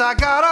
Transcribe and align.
I 0.00 0.14
got 0.14 0.49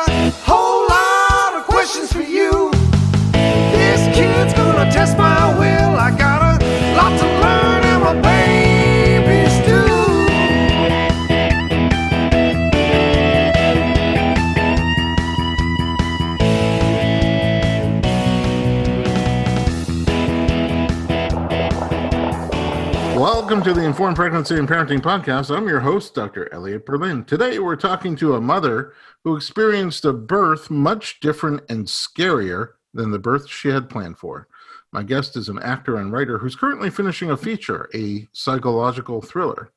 Welcome 23.49 23.65
to 23.65 23.81
the 23.81 23.87
Informed 23.87 24.17
Pregnancy 24.17 24.57
and 24.57 24.69
Parenting 24.69 25.01
Podcast. 25.01 25.57
I'm 25.57 25.67
your 25.67 25.81
host, 25.81 26.15
Dr. 26.15 26.53
Elliot 26.53 26.85
Berlin. 26.85 27.25
Today, 27.25 27.59
we're 27.59 27.77
talking 27.77 28.15
to 28.17 28.35
a 28.35 28.41
mother 28.43 28.93
who 29.25 29.35
experienced 29.35 30.05
a 30.05 30.13
birth 30.13 30.71
much 30.71 31.19
different 31.21 31.63
and 31.71 31.87
scarier 31.87 32.73
than 32.93 33.11
the 33.11 33.19
birth 33.19 33.49
she 33.49 33.69
had 33.69 33.89
planned 33.89 34.19
for. 34.19 34.49
My 34.93 35.03
guest 35.03 35.35
is 35.35 35.49
an 35.49 35.59
actor 35.61 35.97
and 35.97 36.13
writer 36.13 36.37
who's 36.37 36.57
currently 36.57 36.91
finishing 36.91 37.31
a 37.31 37.39
feature, 37.39 37.89
a 37.95 38.29
psychological 38.33 39.23
thriller, 39.23 39.73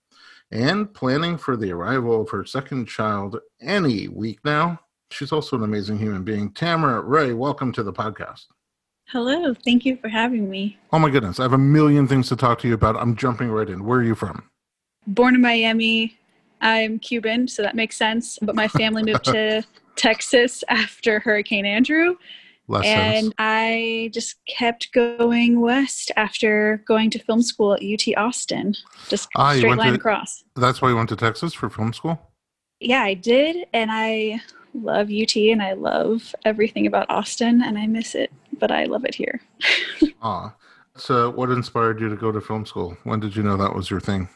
and 0.52 0.94
planning 0.94 1.38
for 1.38 1.56
the 1.56 1.72
arrival 1.72 2.23
of 2.23 2.30
her 2.31 2.44
second 2.44 2.89
child 2.89 3.39
any 3.61 4.09
week 4.09 4.39
now. 4.44 4.81
She's 5.11 5.31
also 5.31 5.56
an 5.56 5.63
amazing 5.63 5.97
human 5.97 6.25
being. 6.25 6.52
Tamara 6.52 7.00
Ray, 7.00 7.31
welcome 7.31 7.72
to 7.72 7.83
the 7.83 7.94
podcast. 7.94 8.47
Hello, 9.12 9.54
thank 9.54 9.86
you 9.86 9.98
for 9.98 10.08
having 10.08 10.50
me. 10.50 10.78
Oh 10.94 11.00
my 11.00 11.09
goodness, 11.09 11.40
I 11.40 11.44
have 11.44 11.54
a 11.54 11.58
million 11.58 12.08
things 12.08 12.30
to 12.30 12.36
talk 12.36 12.59
to 12.59 12.67
you 12.67 12.73
about. 12.73 12.95
I'm 12.95 13.16
jumping 13.16 13.50
right 13.50 13.70
in. 13.70 13.84
Where 13.86 14.00
are 14.00 14.03
you 14.03 14.16
from? 14.16 14.44
Born 15.06 15.36
in 15.36 15.42
Miami, 15.42 16.18
I'm 16.62 16.98
Cuban, 17.00 17.48
so 17.50 17.62
that 17.62 17.76
makes 17.76 17.98
sense. 17.98 18.40
But 18.42 18.56
my 18.56 18.68
family 18.70 19.03
moved 19.03 19.26
to 19.26 19.64
Texas 19.98 20.64
after 20.70 21.20
Hurricane 21.20 21.66
Andrew, 21.66 22.16
Less 22.70 22.86
and 22.86 23.23
sense. 23.26 23.34
I 23.38 24.12
just 24.14 24.36
kept 24.48 24.94
going 24.94 25.59
west 25.59 26.12
after 26.16 26.81
going 26.88 27.09
to 27.09 27.20
film 27.20 27.42
school 27.42 27.73
at 27.73 27.81
UT 27.84 28.16
Austin, 28.16 28.75
just 29.09 29.28
Ah, 29.35 29.53
straight 29.56 29.75
line 29.78 29.90
to- 29.90 29.96
across. 29.96 30.44
That's 30.56 30.81
why 30.81 30.90
you 30.90 30.96
went 30.96 31.09
to 31.09 31.18
Texas 31.18 31.53
for 31.53 31.69
film 31.69 31.91
school? 31.91 32.18
Yeah, 32.80 33.02
I 33.03 33.14
did, 33.16 33.68
and 33.74 33.91
I 33.91 34.41
love 34.74 35.09
UT, 35.12 35.35
and 35.35 35.62
I 35.62 35.74
love 35.74 36.34
everything 36.46 36.88
about 36.88 37.09
Austin, 37.09 37.62
and 37.62 37.78
I 37.78 37.88
miss 37.88 38.16
it, 38.16 38.31
but 38.61 38.72
I 38.72 38.85
love 38.85 39.03
it 39.03 39.16
here. 39.16 39.41
Ah. 40.23 40.55
So, 40.97 41.31
what 41.31 41.49
inspired 41.49 41.99
you 41.99 42.09
to 42.09 42.16
go 42.16 42.31
to 42.31 42.39
film 42.39 42.63
school? 42.63 42.95
When 43.05 43.19
did 43.19 43.35
you 43.35 43.41
know 43.41 43.57
that 43.57 43.73
was 43.73 43.89
your 43.89 43.99
thing? 43.99 44.29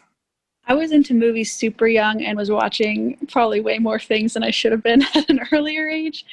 I 0.68 0.74
was 0.74 0.92
into 0.92 1.14
movies 1.14 1.52
super 1.52 1.86
young 1.86 2.24
and 2.24 2.38
was 2.38 2.50
watching 2.50 3.18
probably 3.28 3.62
way 3.62 3.78
more 3.78 4.00
things 4.00 4.34
than 4.34 4.44
I 4.44 4.50
should 4.50 4.72
have 4.72 4.82
been 4.82 5.04
at 5.16 5.30
an 5.30 5.42
earlier 5.52 5.88
age 5.88 6.26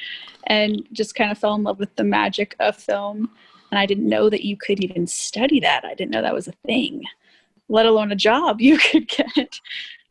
and 0.47 0.87
just 0.91 1.13
kind 1.13 1.31
of 1.31 1.37
fell 1.37 1.53
in 1.53 1.63
love 1.63 1.79
with 1.79 1.95
the 1.95 2.03
magic 2.03 2.55
of 2.59 2.75
film. 2.75 3.29
And 3.71 3.77
I 3.77 3.85
didn't 3.85 4.09
know 4.09 4.29
that 4.29 4.43
you 4.43 4.57
could 4.57 4.83
even 4.83 5.05
study 5.05 5.59
that. 5.59 5.85
I 5.85 5.93
didn't 5.93 6.11
know 6.11 6.21
that 6.21 6.33
was 6.33 6.47
a 6.47 6.53
thing, 6.65 7.03
let 7.69 7.85
alone 7.85 8.11
a 8.11 8.15
job 8.15 8.59
you 8.67 8.77
could 8.77 9.07
get. 9.07 9.59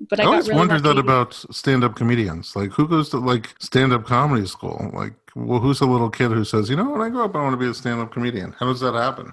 But 0.08 0.20
I, 0.20 0.24
I, 0.24 0.26
always 0.26 0.48
really 0.48 0.58
wondered 0.58 0.82
that 0.84 0.98
about 0.98 1.34
stand-up 1.50 1.96
comedians. 1.96 2.54
Like, 2.54 2.70
who 2.70 2.86
goes 2.86 3.08
to 3.10 3.18
like 3.18 3.54
stand-up 3.60 4.04
comedy 4.04 4.46
school? 4.46 4.90
Like, 4.92 5.14
well, 5.34 5.60
who's 5.60 5.80
a 5.80 5.86
little 5.86 6.10
kid 6.10 6.30
who 6.30 6.44
says, 6.44 6.68
you 6.68 6.76
know, 6.76 6.90
when 6.90 7.00
I 7.00 7.08
grow 7.08 7.24
up, 7.24 7.34
I 7.36 7.42
want 7.42 7.54
to 7.54 7.56
be 7.56 7.68
a 7.70 7.74
stand-up 7.74 8.12
comedian? 8.12 8.54
How 8.58 8.66
does 8.66 8.80
that 8.80 8.94
happen? 8.94 9.32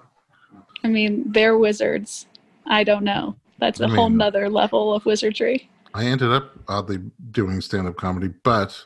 I 0.83 0.87
mean, 0.87 1.25
they're 1.27 1.57
wizards. 1.57 2.25
I 2.65 2.83
don't 2.83 3.03
know. 3.03 3.35
That's 3.59 3.81
a 3.81 3.85
I 3.85 3.89
whole 3.89 4.09
mean- 4.09 4.17
nother 4.19 4.49
level 4.49 4.93
of 4.93 5.05
wizardry. 5.05 5.69
I 5.93 6.05
ended 6.05 6.31
up 6.31 6.51
oddly 6.67 6.99
doing 7.31 7.61
stand-up 7.61 7.97
comedy, 7.97 8.27
but 8.43 8.85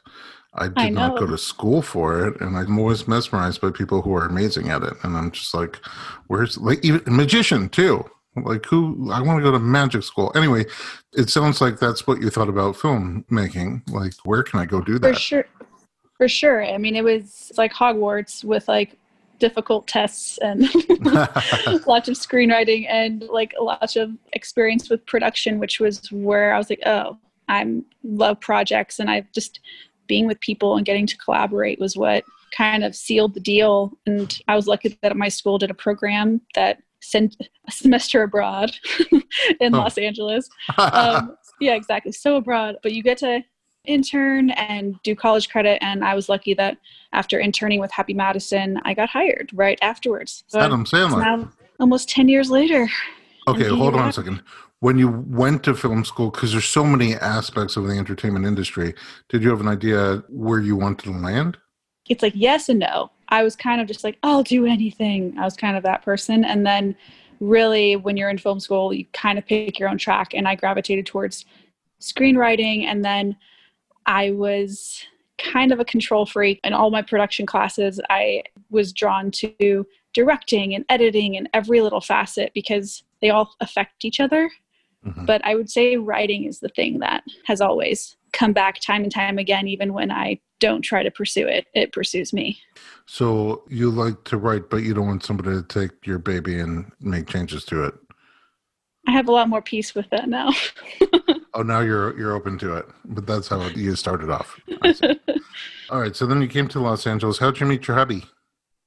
I 0.54 0.68
did 0.70 0.78
I 0.78 0.90
not 0.90 1.20
go 1.20 1.28
to 1.28 1.38
school 1.38 1.82
for 1.82 2.26
it, 2.28 2.40
and 2.40 2.56
I'm 2.58 2.80
always 2.80 3.08
mesmerized 3.08 3.60
by 3.60 3.72
people 3.72 4.02
who 4.02 4.16
are 4.16 4.26
amazing 4.26 4.70
at 4.70 4.84
it. 4.84 4.94
And 5.04 5.18
I'm 5.18 5.32
just 5.32 5.54
like, 5.54 5.80
where's 6.28 6.58
like 6.58 6.84
even 6.86 7.02
magician 7.08 7.68
too? 7.70 8.06
Like 8.36 8.66
who? 8.66 9.12
I 9.12 9.22
want 9.22 9.38
to 9.40 9.44
go 9.44 9.52
to 9.52 9.60
magic 9.60 10.04
school. 10.04 10.32
Anyway, 10.34 10.66
it 11.12 11.30
sounds 11.30 11.60
like 11.60 11.78
that's 11.78 12.08
what 12.08 12.22
you 12.22 12.30
thought 12.30 12.50
about 12.50 12.76
filmmaking. 12.76 13.88
Like, 13.90 14.14
where 14.24 14.44
can 14.44 14.60
I 14.60 14.66
go 14.66 14.80
do 14.80 14.98
that? 15.00 15.14
For 15.16 15.20
sure. 15.20 15.46
For 16.24 16.30
sure. 16.30 16.64
I 16.64 16.78
mean, 16.78 16.96
it 16.96 17.04
was 17.04 17.52
like 17.58 17.74
Hogwarts 17.74 18.46
with 18.46 18.70
like 18.70 18.98
difficult 19.40 19.88
tests 19.88 20.38
and 20.38 20.62
lots 21.86 22.08
of 22.08 22.16
screenwriting 22.16 22.88
and 22.88 23.24
like 23.24 23.54
lots 23.60 23.98
of 23.98 24.12
experience 24.32 24.90
with 24.90 25.06
production, 25.06 25.60
which 25.60 25.82
was 25.82 26.10
where 26.14 26.54
I 26.54 26.58
was 26.58 26.70
like, 26.70 26.80
oh, 26.86 27.18
I'm 27.50 27.84
love 28.06 28.40
projects 28.40 29.00
and 29.00 29.10
I've 29.10 29.30
just 29.34 29.60
being 30.08 30.28
with 30.28 30.40
people 30.40 30.78
and 30.78 30.86
getting 30.86 31.08
to 31.08 31.18
collaborate 31.18 31.78
was 31.78 31.98
what 31.98 32.24
kind 32.56 32.86
of 32.86 32.96
sealed 32.96 33.34
the 33.34 33.42
deal. 33.42 33.92
And 34.06 34.40
I 34.48 34.56
was 34.56 34.66
lucky 34.66 34.98
that 35.02 35.18
my 35.18 35.28
school 35.28 35.58
did 35.58 35.72
a 35.72 35.74
program 35.74 36.40
that 36.56 36.78
sent 37.02 37.36
a 37.68 37.72
semester 37.74 38.24
abroad 38.24 38.72
in 39.60 39.76
Oh. 39.76 39.80
Los 39.80 39.98
Angeles 39.98 40.48
um, 40.78 41.36
yeah, 41.60 41.76
exactly. 41.76 42.14
So 42.14 42.38
abroad, 42.38 42.78
but 42.82 42.94
you 42.94 43.04
get 43.04 43.18
to 43.18 43.44
intern 43.86 44.52
and 44.52 45.02
do 45.04 45.16
college 45.16 45.50
credit. 45.50 45.78
And 45.82 46.04
I 46.04 46.16
was 46.16 46.30
lucky 46.30 46.54
that 46.56 46.78
after 47.12 47.40
interning 47.40 47.80
with 47.80 47.92
Happy 47.92 48.14
Madison, 48.14 48.80
I 48.86 48.94
got 48.94 49.10
hired 49.10 49.52
right 49.54 49.78
afterwards. 49.82 50.44
So 50.48 50.60
Adam 50.60 50.86
Sandler. 50.86 51.52
almost 51.80 52.10
10 52.10 52.30
years 52.30 52.50
later. 52.50 52.88
Okay, 53.48 53.68
hold 53.68 53.96
on 53.96 54.10
a 54.10 54.14
second. 54.14 54.42
When 54.80 54.98
you 54.98 55.10
went 55.10 55.64
to 55.64 55.74
film 55.74 56.04
school, 56.04 56.30
because 56.30 56.52
there's 56.52 56.66
so 56.66 56.84
many 56.84 57.16
aspects 57.16 57.78
of 57.78 57.88
the 57.88 57.98
entertainment 57.98 58.46
industry, 58.46 58.94
did 59.30 59.44
you 59.44 59.50
have 59.50 59.62
an 59.62 59.68
idea 59.68 60.24
where 60.30 60.60
you 60.60 60.76
wanted 60.76 61.06
to 61.06 61.12
land? 61.12 61.58
It's 62.10 62.22
like 62.22 62.34
yes 62.36 62.68
and 62.70 62.80
no. 62.80 63.12
I 63.30 63.44
was 63.44 63.56
kind 63.56 63.80
of 63.82 63.88
just 63.88 64.04
like, 64.04 64.18
I'll 64.24 64.44
do 64.44 64.66
anything. 64.66 65.38
I 65.38 65.46
was 65.46 65.56
kind 65.56 65.78
of 65.78 65.84
that 65.84 66.04
person. 66.04 66.44
And 66.44 66.66
then 66.66 66.96
really 67.40 67.96
when 67.96 68.18
you're 68.18 68.30
in 68.30 68.38
film 68.38 68.60
school, 68.60 68.94
you 68.94 69.06
kind 69.14 69.38
of 69.38 69.46
pick 69.46 69.80
your 69.80 69.90
own 69.90 69.98
track. 69.98 70.34
And 70.34 70.48
I 70.48 70.56
gravitated 70.56 71.06
towards 71.06 71.46
screenwriting. 72.02 72.84
And 72.84 73.04
then 73.04 73.38
I 74.06 74.32
was 74.32 75.04
kind 75.38 75.72
of 75.72 75.80
a 75.80 75.86
control 75.86 76.26
freak 76.26 76.60
in 76.64 76.74
all 76.74 76.92
my 76.92 77.02
production 77.02 77.46
classes. 77.46 78.00
I 78.10 78.44
was 78.70 78.94
drawn 78.94 79.32
to 79.32 79.86
directing 80.14 80.76
and 80.76 80.86
editing 80.90 81.36
and 81.38 81.50
every 81.54 81.82
little 81.82 82.02
facet 82.02 82.52
because 82.54 83.04
they 83.22 83.30
all 83.30 83.54
affect 83.60 84.06
each 84.06 84.20
other. 84.20 84.50
Mhm. 85.06 85.26
But 85.26 85.44
I 85.46 85.56
would 85.56 85.70
say 85.70 85.98
writing 85.98 86.46
is 86.46 86.60
the 86.60 86.70
thing 86.70 87.00
that 87.00 87.24
has 87.46 87.62
always 87.62 88.16
come 88.32 88.54
back 88.54 88.80
time 88.80 89.04
and 89.04 89.12
time 89.12 89.38
again, 89.38 89.68
even 89.68 89.94
when 89.94 90.12
I 90.12 90.40
don't 90.60 90.82
try 90.82 91.04
to 91.04 91.12
pursue 91.12 91.46
it, 91.46 91.68
it 91.74 91.92
pursues 91.92 92.32
me. 92.32 92.58
So 93.06 93.64
you 93.70 93.92
like 93.92 94.24
to 94.26 94.38
write, 94.38 94.70
but 94.70 94.78
you 94.78 94.94
don't 94.94 95.08
want 95.08 95.24
somebody 95.24 95.52
to 95.52 95.64
take 95.64 95.92
your 96.06 96.20
baby 96.20 96.60
and 96.60 96.92
make 97.02 97.28
changes 97.28 97.66
to 97.66 97.84
it. 97.84 97.94
I 99.08 99.12
have 99.12 99.28
a 99.28 99.32
lot 99.32 99.50
more 99.50 99.62
peace 99.62 99.94
with 99.94 100.10
that 100.12 100.30
now. 100.30 100.52
Oh, 101.56 101.62
now 101.62 101.82
you're 101.82 102.18
you're 102.18 102.34
open 102.34 102.58
to 102.60 102.76
it, 102.78 102.88
but 103.06 103.28
that's 103.28 103.48
how 103.48 103.62
you 103.68 103.96
started 103.96 104.30
off. 104.30 104.60
All 105.90 106.00
right, 106.02 106.16
so 106.16 106.26
then 106.26 106.42
you 106.42 106.48
came 106.48 106.68
to 106.70 106.80
Los 106.80 107.06
Angeles. 107.06 107.38
How'd 107.38 107.60
you 107.60 107.66
meet 107.68 107.88
your 107.88 107.98
hubby? 107.98 108.24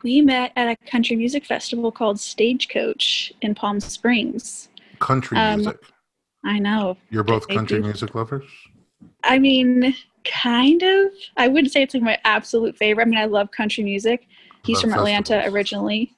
we 0.05 0.21
met 0.21 0.53
at 0.57 0.69
a 0.69 0.77
country 0.91 1.17
music 1.17 1.45
festival 1.45 1.91
called 1.91 2.21
Stagecoach 2.21 3.33
in 3.41 3.55
Palm 3.55 3.81
Springs. 3.81 4.69
Country 5.01 5.37
Um, 5.39 5.57
music. 5.63 5.79
I 6.45 6.59
know. 6.61 6.97
You're 7.11 7.25
both 7.25 7.49
country 7.49 7.81
music 7.81 8.15
lovers. 8.15 8.45
I 9.25 9.39
mean, 9.41 9.97
kind 10.25 10.83
of. 10.83 11.09
I 11.37 11.49
wouldn't 11.49 11.73
say 11.73 11.83
it's 11.83 11.95
like 11.95 12.03
my 12.05 12.19
absolute 12.25 12.77
favorite. 12.77 13.05
I 13.05 13.09
mean, 13.09 13.19
I 13.19 13.25
love 13.25 13.51
country 13.51 13.83
music. 13.83 14.29
He's 14.65 14.81
from 14.81 14.93
Atlanta 14.93 15.35
festivals. 15.35 15.55
originally. 15.55 16.13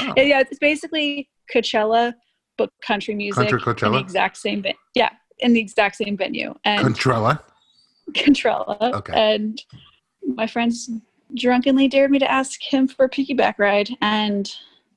Oh. 0.00 0.14
yeah, 0.16 0.40
it's 0.40 0.58
basically 0.58 1.28
Coachella, 1.52 2.14
but 2.56 2.70
country 2.86 3.14
music. 3.14 3.48
Country 3.48 3.58
In 3.58 3.64
the 3.64 3.74
Coachella? 3.74 4.00
exact 4.00 4.36
same 4.38 4.62
venue. 4.62 4.78
Yeah, 4.94 5.10
in 5.40 5.52
the 5.52 5.60
exact 5.60 5.96
same 5.96 6.16
venue. 6.16 6.54
And 6.64 6.86
Contrella. 6.86 7.40
Contrella. 8.12 8.92
Okay. 8.94 9.12
And 9.14 9.62
my 10.34 10.46
friends 10.46 10.90
drunkenly 11.36 11.88
dared 11.88 12.10
me 12.10 12.18
to 12.18 12.30
ask 12.30 12.62
him 12.62 12.86
for 12.88 13.06
a 13.06 13.10
piggyback 13.10 13.54
ride, 13.58 13.90
and 14.00 14.50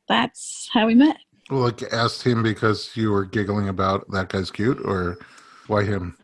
that's 0.08 0.70
how 0.72 0.88
we 0.88 0.96
met. 0.96 1.18
Well, 1.50 1.62
like 1.62 1.82
asked 1.94 2.24
him 2.24 2.44
because 2.44 2.92
you 2.96 3.12
were 3.12 3.26
giggling 3.26 3.70
about 3.70 4.10
that 4.12 4.30
guy's 4.30 4.52
cute, 4.52 4.80
or 4.84 5.18
why 5.68 5.84
him? 5.84 6.18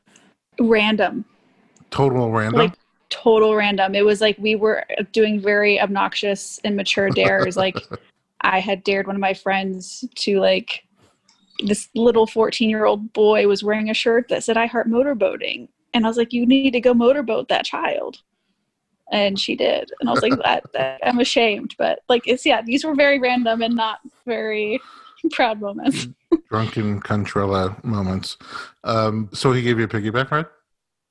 Random, 0.59 1.25
Total 1.89 2.29
random. 2.31 2.59
like 2.59 2.73
total 3.09 3.55
random. 3.55 3.95
It 3.95 4.03
was 4.05 4.19
like 4.21 4.37
we 4.37 4.55
were 4.55 4.83
doing 5.11 5.39
very 5.39 5.79
obnoxious, 5.79 6.59
immature 6.63 7.09
dares. 7.09 7.55
like 7.57 7.77
I 8.41 8.59
had 8.59 8.83
dared 8.83 9.07
one 9.07 9.15
of 9.15 9.21
my 9.21 9.33
friends 9.33 10.03
to 10.15 10.39
like 10.39 10.83
this 11.63 11.89
little 11.95 12.27
14 12.27 12.69
year 12.69 12.85
old 12.85 13.13
boy 13.13 13.47
was 13.47 13.63
wearing 13.63 13.89
a 13.89 13.93
shirt 13.93 14.29
that 14.29 14.43
said 14.43 14.57
I 14.57 14.65
heart 14.65 14.89
motorboating. 14.89 15.69
And 15.93 16.05
I 16.05 16.07
was 16.07 16.17
like, 16.17 16.33
you 16.33 16.45
need 16.45 16.71
to 16.71 16.79
go 16.79 16.93
motorboat 16.93 17.49
that 17.49 17.65
child. 17.65 18.21
And 19.11 19.39
she 19.39 19.55
did. 19.55 19.91
And 19.99 20.09
I 20.09 20.11
was 20.11 20.23
like, 20.23 20.33
that, 20.43 20.63
that 20.73 20.99
I'm 21.03 21.19
ashamed. 21.19 21.75
But 21.77 21.99
like, 22.09 22.23
it's, 22.25 22.45
yeah, 22.45 22.61
these 22.61 22.83
were 22.83 22.95
very 22.95 23.19
random 23.19 23.61
and 23.61 23.75
not 23.75 23.99
very 24.25 24.79
proud 25.31 25.61
moments. 25.61 26.07
Drunken 26.49 26.99
Contrella 27.01 27.81
moments. 27.83 28.37
Um, 28.83 29.29
so 29.33 29.51
he 29.51 29.61
gave 29.61 29.77
you 29.77 29.85
a 29.85 29.87
piggyback 29.87 30.31
ride. 30.31 30.47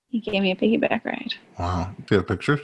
He 0.09 0.21
gave 0.21 0.43
me 0.43 0.51
a 0.51 0.57
piggyback 0.57 1.05
ride. 1.05 1.35
Wow. 1.59 1.95
Do 2.07 2.15
you 2.15 2.17
have 2.19 2.29
pictures? 2.29 2.61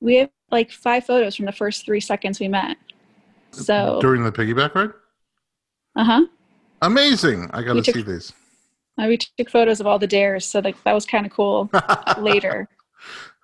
We 0.00 0.16
have 0.16 0.30
like 0.50 0.70
five 0.70 1.04
photos 1.04 1.34
from 1.34 1.46
the 1.46 1.52
first 1.52 1.84
three 1.84 2.00
seconds 2.00 2.38
we 2.38 2.48
met. 2.48 2.76
So, 3.50 3.98
during 4.00 4.22
the 4.22 4.32
piggyback 4.32 4.74
ride. 4.74 4.90
uh 5.96 6.04
huh. 6.04 6.26
Amazing! 6.82 7.50
I 7.52 7.62
got 7.62 7.74
to 7.74 7.82
took- 7.82 7.94
see 7.94 8.02
these. 8.02 8.32
Uh, 8.98 9.06
we 9.08 9.18
took 9.18 9.50
photos 9.50 9.78
of 9.80 9.86
all 9.86 9.98
the 9.98 10.06
dares. 10.06 10.46
So, 10.46 10.60
like, 10.60 10.82
that 10.84 10.94
was 10.94 11.04
kind 11.04 11.26
of 11.26 11.32
cool 11.32 11.68
later. 12.18 12.66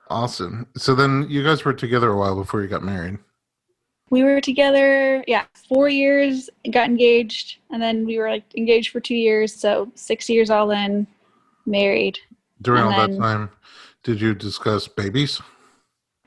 Awesome. 0.08 0.66
So 0.76 0.94
then 0.94 1.26
you 1.28 1.42
guys 1.44 1.64
were 1.64 1.74
together 1.74 2.10
a 2.10 2.16
while 2.16 2.34
before 2.36 2.62
you 2.62 2.68
got 2.68 2.82
married. 2.82 3.18
we 4.10 4.22
were 4.22 4.40
together 4.42 5.24
yeah 5.26 5.44
four 5.68 5.88
years 5.88 6.50
got 6.70 6.86
engaged 6.88 7.58
and 7.70 7.80
then 7.80 8.04
we 8.04 8.18
were 8.18 8.28
like 8.28 8.44
engaged 8.56 8.90
for 8.92 9.00
two 9.00 9.14
years 9.14 9.54
so 9.54 9.90
six 9.94 10.28
years 10.28 10.50
all 10.50 10.70
in 10.70 11.06
married 11.64 12.18
During 12.60 12.82
And 12.84 12.92
all 12.94 13.08
that 13.08 13.18
time, 13.18 13.48
did 14.04 14.20
you 14.20 14.34
discuss 14.34 14.86
babies? 14.88 15.40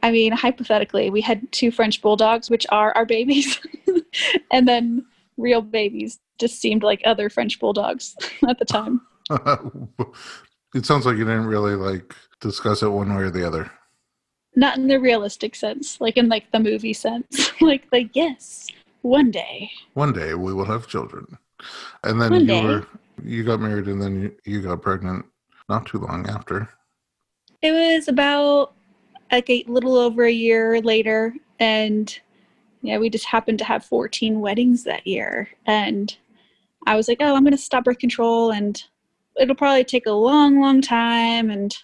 i 0.01 0.09
mean 0.11 0.31
hypothetically 0.31 1.11
we 1.11 1.21
had 1.21 1.51
two 1.51 1.69
french 1.71 2.01
bulldogs 2.01 2.49
which 2.49 2.65
are 2.69 2.91
our 2.97 3.05
babies 3.05 3.59
and 4.51 4.67
then 4.67 5.05
real 5.37 5.61
babies 5.61 6.17
just 6.39 6.59
seemed 6.59 6.83
like 6.83 7.01
other 7.05 7.29
french 7.29 7.59
bulldogs 7.59 8.15
at 8.49 8.57
the 8.59 8.65
time 8.65 9.01
it 10.75 10.85
sounds 10.85 11.05
like 11.05 11.17
you 11.17 11.25
didn't 11.25 11.45
really 11.47 11.75
like 11.75 12.13
discuss 12.41 12.83
it 12.83 12.89
one 12.89 13.13
way 13.15 13.23
or 13.23 13.29
the 13.31 13.45
other. 13.45 13.71
not 14.55 14.77
in 14.77 14.87
the 14.87 14.99
realistic 14.99 15.55
sense 15.55 15.99
like 16.01 16.17
in 16.17 16.27
like 16.29 16.51
the 16.51 16.59
movie 16.59 16.93
sense 16.93 17.51
like 17.61 17.83
like 17.91 18.09
yes 18.13 18.67
one 19.01 19.29
day 19.31 19.69
One 19.93 20.13
day 20.13 20.33
we 20.33 20.51
will 20.51 20.65
have 20.65 20.87
children. 20.87 21.37
And 22.03 22.19
then 22.19 22.31
One 22.31 22.41
you 22.41 22.47
day. 22.47 22.63
were 22.65 22.87
you 23.23 23.43
got 23.43 23.59
married 23.59 23.85
and 23.87 24.01
then 24.01 24.19
you, 24.19 24.35
you 24.45 24.61
got 24.63 24.81
pregnant 24.81 25.25
not 25.69 25.85
too 25.85 25.99
long 25.99 26.27
after. 26.27 26.67
It 27.61 27.71
was 27.71 28.07
about 28.07 28.73
like 29.31 29.47
a 29.49 29.63
little 29.67 29.95
over 29.97 30.25
a 30.25 30.31
year 30.31 30.81
later, 30.81 31.35
and 31.59 32.19
yeah, 32.81 32.97
we 32.97 33.11
just 33.11 33.25
happened 33.25 33.59
to 33.59 33.65
have 33.65 33.85
14 33.85 34.39
weddings 34.41 34.83
that 34.85 35.05
year. 35.05 35.49
And 35.67 36.15
I 36.85 36.95
was 36.95 37.07
like, 37.07 37.17
oh, 37.21 37.35
I'm 37.35 37.43
going 37.43 37.51
to 37.51 37.57
stop 37.57 37.83
birth 37.83 37.99
control, 37.99 38.51
and 38.51 38.81
it'll 39.39 39.55
probably 39.55 39.83
take 39.83 40.05
a 40.05 40.11
long, 40.11 40.59
long 40.59 40.81
time, 40.81 41.49
and 41.49 41.75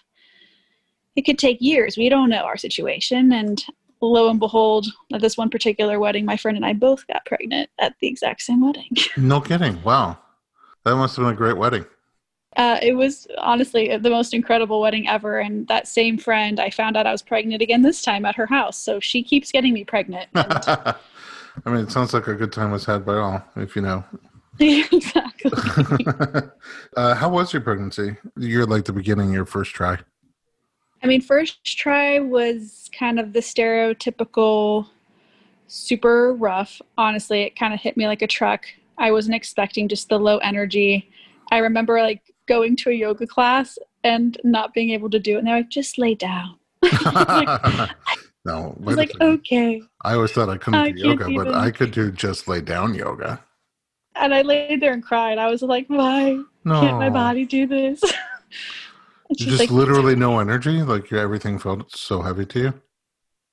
it 1.16 1.22
could 1.22 1.38
take 1.38 1.58
years. 1.60 1.96
We 1.96 2.08
don't 2.08 2.30
know 2.30 2.42
our 2.42 2.56
situation. 2.56 3.32
And 3.32 3.62
lo 4.00 4.28
and 4.28 4.40
behold, 4.40 4.86
at 5.12 5.20
this 5.20 5.36
one 5.36 5.50
particular 5.50 5.98
wedding, 5.98 6.24
my 6.24 6.36
friend 6.36 6.56
and 6.56 6.66
I 6.66 6.72
both 6.72 7.06
got 7.06 7.24
pregnant 7.26 7.70
at 7.78 7.94
the 8.00 8.08
exact 8.08 8.42
same 8.42 8.64
wedding. 8.64 8.96
No 9.16 9.40
kidding. 9.40 9.82
Wow. 9.82 10.18
That 10.84 10.96
must 10.96 11.16
have 11.16 11.24
been 11.24 11.34
a 11.34 11.36
great 11.36 11.56
wedding. 11.56 11.84
Uh, 12.56 12.78
it 12.82 12.94
was 12.94 13.26
honestly 13.38 13.96
the 13.96 14.10
most 14.10 14.34
incredible 14.34 14.80
wedding 14.80 15.08
ever. 15.08 15.38
And 15.38 15.66
that 15.68 15.86
same 15.86 16.18
friend, 16.18 16.60
I 16.60 16.70
found 16.70 16.96
out 16.96 17.06
I 17.06 17.12
was 17.12 17.22
pregnant 17.22 17.62
again 17.62 17.82
this 17.82 18.02
time 18.02 18.24
at 18.24 18.34
her 18.36 18.46
house. 18.46 18.76
So 18.76 19.00
she 19.00 19.22
keeps 19.22 19.52
getting 19.52 19.72
me 19.72 19.84
pregnant. 19.84 20.28
And- 20.34 20.52
I 21.66 21.70
mean, 21.70 21.84
it 21.84 21.92
sounds 21.92 22.14
like 22.14 22.26
a 22.28 22.34
good 22.34 22.50
time 22.52 22.70
was 22.70 22.86
had 22.86 23.04
by 23.04 23.16
all, 23.16 23.44
if 23.56 23.76
you 23.76 23.82
know. 23.82 24.02
exactly. 24.60 25.50
uh, 26.96 27.14
how 27.14 27.28
was 27.28 27.52
your 27.52 27.62
pregnancy? 27.62 28.16
You're 28.36 28.66
like 28.66 28.84
the 28.84 28.92
beginning, 28.92 29.32
your 29.32 29.46
first 29.46 29.72
try. 29.74 29.98
I 31.02 31.06
mean, 31.06 31.20
first 31.20 31.64
try 31.64 32.20
was 32.20 32.88
kind 32.96 33.18
of 33.18 33.32
the 33.32 33.40
stereotypical 33.40 34.86
super 35.66 36.34
rough. 36.34 36.80
Honestly, 36.98 37.42
it 37.42 37.56
kind 37.56 37.74
of 37.74 37.80
hit 37.80 37.96
me 37.96 38.06
like 38.06 38.22
a 38.22 38.26
truck. 38.26 38.66
I 38.98 39.10
wasn't 39.10 39.34
expecting 39.34 39.88
just 39.88 40.08
the 40.08 40.18
low 40.18 40.38
energy. 40.38 41.10
I 41.50 41.58
remember 41.58 42.00
like 42.00 42.22
going 42.46 42.76
to 42.76 42.90
a 42.90 42.92
yoga 42.92 43.26
class 43.26 43.78
and 44.04 44.38
not 44.44 44.74
being 44.74 44.90
able 44.90 45.10
to 45.10 45.18
do 45.18 45.36
it. 45.36 45.38
And 45.38 45.48
they're 45.48 45.56
like, 45.56 45.70
just 45.70 45.98
lay 45.98 46.14
down. 46.14 46.58
like, 46.82 47.90
no, 48.44 48.76
I 48.80 48.84
was 48.84 48.96
like, 48.96 49.12
okay. 49.20 49.82
I 50.02 50.14
always 50.14 50.32
thought 50.32 50.48
I 50.48 50.58
couldn't 50.58 50.80
I 50.80 50.90
do 50.90 51.08
yoga, 51.08 51.30
but. 51.30 51.54
I 51.54 51.70
could 51.70 51.92
do 51.92 52.10
just 52.10 52.48
lay 52.48 52.60
down 52.60 52.94
yoga. 52.94 53.42
And 54.14 54.34
I 54.34 54.42
laid 54.42 54.80
there 54.80 54.92
and 54.92 55.02
cried. 55.02 55.38
I 55.38 55.48
was 55.50 55.62
like, 55.62 55.86
why 55.88 56.38
No, 56.64 56.80
can't 56.80 56.98
my 56.98 57.10
body 57.10 57.44
do 57.46 57.66
this? 57.66 58.00
Just 59.36 59.58
like, 59.58 59.70
literally 59.70 60.14
no 60.26 60.38
energy. 60.38 60.82
Like 60.82 61.10
your, 61.10 61.20
everything 61.20 61.58
felt 61.58 61.96
so 61.96 62.20
heavy 62.22 62.44
to 62.46 62.58
you. 62.60 62.74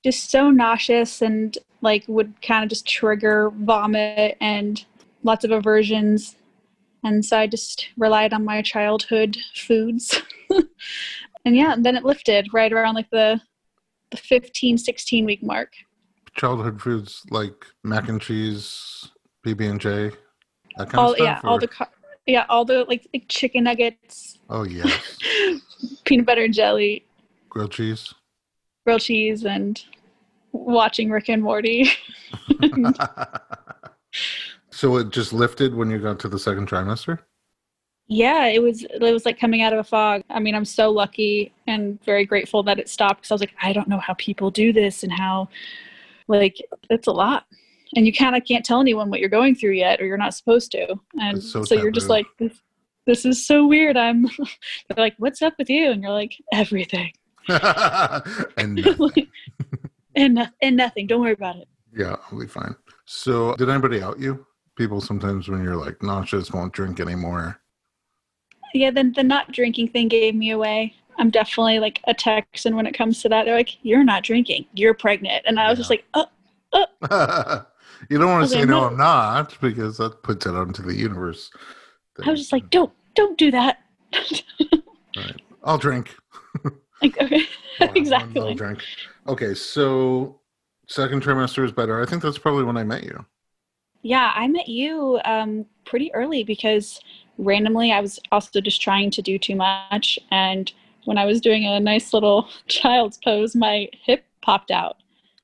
just 0.03 0.29
so 0.29 0.49
nauseous 0.51 1.21
and 1.21 1.57
like 1.81 2.03
would 2.07 2.41
kind 2.41 2.63
of 2.63 2.69
just 2.69 2.85
trigger 2.87 3.49
vomit 3.51 4.35
and 4.41 4.85
lots 5.23 5.45
of 5.45 5.51
aversions. 5.51 6.35
And 7.05 7.23
so 7.23 7.37
I 7.37 7.47
just 7.47 7.87
relied 7.97 8.33
on 8.33 8.43
my 8.43 8.61
childhood 8.61 9.37
foods. 9.55 10.21
and 11.45 11.55
yeah, 11.55 11.71
and 11.71 11.85
then 11.85 11.95
it 11.95 12.03
lifted 12.03 12.47
right 12.53 12.73
around 12.73 12.95
like 12.95 13.09
the 13.11 13.39
the 14.11 14.17
15, 14.17 14.77
16 14.77 15.23
week 15.25 15.43
mark. 15.43 15.71
Childhood 16.35 16.81
foods 16.81 17.23
like 17.29 17.65
mac 17.83 18.09
and 18.09 18.19
cheese, 18.19 19.09
PB 19.45 19.69
and 19.69 19.79
J, 19.79 20.11
that 20.79 20.89
kind 20.89 20.99
all 20.99 21.11
of 21.11 21.17
stuff. 21.17 21.41
yeah, 21.43 21.49
all 21.49 21.59
the 21.59 21.69
yeah, 22.25 22.45
all 22.47 22.65
the 22.65 22.85
like, 22.85 23.07
like 23.13 23.25
chicken 23.27 23.65
nuggets, 23.65 24.39
oh 24.49 24.63
yes, 24.65 25.17
peanut 26.05 26.25
butter 26.25 26.45
and 26.45 26.53
jelly, 26.53 27.05
grilled 27.49 27.71
cheese. 27.71 28.13
grilled 28.85 29.01
cheese, 29.01 29.45
and 29.45 29.83
watching 30.53 31.09
Rick 31.09 31.29
and 31.29 31.43
Morty. 31.43 31.89
so 34.71 34.97
it 34.97 35.09
just 35.09 35.33
lifted 35.33 35.75
when 35.75 35.91
you 35.91 35.99
got 35.99 36.17
to 36.19 36.29
the 36.29 36.39
second 36.39 36.69
trimester. 36.69 37.19
Yeah, 38.07 38.47
it 38.47 38.61
was 38.61 38.83
it 38.85 39.01
was 39.01 39.25
like 39.25 39.37
coming 39.37 39.61
out 39.61 39.73
of 39.73 39.79
a 39.79 39.83
fog. 39.83 40.23
I 40.29 40.39
mean, 40.39 40.55
I'm 40.55 40.65
so 40.65 40.89
lucky 40.89 41.51
and 41.67 42.01
very 42.05 42.25
grateful 42.25 42.63
that 42.63 42.79
it 42.79 42.87
stopped 42.87 43.17
because 43.21 43.31
I 43.31 43.33
was 43.33 43.41
like, 43.41 43.53
I 43.61 43.73
don't 43.73 43.89
know 43.89 43.99
how 43.99 44.13
people 44.13 44.49
do 44.49 44.71
this 44.71 45.03
and 45.03 45.11
how 45.11 45.49
like 46.27 46.57
it's 46.89 47.07
a 47.07 47.11
lot. 47.11 47.45
And 47.95 48.05
you 48.05 48.13
kind 48.13 48.35
of 48.35 48.43
can't 48.45 48.63
tell 48.63 48.79
anyone 48.81 49.09
what 49.09 49.19
you're 49.19 49.29
going 49.29 49.55
through 49.55 49.71
yet 49.71 49.99
or 49.99 50.05
you're 50.05 50.17
not 50.17 50.35
supposed 50.35 50.71
to. 50.73 50.95
And 51.15 51.41
so 51.41 51.63
so, 51.63 51.75
you're 51.75 51.89
just 51.91 52.07
like 52.09 52.25
this, 52.37 52.61
this 53.07 53.25
is 53.25 53.45
so 53.47 53.65
weird. 53.65 53.97
I'm 53.97 54.23
they're 54.87 54.97
like, 54.97 55.15
"What's 55.17 55.41
up 55.41 55.55
with 55.57 55.69
you?" 55.69 55.89
And 55.91 56.03
you're 56.03 56.11
like, 56.11 56.35
"Everything." 56.53 57.11
and 57.49 58.75
nothing. 58.75 59.27
and 60.15 60.51
and 60.61 60.77
nothing. 60.77 61.07
Don't 61.07 61.21
worry 61.21 61.31
about 61.33 61.55
it. 61.55 61.67
yeah, 61.95 62.15
I'll 62.31 62.39
be 62.39 62.45
fine. 62.47 62.75
So 63.05 63.55
did 63.55 63.69
anybody 63.69 64.03
out 64.03 64.19
you? 64.19 64.45
People 64.75 65.01
sometimes 65.01 65.49
when 65.49 65.63
you're 65.63 65.75
like 65.75 66.01
nauseous, 66.03 66.51
won't 66.51 66.73
drink 66.73 66.99
anymore. 66.99 67.59
Yeah, 68.75 68.91
then 68.91 69.13
the 69.15 69.23
not 69.23 69.51
drinking 69.51 69.87
thing 69.89 70.07
gave 70.09 70.35
me 70.35 70.51
away. 70.51 70.93
I'm 71.17 71.31
definitely 71.31 71.79
like 71.79 71.99
a 72.05 72.13
Texan 72.13 72.75
when 72.75 72.85
it 72.85 72.93
comes 72.93 73.21
to 73.23 73.29
that. 73.29 73.45
They're 73.45 73.55
like, 73.57 73.83
"You're 73.83 74.03
not 74.03 74.23
drinking. 74.23 74.67
You're 74.75 74.93
pregnant," 74.93 75.43
and 75.47 75.59
I 75.59 75.69
was 75.71 75.79
just 75.79 75.89
Yeah. 75.89 75.97
like, 76.13 76.29
"Oh." 76.71 77.65
You 78.09 78.17
don't 78.17 78.29
want 78.29 78.49
to 78.49 78.55
Okay, 78.55 78.63
say 78.63 78.67
no, 78.69 78.81
no. 78.81 78.87
I'm 78.87 78.97
not, 78.97 79.57
because 79.61 79.97
that 79.97 80.23
puts 80.23 80.45
it 80.45 80.53
out 80.55 80.67
into 80.67 80.81
the 80.81 80.95
universe. 80.95 81.49
I 82.23 82.31
was 82.31 82.39
just 82.41 82.51
like, 82.53 82.69
"Don't, 82.69 82.91
don't 83.15 83.37
do 83.37 83.51
that." 83.51 83.79
Right. 85.15 85.41
I'll 85.63 85.77
drink. 85.77 86.15
like, 87.01 87.17
okay, 87.19 87.41
I'll- 87.81 87.89
I'll 87.89 87.95
exactly. 87.95 88.53
drink. 88.53 88.83
Okay, 89.27 89.53
so 89.53 90.39
second 90.87 91.23
trimester 91.23 91.63
is 91.65 91.71
better. 91.71 92.01
I 92.01 92.05
think 92.05 92.21
that's 92.21 92.37
probably 92.37 92.63
when 92.63 92.77
I 92.77 92.83
met 92.83 93.03
you. 93.03 93.25
Yeah, 94.01 94.31
I 94.35 94.47
met 94.47 94.67
you 94.69 95.19
um, 95.25 95.65
pretty 95.85 96.13
early 96.13 96.43
because 96.43 97.01
randomly 97.37 97.91
I 97.91 97.99
was 97.99 98.19
also 98.31 98.61
just 98.61 98.81
trying 98.81 99.09
to 99.11 99.21
do 99.21 99.37
too 99.39 99.55
much, 99.55 100.19
and 100.31 100.71
when 101.05 101.17
I 101.17 101.25
was 101.25 101.41
doing 101.41 101.65
a 101.65 101.79
nice 101.79 102.13
little 102.13 102.47
child's 102.67 103.17
pose, 103.17 103.55
my 103.55 103.89
hip 104.03 104.23
popped 104.41 104.71
out. 104.71 104.97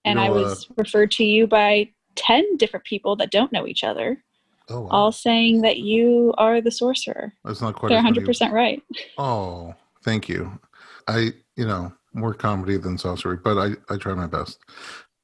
And 0.05 0.19
I 0.19 0.27
know, 0.27 0.33
was 0.33 0.67
referred 0.77 1.09
to 1.13 1.24
you 1.24 1.47
by 1.47 1.89
10 2.15 2.57
different 2.57 2.86
people 2.86 3.15
that 3.17 3.31
don't 3.31 3.51
know 3.51 3.67
each 3.67 3.84
other, 3.84 4.24
Oh, 4.69 4.81
wow. 4.81 4.89
all 4.89 5.12
saying 5.12 5.62
that 5.62 5.77
you 5.77 6.34
are 6.38 6.60
the 6.60 6.72
sorcerer. 6.72 7.34
That's 7.43 7.62
not 7.62 7.75
quite 7.75 7.89
They're 7.89 8.01
100% 8.01 8.51
right. 8.51 8.81
Oh, 9.17 9.75
thank 10.03 10.27
you. 10.27 10.60
I, 11.07 11.34
you 11.55 11.67
know, 11.67 11.93
more 12.13 12.34
comedy 12.34 12.77
than 12.77 12.98
sorcery, 12.98 13.38
but 13.38 13.57
I, 13.57 13.93
I 13.93 13.98
try 13.98 14.13
my 14.13 14.27
best. 14.27 14.60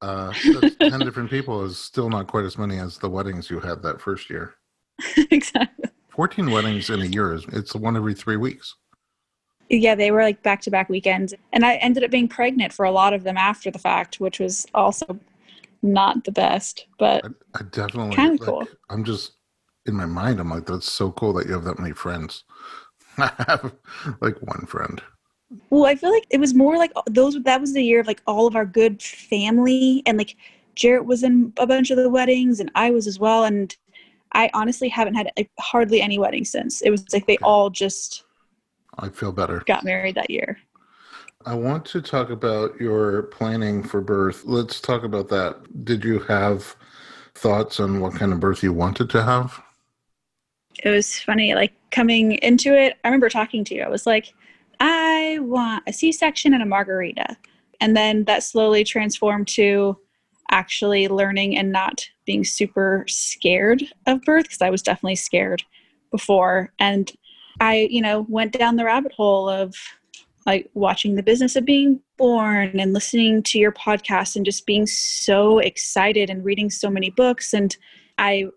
Uh, 0.01 0.33
that's 0.59 0.75
10 0.75 0.99
different 0.99 1.29
people 1.29 1.63
is 1.63 1.77
still 1.77 2.09
not 2.09 2.27
quite 2.27 2.45
as 2.45 2.57
many 2.57 2.77
as 2.77 2.97
the 2.97 3.09
weddings 3.09 3.49
you 3.49 3.59
had 3.59 3.81
that 3.83 3.99
first 3.99 4.29
year. 4.29 4.55
exactly. 5.31 5.89
14 6.09 6.51
weddings 6.51 6.89
in 6.89 7.01
a 7.01 7.05
year 7.05 7.33
is 7.33 7.45
it's 7.51 7.73
one 7.73 7.95
every 7.95 8.13
three 8.13 8.37
weeks. 8.37 8.75
Yeah, 9.69 9.95
they 9.95 10.11
were 10.11 10.21
like 10.21 10.43
back 10.43 10.61
to 10.63 10.71
back 10.71 10.89
weekends. 10.89 11.33
And 11.53 11.65
I 11.65 11.75
ended 11.75 12.03
up 12.03 12.11
being 12.11 12.27
pregnant 12.27 12.73
for 12.73 12.85
a 12.85 12.91
lot 12.91 13.13
of 13.13 13.23
them 13.23 13.37
after 13.37 13.71
the 13.71 13.79
fact, 13.79 14.19
which 14.19 14.39
was 14.39 14.67
also 14.73 15.17
not 15.81 16.23
the 16.23 16.31
best. 16.31 16.87
But 16.99 17.23
I, 17.23 17.29
I 17.55 17.63
definitely 17.71 18.29
Kinda 18.29 18.37
like, 18.39 18.55
cool. 18.61 18.67
I'm 18.89 19.03
just 19.03 19.33
in 19.85 19.95
my 19.95 20.05
mind. 20.05 20.39
I'm 20.39 20.49
like, 20.49 20.65
that's 20.65 20.91
so 20.91 21.11
cool 21.11 21.33
that 21.33 21.47
you 21.47 21.53
have 21.53 21.63
that 21.65 21.79
many 21.79 21.93
friends. 21.93 22.43
I 23.17 23.31
have 23.47 23.73
like 24.21 24.37
one 24.41 24.65
friend. 24.67 25.01
Well, 25.69 25.85
I 25.85 25.95
feel 25.95 26.11
like 26.11 26.25
it 26.29 26.39
was 26.39 26.53
more 26.53 26.77
like 26.77 26.91
those. 27.09 27.41
That 27.43 27.59
was 27.61 27.73
the 27.73 27.83
year 27.83 27.99
of 27.99 28.07
like 28.07 28.21
all 28.27 28.47
of 28.47 28.55
our 28.55 28.65
good 28.65 29.01
family, 29.01 30.01
and 30.05 30.17
like 30.17 30.35
Jarrett 30.75 31.05
was 31.05 31.23
in 31.23 31.53
a 31.57 31.67
bunch 31.67 31.91
of 31.91 31.97
the 31.97 32.09
weddings, 32.09 32.59
and 32.59 32.71
I 32.75 32.91
was 32.91 33.07
as 33.07 33.19
well. 33.19 33.43
And 33.43 33.75
I 34.33 34.49
honestly 34.53 34.89
haven't 34.89 35.15
had 35.15 35.31
like, 35.37 35.51
hardly 35.59 36.01
any 36.01 36.19
weddings 36.19 36.51
since. 36.51 36.81
It 36.81 36.89
was 36.91 37.05
like 37.13 37.27
they 37.27 37.37
Okay. 37.37 37.43
all 37.43 37.69
just 37.69 38.23
I 38.97 39.09
feel 39.09 39.33
better. 39.33 39.67
got 39.67 39.83
married 39.83 40.15
that 40.15 40.29
year. 40.29 40.57
I 41.45 41.53
want 41.53 41.85
to 41.85 42.01
talk 42.01 42.29
about 42.29 42.79
your 42.79 43.23
planning 43.23 43.83
for 43.83 44.01
birth. 44.01 44.43
Let's 44.45 44.79
talk 44.81 45.03
about 45.03 45.29
that. 45.29 45.85
Did 45.85 46.03
you 46.03 46.19
have 46.19 46.75
thoughts 47.35 47.79
on 47.79 47.99
what 47.99 48.13
kind 48.13 48.33
of 48.33 48.39
birth 48.39 48.63
you 48.63 48.73
wanted 48.73 49.09
to 49.11 49.23
have? 49.23 49.61
It 50.83 50.89
was 50.89 51.19
funny, 51.19 51.53
like 51.55 51.73
coming 51.91 52.33
into 52.33 52.77
it. 52.77 52.97
I 53.03 53.07
remember 53.07 53.29
talking 53.29 53.63
to 53.65 53.75
you. 53.75 53.83
I 53.83 53.89
was 53.89 54.05
like, 54.05 54.33
I 54.79 55.39
want 55.41 55.83
a 55.87 55.93
C-section 55.93 56.53
and 56.53 56.63
a 56.63 56.65
margarita, 56.65 57.37
and 57.79 57.95
then 57.95 58.23
that 58.25 58.43
slowly 58.43 58.83
transformed 58.83 59.47
to 59.49 59.97
actually 60.49 61.07
learning 61.07 61.57
and 61.57 61.71
not 61.71 62.07
being 62.25 62.43
super 62.43 63.05
scared 63.07 63.83
of 64.07 64.21
birth 64.23 64.45
because 64.45 64.61
I 64.61 64.69
was 64.69 64.81
definitely 64.81 65.15
scared 65.15 65.63
before. 66.11 66.73
And 66.79 67.11
I, 67.59 67.87
you 67.89 68.01
know, 68.01 68.25
went 68.27 68.53
down 68.53 68.75
the 68.75 68.85
rabbit 68.85 69.13
hole 69.13 69.47
of 69.47 69.75
like 70.45 70.69
watching 70.73 71.15
the 71.15 71.23
business 71.23 71.55
of 71.55 71.65
being 71.65 72.01
born 72.17 72.79
and 72.79 72.93
listening 72.93 73.43
to 73.43 73.59
your 73.59 73.71
podcast 73.71 74.35
and 74.35 74.45
just 74.45 74.65
being 74.65 74.87
so 74.87 75.59
excited 75.59 76.29
and 76.29 76.43
reading 76.43 76.69
so 76.69 76.89
many 76.89 77.09
books. 77.11 77.53
And 77.53 77.75
I 78.17 78.47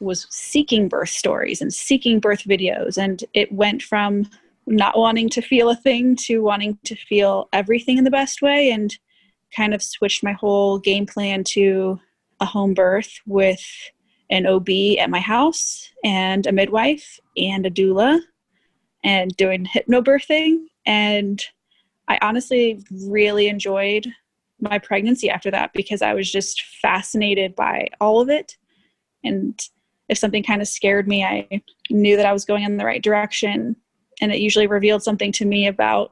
was 0.00 0.26
seeking 0.30 0.88
birth 0.88 1.08
stories 1.08 1.60
and 1.60 1.72
seeking 1.72 2.20
birth 2.20 2.44
videos. 2.44 2.98
And 2.98 3.24
it 3.34 3.50
went 3.52 3.82
from 3.82 4.28
not 4.66 4.98
wanting 4.98 5.28
to 5.30 5.42
feel 5.42 5.70
a 5.70 5.76
thing 5.76 6.14
to 6.14 6.42
wanting 6.42 6.78
to 6.84 6.94
feel 6.94 7.48
everything 7.52 7.98
in 7.98 8.04
the 8.04 8.10
best 8.10 8.42
way 8.42 8.70
and 8.70 8.96
kind 9.56 9.74
of 9.74 9.82
switched 9.82 10.22
my 10.22 10.32
whole 10.32 10.78
game 10.78 11.06
plan 11.06 11.42
to 11.42 11.98
a 12.40 12.44
home 12.44 12.74
birth 12.74 13.18
with 13.26 13.64
an 14.30 14.46
OB 14.46 14.68
at 14.98 15.10
my 15.10 15.20
house 15.20 15.90
and 16.04 16.46
a 16.46 16.52
midwife 16.52 17.18
and 17.36 17.64
a 17.64 17.70
doula 17.70 18.20
and 19.04 19.34
doing 19.36 19.64
hypnobirthing. 19.64 20.58
And 20.88 21.44
I 22.08 22.18
honestly 22.22 22.82
really 22.90 23.46
enjoyed 23.48 24.08
my 24.58 24.78
pregnancy 24.78 25.30
after 25.30 25.50
that 25.50 25.72
because 25.74 26.02
I 26.02 26.14
was 26.14 26.32
just 26.32 26.62
fascinated 26.62 27.54
by 27.54 27.88
all 28.00 28.20
of 28.20 28.30
it. 28.30 28.56
And 29.22 29.60
if 30.08 30.16
something 30.16 30.42
kind 30.42 30.62
of 30.62 30.66
scared 30.66 31.06
me, 31.06 31.22
I 31.22 31.62
knew 31.90 32.16
that 32.16 32.26
I 32.26 32.32
was 32.32 32.46
going 32.46 32.64
in 32.64 32.78
the 32.78 32.86
right 32.86 33.02
direction. 33.02 33.76
And 34.20 34.32
it 34.32 34.40
usually 34.40 34.66
revealed 34.66 35.02
something 35.02 35.30
to 35.32 35.44
me 35.44 35.66
about 35.66 36.10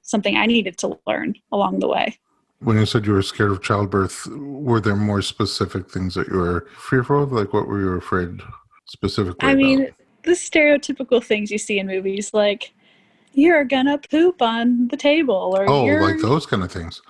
something 0.00 0.36
I 0.36 0.46
needed 0.46 0.78
to 0.78 0.98
learn 1.06 1.34
along 1.52 1.80
the 1.80 1.88
way. 1.88 2.18
When 2.60 2.78
you 2.78 2.86
said 2.86 3.04
you 3.04 3.12
were 3.12 3.22
scared 3.22 3.50
of 3.50 3.62
childbirth, 3.62 4.26
were 4.28 4.80
there 4.80 4.96
more 4.96 5.20
specific 5.20 5.90
things 5.90 6.14
that 6.14 6.28
you 6.28 6.38
were 6.38 6.66
fearful 6.78 7.22
of? 7.22 7.32
Like 7.32 7.52
what 7.52 7.68
were 7.68 7.80
you 7.80 7.92
afraid 7.92 8.40
specifically 8.86 9.46
I 9.46 9.54
mean, 9.54 9.88
the 10.22 10.32
stereotypical 10.32 11.22
things 11.22 11.50
you 11.50 11.58
see 11.58 11.78
in 11.78 11.86
movies, 11.86 12.32
like 12.32 12.72
you're 13.36 13.64
gonna 13.64 13.98
poop 14.10 14.40
on 14.40 14.88
the 14.88 14.96
table, 14.96 15.54
or 15.56 15.68
Oh, 15.68 15.84
you're 15.84 16.02
like 16.02 16.20
those 16.20 16.46
kind 16.46 16.62
of 16.62 16.72
things. 16.72 17.02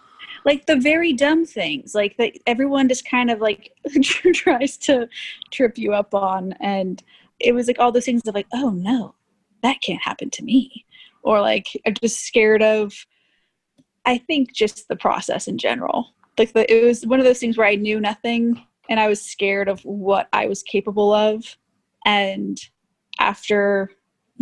like 0.44 0.66
the 0.66 0.76
very 0.76 1.12
dumb 1.12 1.46
things, 1.46 1.94
like 1.94 2.16
that 2.18 2.32
everyone 2.46 2.88
just 2.88 3.08
kind 3.08 3.30
of 3.30 3.40
like 3.40 3.72
tries 4.34 4.76
to 4.78 5.08
trip 5.52 5.78
you 5.78 5.94
up 5.94 6.14
on, 6.14 6.52
and 6.60 7.02
it 7.38 7.52
was 7.52 7.68
like 7.68 7.78
all 7.78 7.92
those 7.92 8.04
things 8.04 8.22
of 8.26 8.34
like, 8.34 8.48
oh 8.52 8.70
no, 8.70 9.14
that 9.62 9.80
can't 9.82 10.02
happen 10.02 10.28
to 10.30 10.42
me, 10.42 10.84
or 11.22 11.40
like 11.40 11.66
I'm 11.86 11.94
just 11.94 12.20
scared 12.26 12.62
of. 12.62 12.92
I 14.04 14.18
think 14.18 14.52
just 14.52 14.86
the 14.86 14.94
process 14.94 15.48
in 15.48 15.58
general, 15.58 16.14
like 16.38 16.52
the, 16.52 16.72
it 16.72 16.84
was 16.84 17.04
one 17.04 17.18
of 17.18 17.24
those 17.26 17.40
things 17.40 17.56
where 17.58 17.66
I 17.66 17.74
knew 17.74 18.00
nothing, 18.00 18.64
and 18.88 18.98
I 19.00 19.08
was 19.08 19.20
scared 19.20 19.68
of 19.68 19.80
what 19.80 20.28
I 20.32 20.46
was 20.46 20.62
capable 20.62 21.12
of, 21.12 21.56
and 22.04 22.58
after 23.18 23.90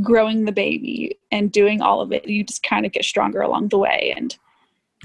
growing 0.03 0.45
the 0.45 0.53
baby 0.53 1.19
and 1.31 1.53
doing 1.53 1.81
all 1.81 2.01
of 2.01 2.13
it, 2.13 2.27
you 2.27 2.45
just 2.45 2.63
kind 2.63 2.85
of 2.87 2.93
get 2.93 3.05
stronger 3.05 3.41
along 3.41 3.69
the 3.69 3.79
way. 3.79 4.13
And 4.17 4.37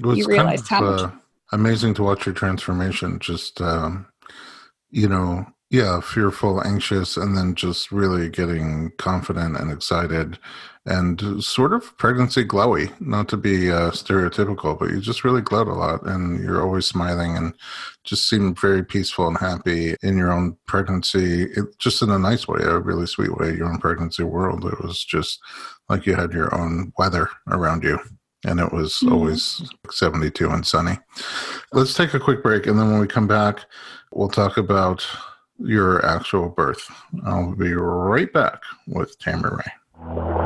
was 0.00 0.18
you 0.18 0.26
kind 0.26 0.52
of, 0.52 0.68
how 0.68 0.80
much- 0.80 1.00
uh, 1.02 1.10
amazing 1.52 1.94
to 1.94 2.02
watch 2.02 2.26
your 2.26 2.34
transformation. 2.34 3.18
Just, 3.18 3.60
um, 3.60 4.06
you 4.90 5.08
know, 5.08 5.46
yeah, 5.70 6.00
fearful, 6.00 6.64
anxious, 6.66 7.16
and 7.16 7.36
then 7.36 7.54
just 7.54 7.92
really 7.92 8.28
getting 8.28 8.90
confident 8.98 9.56
and 9.56 9.70
excited 9.70 10.38
and 10.86 11.42
sort 11.44 11.72
of 11.72 11.96
pregnancy 11.98 12.44
glowy. 12.44 12.90
Not 13.00 13.28
to 13.28 13.36
be 13.36 13.70
uh, 13.70 13.90
stereotypical, 13.90 14.78
but 14.78 14.90
you 14.90 15.00
just 15.00 15.24
really 15.24 15.42
glowed 15.42 15.68
a 15.68 15.74
lot 15.74 16.02
and 16.06 16.42
you're 16.42 16.62
always 16.62 16.86
smiling 16.86 17.36
and 17.36 17.54
just 18.04 18.28
seem 18.28 18.54
very 18.54 18.82
peaceful 18.84 19.28
and 19.28 19.36
happy 19.36 19.94
in 20.02 20.16
your 20.16 20.32
own 20.32 20.56
pregnancy. 20.66 21.44
It, 21.44 21.78
just 21.78 22.02
in 22.02 22.10
a 22.10 22.18
nice 22.18 22.48
way, 22.48 22.60
a 22.62 22.78
really 22.78 23.06
sweet 23.06 23.36
way, 23.36 23.54
your 23.54 23.68
own 23.68 23.78
pregnancy 23.78 24.22
world. 24.22 24.64
It 24.64 24.80
was 24.82 25.04
just 25.04 25.38
like 25.88 26.06
you 26.06 26.14
had 26.14 26.32
your 26.32 26.54
own 26.58 26.92
weather 26.98 27.28
around 27.48 27.84
you 27.84 27.98
and 28.46 28.58
it 28.58 28.72
was 28.72 29.00
Mhm. 29.02 29.12
always 29.12 29.70
72 29.90 30.48
and 30.48 30.66
sunny. 30.66 30.98
Let's 31.72 31.92
take 31.92 32.14
a 32.14 32.20
quick 32.20 32.42
break, 32.42 32.66
and 32.66 32.78
then 32.78 32.90
when 32.90 32.98
we 32.98 33.06
come 33.06 33.26
back, 33.26 33.66
we'll 34.14 34.30
talk 34.30 34.56
about 34.56 35.06
your 35.58 36.02
actual 36.06 36.48
birth. 36.48 36.90
I'll 37.26 37.54
be 37.54 37.74
right 37.74 38.32
back 38.32 38.62
with 38.86 39.18
Tamara 39.18 39.56
Ray. 39.58 40.39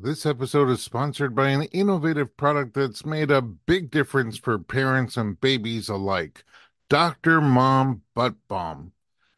This 0.00 0.24
episode 0.24 0.70
is 0.70 0.80
sponsored 0.80 1.34
by 1.34 1.48
an 1.48 1.64
innovative 1.64 2.36
product 2.36 2.74
that's 2.74 3.04
made 3.04 3.30
a 3.30 3.42
big 3.42 3.90
difference 3.90 4.38
for 4.38 4.58
parents 4.58 5.16
and 5.16 5.40
babies 5.40 5.88
alike 5.88 6.44
Dr. 6.88 7.40
Mom 7.40 8.02
Butt 8.14 8.36
Balm. 8.48 8.92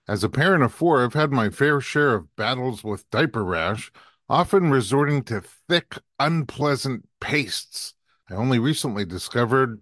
As 0.06 0.22
a 0.22 0.28
parent 0.28 0.62
of 0.62 0.72
four, 0.72 1.02
I've 1.02 1.14
had 1.14 1.32
my 1.32 1.50
fair 1.50 1.80
share 1.80 2.14
of 2.14 2.34
battles 2.36 2.84
with 2.84 3.08
diaper 3.10 3.42
rash, 3.42 3.90
often 4.28 4.70
resorting 4.70 5.22
to 5.24 5.40
thick, 5.40 5.98
unpleasant 6.18 7.08
pastes. 7.20 7.94
I 8.30 8.34
only 8.34 8.58
recently 8.58 9.04
discovered 9.04 9.80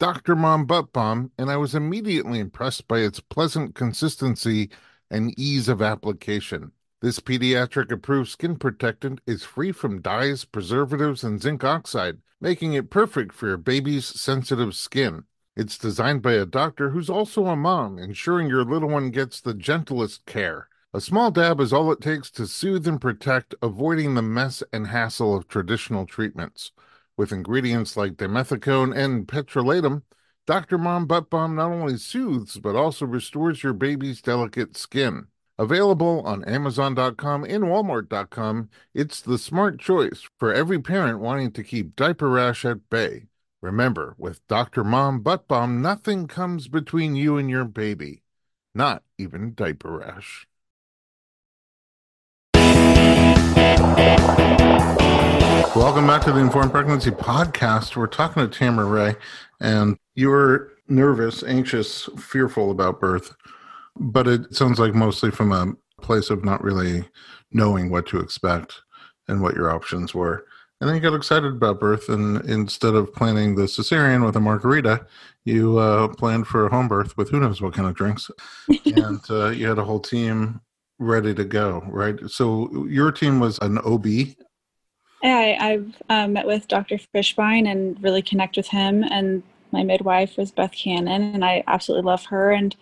Dr. 0.00 0.34
Mom 0.34 0.64
Butt 0.64 0.94
Balm, 0.94 1.30
and 1.36 1.50
I 1.50 1.58
was 1.58 1.74
immediately 1.74 2.38
impressed 2.38 2.88
by 2.88 3.00
its 3.00 3.20
pleasant 3.20 3.74
consistency 3.74 4.70
and 5.10 5.38
ease 5.38 5.68
of 5.68 5.82
application. 5.82 6.72
This 7.02 7.20
pediatric 7.20 7.92
approved 7.92 8.30
skin 8.30 8.56
protectant 8.56 9.20
is 9.26 9.44
free 9.44 9.72
from 9.72 10.00
dyes, 10.00 10.46
preservatives, 10.46 11.22
and 11.22 11.42
zinc 11.42 11.64
oxide, 11.64 12.16
making 12.40 12.72
it 12.72 12.88
perfect 12.88 13.34
for 13.34 13.48
your 13.48 13.58
baby's 13.58 14.06
sensitive 14.06 14.74
skin. 14.74 15.24
It's 15.54 15.76
designed 15.76 16.22
by 16.22 16.32
a 16.32 16.46
doctor 16.46 16.88
who's 16.88 17.10
also 17.10 17.44
a 17.44 17.54
mom, 17.54 17.98
ensuring 17.98 18.48
your 18.48 18.64
little 18.64 18.88
one 18.88 19.10
gets 19.10 19.38
the 19.38 19.52
gentlest 19.52 20.24
care. 20.24 20.68
A 20.94 21.02
small 21.02 21.30
dab 21.30 21.60
is 21.60 21.74
all 21.74 21.92
it 21.92 22.00
takes 22.00 22.30
to 22.30 22.46
soothe 22.46 22.88
and 22.88 22.98
protect, 22.98 23.54
avoiding 23.60 24.14
the 24.14 24.22
mess 24.22 24.62
and 24.72 24.86
hassle 24.86 25.36
of 25.36 25.46
traditional 25.46 26.06
treatments. 26.06 26.72
With 27.20 27.32
ingredients 27.32 27.98
like 27.98 28.14
dimethicone 28.14 28.96
and 28.96 29.28
petrolatum, 29.28 30.04
Dr. 30.46 30.78
Mom 30.78 31.04
Butt 31.04 31.28
Balm 31.28 31.54
not 31.54 31.70
only 31.70 31.98
soothes 31.98 32.56
but 32.56 32.74
also 32.74 33.04
restores 33.04 33.62
your 33.62 33.74
baby's 33.74 34.22
delicate 34.22 34.74
skin. 34.74 35.26
Available 35.58 36.22
on 36.24 36.42
Amazon.com 36.46 37.44
and 37.44 37.64
Walmart.com, 37.64 38.70
it's 38.94 39.20
the 39.20 39.36
smart 39.36 39.78
choice 39.78 40.30
for 40.38 40.54
every 40.54 40.80
parent 40.80 41.20
wanting 41.20 41.52
to 41.52 41.62
keep 41.62 41.94
diaper 41.94 42.30
rash 42.30 42.64
at 42.64 42.88
bay. 42.88 43.26
Remember, 43.60 44.14
with 44.16 44.40
Dr. 44.48 44.82
Mom 44.82 45.20
Butt 45.20 45.46
Balm, 45.46 45.82
nothing 45.82 46.26
comes 46.26 46.68
between 46.68 47.16
you 47.16 47.36
and 47.36 47.50
your 47.50 47.66
baby, 47.66 48.22
not 48.74 49.02
even 49.18 49.52
diaper 49.52 49.98
rash. 49.98 50.48
Welcome 55.80 56.06
back 56.06 56.20
to 56.24 56.32
the 56.32 56.40
Informed 56.40 56.72
Pregnancy 56.72 57.10
Podcast. 57.10 57.96
We're 57.96 58.06
talking 58.06 58.42
to 58.42 58.48
Tamara 58.50 58.84
Ray, 58.84 59.16
and 59.60 59.96
you 60.14 60.28
were 60.28 60.74
nervous, 60.88 61.42
anxious, 61.42 62.04
fearful 62.18 62.70
about 62.70 63.00
birth, 63.00 63.34
but 63.96 64.28
it 64.28 64.54
sounds 64.54 64.78
like 64.78 64.94
mostly 64.94 65.30
from 65.30 65.52
a 65.52 65.72
place 66.02 66.28
of 66.28 66.44
not 66.44 66.62
really 66.62 67.08
knowing 67.50 67.88
what 67.88 68.06
to 68.08 68.20
expect 68.20 68.82
and 69.26 69.40
what 69.40 69.54
your 69.54 69.70
options 69.70 70.14
were. 70.14 70.44
And 70.80 70.88
then 70.88 70.96
you 70.96 71.00
got 71.00 71.16
excited 71.16 71.54
about 71.54 71.80
birth, 71.80 72.10
and 72.10 72.44
instead 72.44 72.94
of 72.94 73.14
planning 73.14 73.54
the 73.54 73.62
cesarean 73.62 74.22
with 74.22 74.36
a 74.36 74.40
margarita, 74.40 75.06
you 75.46 75.78
uh, 75.78 76.08
planned 76.08 76.46
for 76.46 76.66
a 76.66 76.70
home 76.70 76.88
birth 76.88 77.16
with 77.16 77.30
who 77.30 77.40
knows 77.40 77.62
what 77.62 77.72
kind 77.72 77.88
of 77.88 77.94
drinks. 77.94 78.30
and 78.84 79.22
uh, 79.30 79.48
you 79.48 79.66
had 79.66 79.78
a 79.78 79.84
whole 79.84 80.00
team 80.00 80.60
ready 80.98 81.34
to 81.34 81.44
go, 81.44 81.82
right? 81.88 82.18
So 82.28 82.84
your 82.84 83.10
team 83.10 83.40
was 83.40 83.58
an 83.60 83.78
OB. 83.78 84.06
I, 85.22 85.56
I've 85.60 86.02
um, 86.08 86.32
met 86.32 86.46
with 86.46 86.68
Dr. 86.68 86.98
Fishbein 87.14 87.70
and 87.70 88.02
really 88.02 88.22
connect 88.22 88.56
with 88.56 88.68
him. 88.68 89.04
And 89.04 89.42
my 89.72 89.82
midwife 89.82 90.36
was 90.36 90.50
Beth 90.50 90.72
Cannon, 90.72 91.34
and 91.34 91.44
I 91.44 91.62
absolutely 91.66 92.06
love 92.06 92.24
her. 92.26 92.50
And 92.50 92.74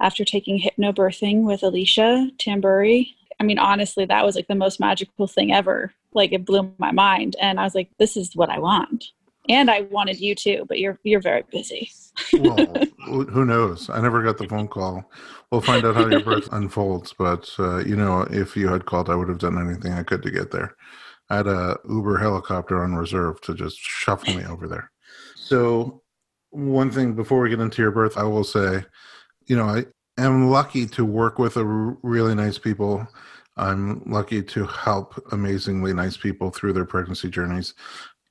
after 0.00 0.24
taking 0.24 0.60
hypnobirthing 0.60 1.42
with 1.42 1.62
Alicia 1.62 2.30
Tamburi, 2.38 3.14
I 3.40 3.44
mean, 3.44 3.58
honestly, 3.58 4.04
that 4.06 4.24
was 4.24 4.36
like 4.36 4.48
the 4.48 4.54
most 4.54 4.80
magical 4.80 5.26
thing 5.26 5.52
ever. 5.52 5.92
Like 6.14 6.32
it 6.32 6.44
blew 6.44 6.72
my 6.78 6.92
mind, 6.92 7.36
and 7.40 7.58
I 7.58 7.64
was 7.64 7.74
like, 7.74 7.90
"This 7.98 8.16
is 8.16 8.36
what 8.36 8.50
I 8.50 8.58
want." 8.58 9.06
And 9.48 9.70
I 9.70 9.82
wanted 9.82 10.20
you 10.20 10.34
too, 10.34 10.64
but 10.68 10.78
you're 10.78 10.98
you're 11.02 11.20
very 11.20 11.42
busy. 11.50 11.90
well, 12.34 12.74
who 13.06 13.44
knows? 13.44 13.88
I 13.88 14.00
never 14.00 14.22
got 14.22 14.38
the 14.38 14.46
phone 14.46 14.68
call. 14.68 15.10
We'll 15.50 15.62
find 15.62 15.84
out 15.84 15.96
how 15.96 16.06
your 16.06 16.22
birth 16.22 16.48
unfolds. 16.52 17.14
But 17.18 17.50
uh, 17.58 17.78
you 17.78 17.96
know, 17.96 18.26
if 18.30 18.56
you 18.56 18.68
had 18.68 18.84
called, 18.84 19.08
I 19.08 19.14
would 19.14 19.28
have 19.28 19.38
done 19.38 19.58
anything 19.58 19.92
I 19.94 20.02
could 20.02 20.22
to 20.22 20.30
get 20.30 20.50
there. 20.50 20.76
I 21.30 21.36
had 21.36 21.46
a 21.46 21.78
Uber 21.88 22.18
helicopter 22.18 22.82
on 22.82 22.94
reserve 22.94 23.40
to 23.42 23.54
just 23.54 23.78
shuffle 23.78 24.34
me 24.34 24.44
over 24.44 24.68
there. 24.68 24.90
So, 25.36 26.02
one 26.50 26.90
thing 26.90 27.14
before 27.14 27.40
we 27.40 27.50
get 27.50 27.60
into 27.60 27.82
your 27.82 27.90
birth, 27.90 28.18
I 28.18 28.24
will 28.24 28.44
say, 28.44 28.84
you 29.46 29.56
know, 29.56 29.64
I 29.64 29.86
am 30.18 30.50
lucky 30.50 30.86
to 30.88 31.04
work 31.04 31.38
with 31.38 31.56
a 31.56 31.64
really 31.64 32.34
nice 32.34 32.58
people. 32.58 33.06
I'm 33.56 34.02
lucky 34.06 34.42
to 34.42 34.66
help 34.66 35.14
amazingly 35.32 35.92
nice 35.92 36.16
people 36.16 36.50
through 36.50 36.74
their 36.74 36.84
pregnancy 36.84 37.30
journeys 37.30 37.74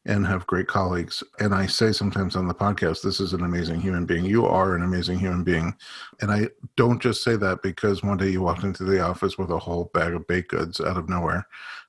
and 0.06 0.26
have 0.26 0.48
great 0.48 0.68
colleagues. 0.68 1.24
And 1.40 1.54
I 1.54 1.68
say 1.68 1.92
sometimes 1.92 2.36
on 2.36 2.48
the 2.48 2.56
podcast, 2.56 3.04
this 3.04 3.20
is 3.20 3.34
an 3.34 3.44
amazing 3.44 3.82
human 3.82 4.06
being. 4.06 4.26
You 4.26 4.48
are 4.48 4.76
an 4.76 4.82
amazing 4.82 5.20
human 5.20 5.44
being. 5.44 5.76
And 6.22 6.32
I 6.32 6.50
don't 6.76 7.02
just 7.02 7.24
say 7.24 7.36
that 7.36 7.62
because 7.62 8.02
one 8.02 8.18
day 8.18 8.30
you 8.30 8.42
walked 8.42 8.64
into 8.64 8.84
the 8.84 9.00
office 9.00 9.38
with 9.38 9.52
a 9.52 9.60
whole 9.60 9.92
bag 9.94 10.14
of 10.14 10.26
baked 10.28 10.50
goods 10.50 10.82
out 10.82 10.98
of 10.98 11.08
nowhere. 11.08 11.46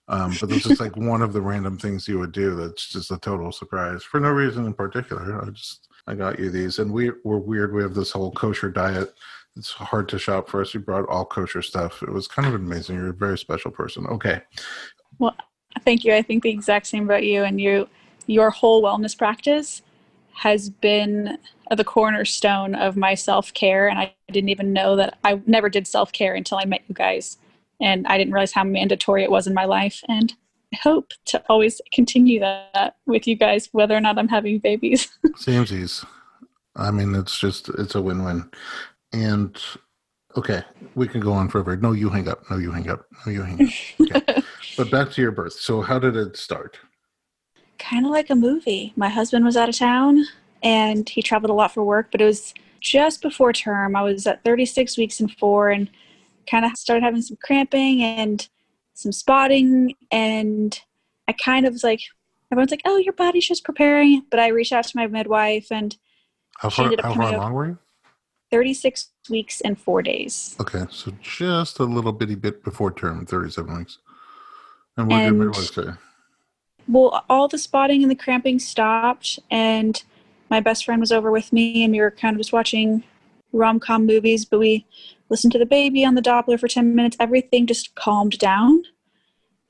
Um, 0.09 0.35
but 0.41 0.49
this 0.49 0.67
is 0.67 0.81
like 0.81 0.97
one 0.97 1.23
of 1.23 1.33
the 1.33 1.41
random 1.41 1.79
things 1.79 2.09
you 2.09 2.19
would 2.19 2.33
do 2.33 2.55
that's 2.57 2.89
just 2.89 3.11
a 3.11 3.19
total 3.19 3.53
surprise 3.53 4.03
for 4.03 4.21
no 4.21 4.31
reason 4.31 4.67
in 4.67 4.75
particular. 4.75 5.43
I 5.43 5.51
just, 5.51 5.89
I 6.07 6.15
got 6.15 6.39
you 6.39 6.51
these. 6.51 6.79
And 6.79 6.93
we, 6.93 7.11
we're 7.25 7.39
weird. 7.39 7.73
We 7.73 7.83
have 7.83 7.95
this 7.95 8.11
whole 8.11 8.33
kosher 8.33 8.71
diet. 8.71 9.15
It's 9.57 9.71
hard 9.71 10.09
to 10.09 10.19
shop 10.19 10.49
for 10.49 10.61
us. 10.61 10.75
You 10.75 10.81
brought 10.81 11.09
all 11.09 11.25
kosher 11.25 11.63
stuff. 11.63 12.03
It 12.03 12.11
was 12.11 12.27
kind 12.27 12.49
of 12.49 12.55
amazing. 12.55 12.97
You're 12.97 13.11
a 13.11 13.15
very 13.15 13.39
special 13.39 13.71
person. 13.71 14.07
Okay. 14.07 14.41
Well, 15.19 15.37
thank 15.85 16.05
you. 16.05 16.15
I 16.15 16.23
think 16.23 16.43
the 16.43 16.51
exact 16.51 16.87
same 16.87 17.05
about 17.05 17.25
you. 17.25 17.45
And 17.45 17.61
you, 17.61 17.89
your 18.27 18.51
whole 18.51 18.83
wellness 18.83 19.17
practice 19.17 19.83
has 20.35 20.71
been 20.71 21.39
the 21.71 21.85
cornerstone 21.85 22.75
of 22.75 22.97
my 22.97 23.15
self 23.15 23.53
care. 23.55 23.89
And 23.89 23.99
I 23.99 24.15
didn't 24.33 24.49
even 24.49 24.73
know 24.73 24.97
that 24.97 25.19
I 25.23 25.41
never 25.47 25.69
did 25.69 25.87
self 25.87 26.13
care 26.13 26.35
until 26.35 26.59
I 26.59 26.65
met 26.65 26.83
you 26.89 26.95
guys. 26.95 27.37
And 27.81 28.07
I 28.07 28.19
didn't 28.19 28.33
realize 28.33 28.53
how 28.53 28.65
mandatory 28.65 29.23
it 29.23 29.31
was 29.31 29.47
in 29.47 29.55
my 29.55 29.65
life. 29.65 30.03
And 30.09 30.33
I 30.73 30.79
hope 30.83 31.13
to 31.27 31.43
always 31.49 31.81
continue 31.93 32.41
that 32.41 32.97
with 33.07 33.27
you 33.27 33.37
guys, 33.37 33.69
whether 33.73 33.97
or 33.97 34.01
not 34.01 34.19
I'm 34.19 34.29
having 34.29 34.59
babies. 34.59 35.09
Samesies. 35.37 36.05
I 36.77 36.91
mean, 36.91 37.15
it's 37.15 37.39
just, 37.39 37.69
it's 37.71 37.95
a 37.95 38.03
win 38.03 38.25
win. 38.25 38.51
And 39.13 39.61
okay, 40.37 40.63
we 40.95 41.07
can 41.07 41.21
go 41.21 41.33
on 41.33 41.49
forever. 41.49 41.77
No, 41.77 41.93
you 41.93 42.09
hang 42.09 42.29
up. 42.29 42.45
No, 42.51 42.57
you 42.57 42.71
hang 42.73 42.89
up. 42.89 43.05
No, 43.27 43.33
you 43.33 43.43
hang 43.43 43.63
up. 43.63 43.73
Okay. 44.01 44.43
but 44.77 44.91
back 44.91 45.11
to 45.13 45.21
your 45.21 45.33
birth. 45.33 45.53
So, 45.55 45.83
how 45.83 45.99
did 45.99 46.17
it 46.17 46.37
start? 46.37 46.79
kind 47.83 48.07
of 48.07 48.13
like 48.13 48.31
a 48.31 48.35
movie. 48.35 48.93
My 48.97 49.09
husband 49.09 49.45
was 49.45 49.57
out 49.57 49.69
of 49.69 49.77
town 49.77 50.25
and 50.63 51.09
he 51.09 51.21
traveled 51.21 51.51
a 51.51 51.55
lot 51.55 51.75
for 51.75 51.83
work, 51.83 52.09
but 52.13 52.21
it 52.21 52.25
was 52.25 52.55
just 52.81 53.21
before 53.21 53.53
term. 53.53 53.97
I 53.97 54.03
was 54.03 54.27
at 54.27 54.45
36 54.45 54.97
weeks 54.97 55.21
and 55.21 55.31
four 55.33 55.71
and 55.71 55.91
kind 56.51 56.65
of 56.65 56.77
started 56.77 57.03
having 57.03 57.23
some 57.23 57.39
cramping 57.43 58.03
and 58.03 58.49
some 58.95 59.13
spotting. 59.13 59.95
And 60.11 60.79
I 61.29 61.33
kind 61.33 61.67
of 61.67 61.73
was 61.73 61.85
like, 61.85 62.01
everyone's 62.51 62.71
like, 62.71 62.83
oh, 62.85 62.99
your 62.99 63.13
body's 63.13 63.47
just 63.47 63.65
preparing. 63.65 64.25
But 64.31 64.41
I 64.41 64.49
reached 64.49 64.73
out 64.73 64.85
to 64.85 64.97
my 64.97 65.07
midwife 65.07 65.69
and 65.71 65.97
how 66.59 66.71
far, 66.71 66.93
how 67.03 67.15
far 67.15 67.35
along 67.35 67.53
were 67.53 67.67
you? 67.67 67.79
36 68.51 69.09
weeks 69.31 69.63
and 69.63 69.81
four 69.81 70.03
days. 70.03 70.57
Okay, 70.61 70.85
so 70.91 71.13
just 71.23 71.79
a 71.79 71.85
little 71.85 72.13
bitty 72.13 72.35
bit 72.35 72.63
before 72.63 72.93
term, 72.93 73.25
37 73.25 73.79
weeks. 73.79 73.99
And 74.97 75.09
what 75.09 75.19
did 75.19 75.25
your 75.25 75.35
midwife 75.35 75.73
say? 75.73 75.93
well, 76.89 77.25
all 77.29 77.49
the 77.49 77.59
spotting 77.59 78.03
and 78.03 78.11
the 78.11 78.17
cramping 78.17 78.59
stopped, 78.59 79.39
and 79.51 80.03
my 80.51 80.61
best 80.61 80.85
friend 80.85 81.01
was 81.01 81.13
over 81.13 81.31
with 81.31 81.53
me, 81.53 81.85
and 81.85 81.93
we 81.93 82.01
were 82.01 82.11
kind 82.11 82.35
of 82.35 82.41
just 82.41 82.53
watching 82.53 83.05
rom 83.53 83.81
com 83.81 84.07
movies. 84.07 84.45
But 84.45 84.59
we 84.59 84.87
listened 85.29 85.53
to 85.53 85.59
the 85.59 85.67
baby 85.67 86.05
on 86.05 86.15
the 86.15 86.23
Doppler 86.23 86.59
for 86.59 86.69
10 86.69 86.95
minutes. 86.95 87.17
Everything 87.21 87.67
just 87.67 87.95
calmed 87.95 88.39
down. 88.39 88.83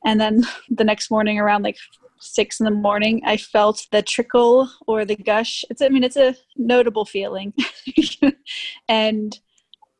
And 0.04 0.20
then 0.20 0.44
the 0.68 0.84
next 0.84 1.10
morning, 1.10 1.38
around 1.38 1.62
like 1.62 1.76
six 2.20 2.60
in 2.60 2.64
the 2.64 2.70
morning, 2.70 3.22
I 3.24 3.36
felt 3.36 3.86
the 3.90 4.02
trickle 4.02 4.70
or 4.86 5.04
the 5.04 5.16
gush. 5.16 5.64
It's, 5.70 5.82
I 5.82 5.88
mean, 5.88 6.04
it's 6.04 6.16
a 6.16 6.36
notable 6.56 7.04
feeling. 7.04 7.52
and 8.88 9.38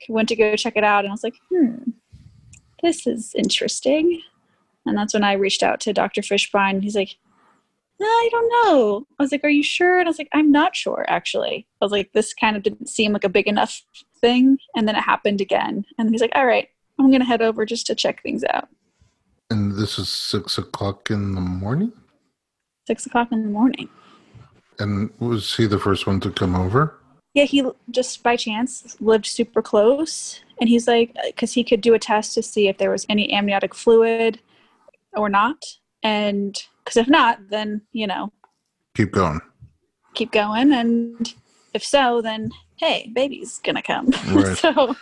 went 0.08 0.28
to 0.28 0.36
go 0.36 0.56
check 0.56 0.76
it 0.76 0.84
out, 0.84 1.04
and 1.04 1.08
I 1.10 1.12
was 1.12 1.24
like, 1.24 1.36
hmm, 1.50 1.90
this 2.82 3.06
is 3.06 3.34
interesting. 3.36 4.20
And 4.84 4.96
that's 4.96 5.14
when 5.14 5.24
I 5.24 5.34
reached 5.34 5.62
out 5.62 5.80
to 5.80 5.92
Dr. 5.92 6.22
Fishbein. 6.22 6.82
He's 6.82 6.96
like, 6.96 7.16
I 8.04 8.28
don't 8.30 8.48
know. 8.66 9.06
I 9.18 9.22
was 9.22 9.32
like, 9.32 9.44
Are 9.44 9.50
you 9.50 9.62
sure? 9.62 9.98
And 9.98 10.08
I 10.08 10.10
was 10.10 10.18
like, 10.18 10.28
I'm 10.32 10.52
not 10.52 10.76
sure, 10.76 11.04
actually. 11.08 11.66
I 11.80 11.84
was 11.84 11.92
like, 11.92 12.12
This 12.12 12.34
kind 12.34 12.56
of 12.56 12.62
didn't 12.62 12.88
seem 12.88 13.12
like 13.12 13.24
a 13.24 13.28
big 13.28 13.46
enough 13.46 13.82
thing. 14.20 14.58
And 14.76 14.88
then 14.88 14.96
it 14.96 15.02
happened 15.02 15.40
again. 15.40 15.84
And 15.98 16.10
he's 16.10 16.20
like, 16.20 16.32
All 16.34 16.46
right, 16.46 16.68
I'm 16.98 17.08
going 17.08 17.20
to 17.20 17.26
head 17.26 17.42
over 17.42 17.64
just 17.66 17.86
to 17.86 17.94
check 17.94 18.22
things 18.22 18.44
out. 18.52 18.68
And 19.50 19.72
this 19.72 19.98
is 19.98 20.08
six 20.08 20.56
o'clock 20.58 21.10
in 21.10 21.34
the 21.34 21.40
morning? 21.40 21.92
Six 22.86 23.06
o'clock 23.06 23.28
in 23.32 23.42
the 23.42 23.50
morning. 23.50 23.88
And 24.78 25.10
was 25.18 25.54
he 25.56 25.66
the 25.66 25.78
first 25.78 26.06
one 26.06 26.20
to 26.20 26.30
come 26.30 26.54
over? 26.54 26.98
Yeah, 27.34 27.44
he 27.44 27.64
just 27.90 28.22
by 28.22 28.36
chance 28.36 28.96
lived 29.00 29.26
super 29.26 29.62
close. 29.62 30.40
And 30.60 30.68
he's 30.68 30.86
like, 30.86 31.12
uh, 31.18 31.26
because 31.26 31.52
he 31.52 31.64
could 31.64 31.80
do 31.80 31.94
a 31.94 31.98
test 31.98 32.34
to 32.34 32.42
see 32.42 32.68
if 32.68 32.78
there 32.78 32.90
was 32.90 33.06
any 33.08 33.32
amniotic 33.32 33.74
fluid 33.74 34.40
or 35.14 35.28
not. 35.28 35.62
And 36.02 36.60
because 36.84 36.96
if 36.96 37.08
not, 37.08 37.38
then, 37.48 37.82
you 37.92 38.06
know, 38.06 38.32
keep 38.94 39.12
going. 39.12 39.40
Keep 40.14 40.32
going. 40.32 40.72
And 40.72 41.34
if 41.74 41.84
so, 41.84 42.20
then 42.20 42.50
hey, 42.76 43.10
baby's 43.14 43.58
going 43.60 43.76
to 43.76 43.82
come. 43.82 44.12
Right. 44.32 44.56
so, 44.56 44.94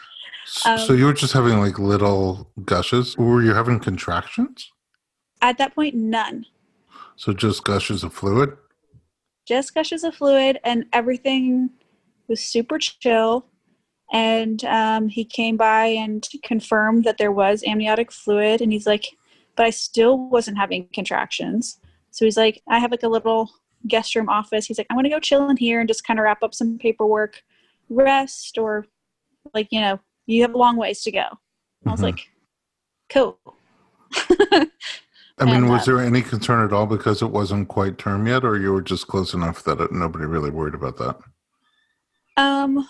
um, 0.67 0.79
so 0.79 0.93
you 0.93 1.07
were 1.07 1.13
just 1.13 1.33
having 1.33 1.59
like 1.59 1.79
little 1.79 2.51
gushes. 2.65 3.17
Were 3.17 3.43
you 3.43 3.55
having 3.55 3.79
contractions? 3.81 4.71
At 5.43 5.59
that 5.59 5.75
point, 5.75 5.95
none. 5.95 6.47
So 7.17 7.33
just 7.33 7.65
gushes 7.65 8.03
of 8.05 8.13
fluid? 8.13 8.57
Just 9.47 9.75
gushes 9.75 10.05
of 10.05 10.15
fluid, 10.15 10.59
and 10.65 10.87
everything 10.93 11.71
was 12.29 12.41
super 12.41 12.79
chill. 12.79 13.47
And 14.13 14.65
um, 14.65 15.09
he 15.09 15.25
came 15.25 15.57
by 15.57 15.87
and 15.87 16.27
confirmed 16.43 17.05
that 17.05 17.19
there 17.19 17.33
was 17.33 17.63
amniotic 17.67 18.11
fluid. 18.11 18.61
And 18.61 18.73
he's 18.73 18.87
like, 18.87 19.17
but 19.61 19.67
I 19.67 19.71
still 19.71 20.17
wasn't 20.31 20.57
having 20.57 20.89
contractions. 20.95 21.81
So 22.13 22.25
he's 22.25 22.39
like, 22.39 22.63
I 22.67 22.79
have 22.79 22.91
like 22.91 23.03
a 23.03 23.09
little 23.09 23.51
guest 23.87 24.15
room 24.15 24.31
office. 24.31 24.65
He's 24.65 24.79
like, 24.79 24.87
I'm 24.89 24.97
going 24.97 25.05
to 25.05 25.11
go 25.11 25.21
chill 25.21 25.51
in 25.51 25.59
here 25.59 25.81
and 25.81 25.87
just 25.87 26.03
kind 26.03 26.19
of 26.19 26.25
wrap 26.25 26.43
up 26.43 26.55
some 26.55 26.79
paperwork, 26.79 27.43
rest, 27.91 28.57
or 28.57 28.87
like, 29.53 29.69
you 29.71 29.83
know, 29.83 30.01
you 30.25 30.41
have 30.41 30.55
a 30.55 30.57
long 30.57 30.79
ways 30.79 31.03
to 31.03 31.13
go. 31.13 31.19
Mm-hmm. 31.19 31.89
I 31.91 31.93
was 31.93 32.01
mm-hmm. 32.01 32.05
like, 32.07 32.31
cool. 33.11 33.39
I 35.39 35.45
mean, 35.45 35.57
and, 35.57 35.69
was 35.69 35.83
uh, 35.83 35.93
there 35.93 36.01
any 36.01 36.23
concern 36.23 36.65
at 36.65 36.73
all 36.73 36.87
because 36.87 37.21
it 37.21 37.31
wasn't 37.31 37.69
quite 37.69 37.99
term 37.99 38.27
yet, 38.27 38.47
or 38.47 38.59
you 38.59 38.73
were 38.73 38.81
just 38.81 39.09
close 39.09 39.35
enough 39.35 39.63
that 39.65 39.79
it, 39.79 39.93
nobody 39.93 40.25
really 40.25 40.49
worried 40.49 40.73
about 40.73 40.97
that? 40.97 41.19
Um, 42.39 42.89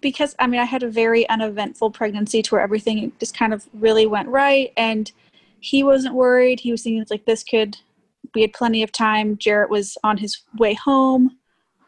because 0.00 0.36
I 0.38 0.46
mean, 0.46 0.60
I 0.60 0.66
had 0.66 0.84
a 0.84 0.88
very 0.88 1.28
uneventful 1.28 1.90
pregnancy 1.90 2.42
to 2.42 2.54
where 2.54 2.62
everything 2.62 3.10
just 3.18 3.36
kind 3.36 3.52
of 3.52 3.66
really 3.72 4.06
went 4.06 4.28
right, 4.28 4.72
and 4.76 5.10
he 5.64 5.82
wasn't 5.82 6.14
worried. 6.14 6.60
He 6.60 6.70
was 6.70 6.82
thinking 6.82 7.04
like 7.08 7.24
this 7.24 7.42
could. 7.42 7.78
We 8.34 8.42
had 8.42 8.52
plenty 8.52 8.82
of 8.82 8.92
time. 8.92 9.38
Jarrett 9.38 9.70
was 9.70 9.96
on 10.04 10.18
his 10.18 10.42
way 10.58 10.74
home. 10.74 11.38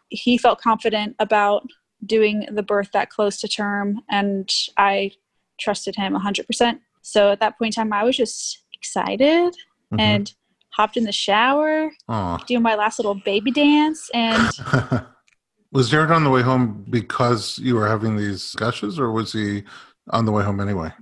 He 0.09 0.39
felt 0.39 0.63
confident 0.63 1.15
about 1.19 1.69
doing 2.05 2.47
the 2.51 2.63
birth 2.63 2.91
that 2.93 3.11
close 3.11 3.39
to 3.41 3.49
term, 3.49 4.01
and 4.09 4.51
I 4.79 5.13
trusted 5.61 5.95
him 5.95 6.15
100%. 6.15 6.79
So 7.03 7.31
at 7.31 7.41
that 7.41 7.59
point 7.59 7.77
in 7.77 7.83
time, 7.83 7.93
I 7.93 8.03
was 8.03 8.17
just 8.17 8.63
excited 8.73 9.53
mm-hmm. 9.53 10.01
and 10.01 10.33
hopped 10.71 10.97
in 10.97 11.05
the 11.05 11.13
shower, 11.13 11.91
Oh. 12.09 12.39
doing 12.47 12.63
my 12.63 12.77
last 12.77 12.99
little 12.99 13.15
baby 13.15 13.51
dance, 13.51 14.11
and 14.15 14.49
was 15.71 15.91
Jarrett 15.91 16.11
on 16.11 16.25
the 16.25 16.31
way 16.31 16.41
home 16.41 16.87
because 16.89 17.59
you 17.59 17.75
were 17.75 17.89
having 17.89 18.17
these 18.17 18.55
gushes, 18.55 18.99
or 18.99 19.13
was 19.13 19.35
he 19.35 19.65
on 20.11 20.25
the 20.25 20.33
way 20.33 20.45
home 20.45 20.61
anyway? 20.61 20.93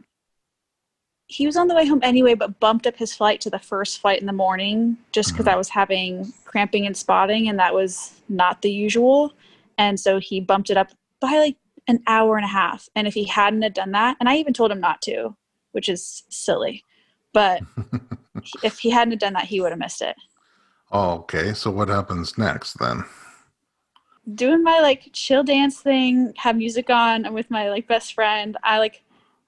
He 1.35 1.47
was 1.47 1.57
on 1.57 1.67
the 1.67 1.75
way 1.75 1.85
home 1.85 1.99
anyway, 2.05 2.35
but 2.35 2.61
bumped 2.61 2.87
up 2.87 2.97
his 2.97 3.13
flight 3.13 3.41
to 3.41 3.51
the 3.51 3.59
first 3.59 4.01
flight 4.01 4.21
in 4.21 4.27
the 4.27 4.33
morning 4.33 4.97
just 5.11 5.33
because. 5.33 5.49
I 5.49 5.51
uh-huh. 5.51 5.59
was 5.59 5.69
having 5.69 6.33
cramping 6.45 6.87
and 6.87 6.97
spotting, 6.97 7.49
and 7.49 7.59
that 7.59 7.75
was 7.75 8.21
not 8.29 8.63
the 8.63 8.71
usual. 8.71 9.33
And 9.77 9.99
so 9.99 10.21
he 10.21 10.41
bumped 10.41 10.71
it 10.71 10.77
up 10.77 10.93
by 11.19 11.33
like 11.39 11.57
an 11.89 12.05
hour 12.07 12.37
and 12.37 12.45
a 12.45 12.49
half. 12.49 12.89
And 12.95 13.09
if 13.09 13.15
he 13.15 13.25
hadn't 13.25 13.63
have 13.63 13.75
done 13.75 13.91
that, 13.91 14.17
and 14.21 14.29
I 14.29 14.37
even 14.37 14.53
told 14.53 14.71
him 14.71 14.81
not 14.81 15.03
to, 15.03 15.35
which 15.73 15.89
is 15.89 16.23
silly, 16.29 16.85
but 17.33 17.63
if 18.63 18.79
he 18.79 18.91
hadn't 18.91 19.13
have 19.13 19.21
done 19.21 19.33
that, 19.33 19.47
he 19.47 19.61
would 19.61 19.73
have 19.73 19.79
missed 19.81 20.03
it. 20.03 20.15
Okay. 20.93 21.53
So 21.53 21.69
what 21.73 21.89
happens 21.89 22.39
next 22.39 22.75
then? 22.75 23.05
Doing 24.37 24.63
my 24.63 24.79
like 24.79 25.11
chill 25.13 25.43
dance 25.43 25.81
thing, 25.81 26.33
have 26.37 26.57
music 26.57 26.91
on, 26.91 27.27
I'm 27.27 27.35
with 27.35 27.51
my 27.51 27.71
like 27.71 27.89
best 27.89 28.15
friend, 28.15 28.57
I 28.63 28.79
like 28.79 29.03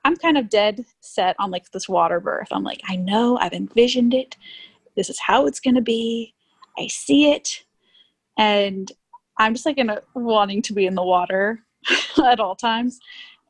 I'm 0.07 0.17
kind 0.17 0.39
of 0.39 0.49
dead 0.49 0.85
set 1.01 1.35
on 1.41 1.51
like 1.51 1.73
this 1.73 1.89
water 1.89 2.21
birth. 2.21 2.47
I'm 2.53 2.63
like, 2.63 2.81
I 2.89 2.95
know, 2.95 3.39
I've 3.39 3.53
envisioned 3.53 4.15
it. 4.15 4.37
This 4.95 5.11
is 5.11 5.19
how 5.19 5.47
it's 5.47 5.59
gonna 5.59 5.81
be. 5.81 6.33
I 6.79 6.87
see 6.87 7.33
it. 7.33 7.65
And 8.39 8.93
I'm 9.37 9.53
just 9.53 9.67
like 9.67 9.79
in 9.79 9.91
a, 9.91 10.01
wanting 10.15 10.63
to 10.63 10.73
be 10.73 10.87
in 10.87 10.95
the 10.95 11.03
water 11.03 11.59
at 12.25 12.39
all 12.39 12.55
times. 12.55 13.01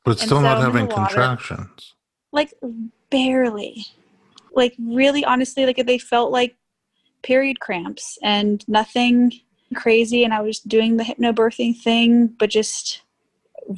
But 0.03 0.19
still 0.19 0.39
so 0.39 0.41
not 0.41 0.63
having 0.63 0.89
contractions. 0.89 1.95
Like 2.33 2.55
barely. 3.11 3.85
Like 4.55 4.75
really 4.79 5.27
honestly, 5.27 5.67
like 5.67 5.85
they 5.85 5.99
felt 5.99 6.33
like 6.33 6.57
period 7.23 7.61
cramps 7.61 8.19
and 8.23 8.67
nothing 8.67 9.31
crazy. 9.75 10.25
And 10.25 10.33
I 10.33 10.41
was 10.41 10.61
doing 10.61 10.97
the 10.97 11.05
hypnobirthing 11.05 11.83
thing, 11.83 12.29
but 12.29 12.49
just 12.49 13.03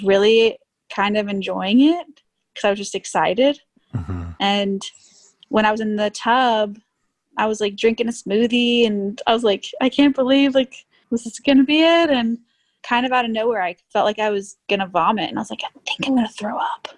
really 0.05 0.59
kind 0.91 1.17
of 1.17 1.27
enjoying 1.27 1.81
it 1.81 2.23
because 2.59 2.67
I 2.67 2.71
was 2.71 2.79
just 2.79 2.95
excited. 2.95 3.61
hmm 3.95 4.31
And 4.41 4.83
when 5.49 5.65
I 5.65 5.71
was 5.71 5.81
in 5.81 5.97
the 5.97 6.11
tub, 6.11 6.79
I 7.37 7.47
was 7.47 7.61
like 7.61 7.77
drinking 7.77 8.09
a 8.09 8.13
smoothie 8.13 8.87
and 8.87 9.23
I 9.27 9.33
was 9.33 9.45
like, 9.45 9.67
I 9.81 9.89
can't 9.89 10.15
believe 10.15 10.55
like 10.55 10.75
this 11.11 11.25
is 11.25 11.39
gonna 11.39 11.65
be 11.65 11.81
it. 11.81 12.11
And 12.11 12.39
kind 12.83 13.07
of 13.07 13.13
out 13.13 13.25
of 13.25 13.31
nowhere, 13.31 13.63
I 13.63 13.77
felt 13.93 14.05
like 14.05 14.19
I 14.19 14.31
was 14.31 14.57
gonna 14.69 14.89
vomit. 14.89 15.31
And 15.31 15.39
I 15.39 15.43
was 15.43 15.51
like, 15.51 15.63
I 15.65 15.69
think 15.87 16.07
I'm 16.07 16.17
gonna 16.17 16.29
throw 16.29 16.59
up. 16.59 16.89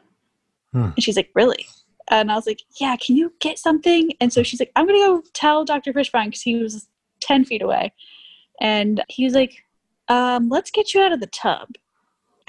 Hmm. 0.72 0.90
And 0.96 1.02
she's 1.02 1.16
like, 1.16 1.30
Really? 1.34 1.66
And 2.10 2.32
I 2.32 2.34
was 2.34 2.46
like, 2.46 2.62
Yeah, 2.80 2.96
can 2.96 3.16
you 3.16 3.32
get 3.40 3.58
something? 3.58 4.10
And 4.20 4.32
so 4.32 4.42
she's 4.42 4.60
like, 4.60 4.72
I'm 4.76 4.86
gonna 4.86 4.98
go 4.98 5.22
tell 5.34 5.64
Dr. 5.64 5.92
Fishbein 5.92 6.26
because 6.26 6.42
he 6.42 6.56
was 6.56 6.88
10 7.20 7.44
feet 7.44 7.62
away. 7.62 7.92
And 8.60 9.02
he 9.08 9.24
was 9.24 9.34
like, 9.34 9.62
um, 10.08 10.48
Let's 10.48 10.70
get 10.70 10.94
you 10.94 11.02
out 11.02 11.12
of 11.12 11.20
the 11.20 11.26
tub. 11.26 11.68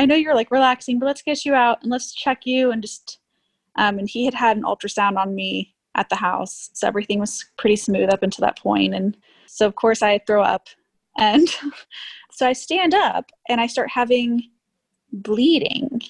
I 0.01 0.05
know 0.05 0.15
you're 0.15 0.33
like 0.33 0.49
relaxing, 0.49 0.97
but 0.97 1.05
let's 1.05 1.21
get 1.21 1.45
you 1.45 1.53
out 1.53 1.83
and 1.83 1.91
let's 1.91 2.11
check 2.11 2.45
you 2.45 2.71
and 2.71 2.81
just 2.81 3.19
um, 3.75 3.99
and 3.99 4.09
he 4.09 4.25
had 4.25 4.33
had 4.33 4.57
an 4.57 4.63
ultrasound 4.63 5.15
on 5.15 5.35
me 5.35 5.75
at 5.95 6.09
the 6.09 6.15
house 6.15 6.71
so 6.73 6.87
everything 6.87 7.19
was 7.19 7.45
pretty 7.57 7.75
smooth 7.75 8.09
up 8.09 8.23
until 8.23 8.43
that 8.43 8.57
point. 8.57 8.93
point 8.93 8.95
and 8.95 9.17
so 9.45 9.67
of 9.67 9.75
course 9.75 10.01
i 10.01 10.17
throw 10.25 10.41
up 10.41 10.67
and 11.17 11.49
so 12.31 12.47
i 12.47 12.53
stand 12.53 12.93
up 12.93 13.29
and 13.49 13.59
i 13.59 13.67
start 13.67 13.89
having 13.89 14.41
bleeding 15.11 16.01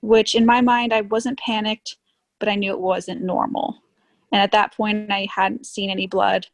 which 0.00 0.34
in 0.34 0.46
my 0.46 0.60
mind 0.60 0.92
i 0.92 1.02
wasn't 1.02 1.38
panicked 1.38 1.96
but 2.38 2.48
i 2.48 2.54
knew 2.54 2.72
it 2.72 2.80
wasn't 2.80 3.20
normal 3.20 3.82
and 4.32 4.40
at 4.40 4.52
that 4.52 4.74
point 4.74 5.10
i 5.10 5.28
hadn't 5.34 5.66
seen 5.66 5.90
any 5.90 6.06
blood 6.06 6.46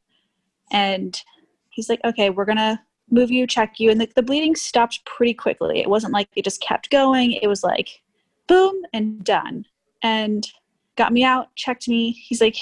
and 0.72 1.22
he's 1.70 1.88
like 1.88 2.00
okay 2.04 2.30
we're 2.30 2.44
gonna 2.44 2.82
move 3.10 3.30
you 3.30 3.46
check 3.46 3.78
you 3.78 3.90
and 3.90 4.00
the, 4.00 4.08
the 4.16 4.22
bleeding 4.22 4.54
stopped 4.54 5.04
pretty 5.04 5.32
quickly 5.34 5.80
it 5.80 5.88
wasn't 5.88 6.12
like 6.12 6.28
it 6.34 6.44
just 6.44 6.60
kept 6.60 6.90
going 6.90 7.32
it 7.32 7.46
was 7.46 7.62
like 7.62 8.02
boom 8.46 8.82
and 8.92 9.22
done 9.24 9.64
and 10.02 10.48
got 10.96 11.12
me 11.12 11.24
out, 11.24 11.54
checked 11.54 11.88
me. 11.88 12.12
He's 12.12 12.40
like, 12.40 12.56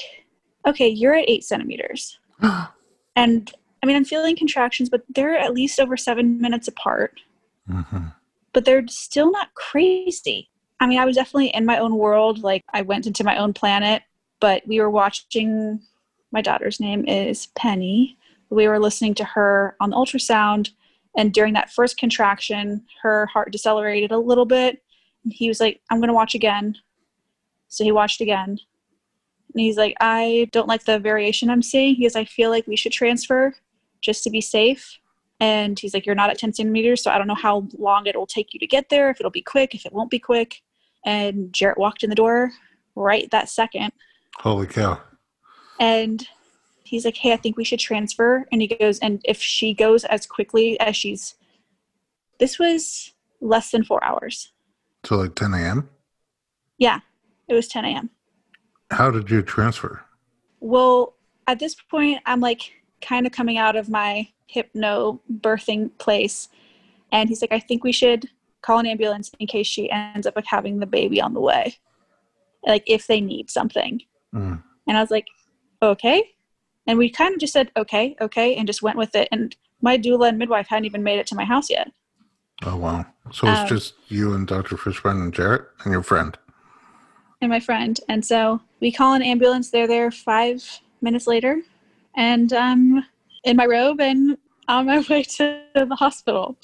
okay, 0.67 0.89
you're 0.89 1.15
at 1.15 1.29
eight 1.29 1.45
centimeters. 1.45 2.19
And 3.17 3.53
I 3.81 3.87
mean, 3.87 3.95
I'm 3.95 4.05
feeling 4.05 4.35
contractions, 4.35 4.91
but 4.91 5.03
they're 5.09 5.39
at 5.39 5.55
least 5.55 5.79
over 5.79 5.97
seven 5.97 6.41
minutes 6.41 6.67
apart, 6.67 7.21
hmm 7.71 8.09
but 8.53 8.65
they're 8.65 8.87
still 8.89 9.31
not 9.31 9.55
crazy. 9.55 10.49
I 10.81 10.89
mean, 10.89 10.99
I 10.99 11.05
was 11.05 11.15
definitely 11.15 11.55
in 11.55 11.65
my 11.65 11.79
own 11.79 11.97
world. 11.97 12.43
Like, 12.43 12.63
I 12.73 12.83
went 12.83 13.07
into 13.07 13.23
my 13.23 13.37
own 13.37 13.53
planet, 13.53 14.03
but 14.41 14.67
we 14.67 14.81
were 14.81 14.91
watching, 14.91 15.81
my 16.33 16.41
daughter's 16.41 16.81
name 16.81 17.07
is 17.07 17.47
Penny. 17.57 18.19
We 18.55 18.69
were 18.69 18.79
listening 18.79 19.15
to 19.15 19.25
her 19.25 19.77
on 19.81 19.91
the 19.91 19.97
ultrasound. 19.97 20.71
And 21.17 21.33
during 21.33 21.55
that 21.55 21.73
first 21.73 21.99
contraction, 21.99 22.85
her 23.03 23.27
heart 23.27 23.53
decelerated 23.53 24.13
a 24.13 24.19
little 24.19 24.47
bit. 24.47 24.83
And 25.25 25.33
he 25.33 25.49
was 25.49 25.61
like, 25.61 25.81
I'm 25.91 25.99
going 25.99 26.09
to 26.09 26.15
watch 26.15 26.35
again. 26.35 26.77
So 27.69 27.85
he 27.85 27.93
watched 27.93 28.21
again. 28.21 28.51
And 28.51 29.61
he's 29.61 29.77
like, 29.77 29.97
I 30.01 30.49
don't 30.53 30.69
like 30.69 30.85
the 30.85 30.99
variation 30.99 31.51
I'm 31.51 31.63
seeing. 31.63 31.95
He 31.95 32.05
goes, 32.05 32.17
I 32.17 32.25
feel 32.25 32.51
like 32.51 32.67
we 32.67 32.77
should 32.77 32.93
transfer 32.93 33.55
just 34.01 34.23
to 34.25 34.31
be 34.31 34.41
safe. 34.41 34.99
And 35.41 35.79
he's 35.79 35.95
like, 35.95 36.07
You're 36.07 36.15
not 36.15 36.31
at 36.31 36.39
10 36.39 36.55
centimeters, 36.55 37.03
so 37.03 37.11
I 37.11 37.19
don't 37.19 37.27
know 37.27 37.35
how 37.35 37.67
long 37.77 38.07
it 38.07 38.17
will 38.17 38.27
take 38.27 38.55
you 38.55 38.61
to 38.61 38.67
get 38.67 38.89
there, 38.89 39.11
if 39.11 39.21
it'll 39.21 39.31
be 39.31 39.43
quick, 39.43 39.75
if 39.75 39.85
it 39.85 39.93
won't 39.93 40.11
be 40.11 40.19
quick. 40.19 40.63
And 41.05 41.53
Jarrett 41.53 41.79
walked 41.79 42.03
in 42.03 42.11
the 42.11 42.17
door 42.17 42.53
right 42.95 43.29
that 43.31 43.49
second. 43.49 43.93
Holy 44.39 44.67
cow. 44.67 45.01
And 45.81 46.27
he's 46.85 47.05
like, 47.05 47.17
Hey, 47.17 47.33
I 47.33 47.37
think 47.37 47.57
we 47.57 47.65
should 47.65 47.81
transfer. 47.81 48.47
And 48.53 48.63
he 48.63 48.69
goes, 48.69 48.99
And 49.01 49.21
if 49.25 49.41
she 49.41 49.75
goes 49.75 50.05
as 50.05 50.27
quickly 50.27 50.79
as 50.81 50.97
she's, 50.97 51.35
this 52.39 52.59
was 52.59 53.13
less 53.41 53.71
than 53.71 53.85
four 53.85 54.03
hours. 54.05 54.53
So 55.05 55.17
like 55.17 55.35
10 55.35 55.55
a.m. 55.55 55.89
Yeah, 56.79 57.01
it 57.49 57.55
was 57.55 57.69
10 57.69 57.85
a.m. 57.85 58.11
How 58.91 59.11
did 59.11 59.31
you 59.31 59.43
transfer? 59.43 60.05
Well, 60.61 61.15
at 61.47 61.59
this 61.59 61.75
point, 61.75 62.21
I'm 62.27 62.41
like 62.41 62.73
kind 63.03 63.27
of 63.27 63.33
coming 63.33 63.59
out 63.59 63.77
of 63.77 63.89
my 63.89 64.29
hypno 64.47 65.21
birthing 65.41 65.91
place. 65.99 66.49
And 67.13 67.29
he's 67.29 67.43
like, 67.43 67.53
I 67.53 67.61
think 67.61 67.85
we 67.85 67.93
should 67.93 68.29
call 68.63 68.79
an 68.79 68.87
ambulance 68.87 69.31
in 69.39 69.47
case 69.47 69.67
she 69.67 69.91
ends 69.91 70.27
up 70.27 70.37
like 70.37 70.47
having 70.47 70.81
the 70.81 70.87
baby 70.87 71.21
on 71.21 71.35
the 71.35 71.41
way. 71.41 71.77
Like 72.67 72.85
if 72.87 73.07
they 73.07 73.21
need 73.21 73.51
something. 73.51 74.01
Mm. 74.35 74.63
And 74.89 74.97
I 74.97 75.01
was 75.01 75.11
like, 75.11 75.27
okay. 75.83 76.34
And 76.87 76.99
we 76.99 77.09
kind 77.11 77.35
of 77.35 77.41
just 77.41 77.53
said, 77.53 77.71
okay, 77.77 78.15
okay, 78.21 78.55
and 78.57 78.67
just 78.67 78.83
went 78.83 78.99
with 78.99 79.15
it. 79.15 79.29
And 79.33 79.55
my 79.81 79.97
doula 79.99 80.29
and 80.29 80.39
midwife 80.39 80.69
hadn't 80.69 80.85
even 80.85 81.03
made 81.03 81.19
it 81.19 81.27
to 81.29 81.35
my 81.35 81.45
house 81.45 81.71
yet. 81.71 81.91
Oh 82.65 82.77
wow. 82.77 83.05
So 83.33 83.49
it's 83.49 83.61
Um, 83.61 83.67
just 83.69 83.95
you 84.09 84.35
and 84.35 84.47
Dr. 84.47 84.77
Fishbein 84.77 85.21
and 85.23 85.33
Jarrett 85.35 85.63
and 85.85 85.93
your 85.93 86.03
friend. 86.03 86.37
and 87.41 87.51
my 87.51 87.61
friend. 87.61 87.99
And 88.09 88.25
so 88.25 88.61
we 88.81 88.91
call 88.93 89.13
an 89.15 89.23
ambulance. 89.23 89.71
They're 89.71 89.87
there 89.89 90.11
five 90.11 90.81
minutes 91.03 91.27
later. 91.27 91.61
And 92.17 92.53
I'm 92.53 93.05
in 93.45 93.57
my 93.57 93.67
robe 93.67 94.01
and 94.01 94.39
on 94.69 94.87
my 94.87 95.05
way 95.11 95.23
to 95.25 95.63
the 95.75 95.97
hospital. 95.97 96.57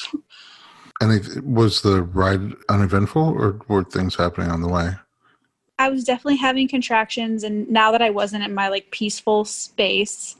And 1.03 1.13
it, 1.13 1.45
was 1.45 1.83
the 1.83 2.03
ride 2.03 2.53
uneventful 2.69 3.23
or 3.23 3.59
were 3.69 3.85
things 3.85 4.15
happening 4.17 4.51
on 4.51 4.63
the 4.63 4.69
way? 4.69 4.93
I 5.81 5.89
was 5.89 6.05
definitely 6.05 6.37
having 6.37 6.69
contractions. 6.69 7.43
And 7.43 7.67
now 7.71 7.91
that 7.91 8.03
I 8.03 8.11
wasn't 8.11 8.45
in 8.45 8.53
my 8.55 8.69
like 8.69 8.91
peaceful 8.91 9.47
space, 9.47 10.37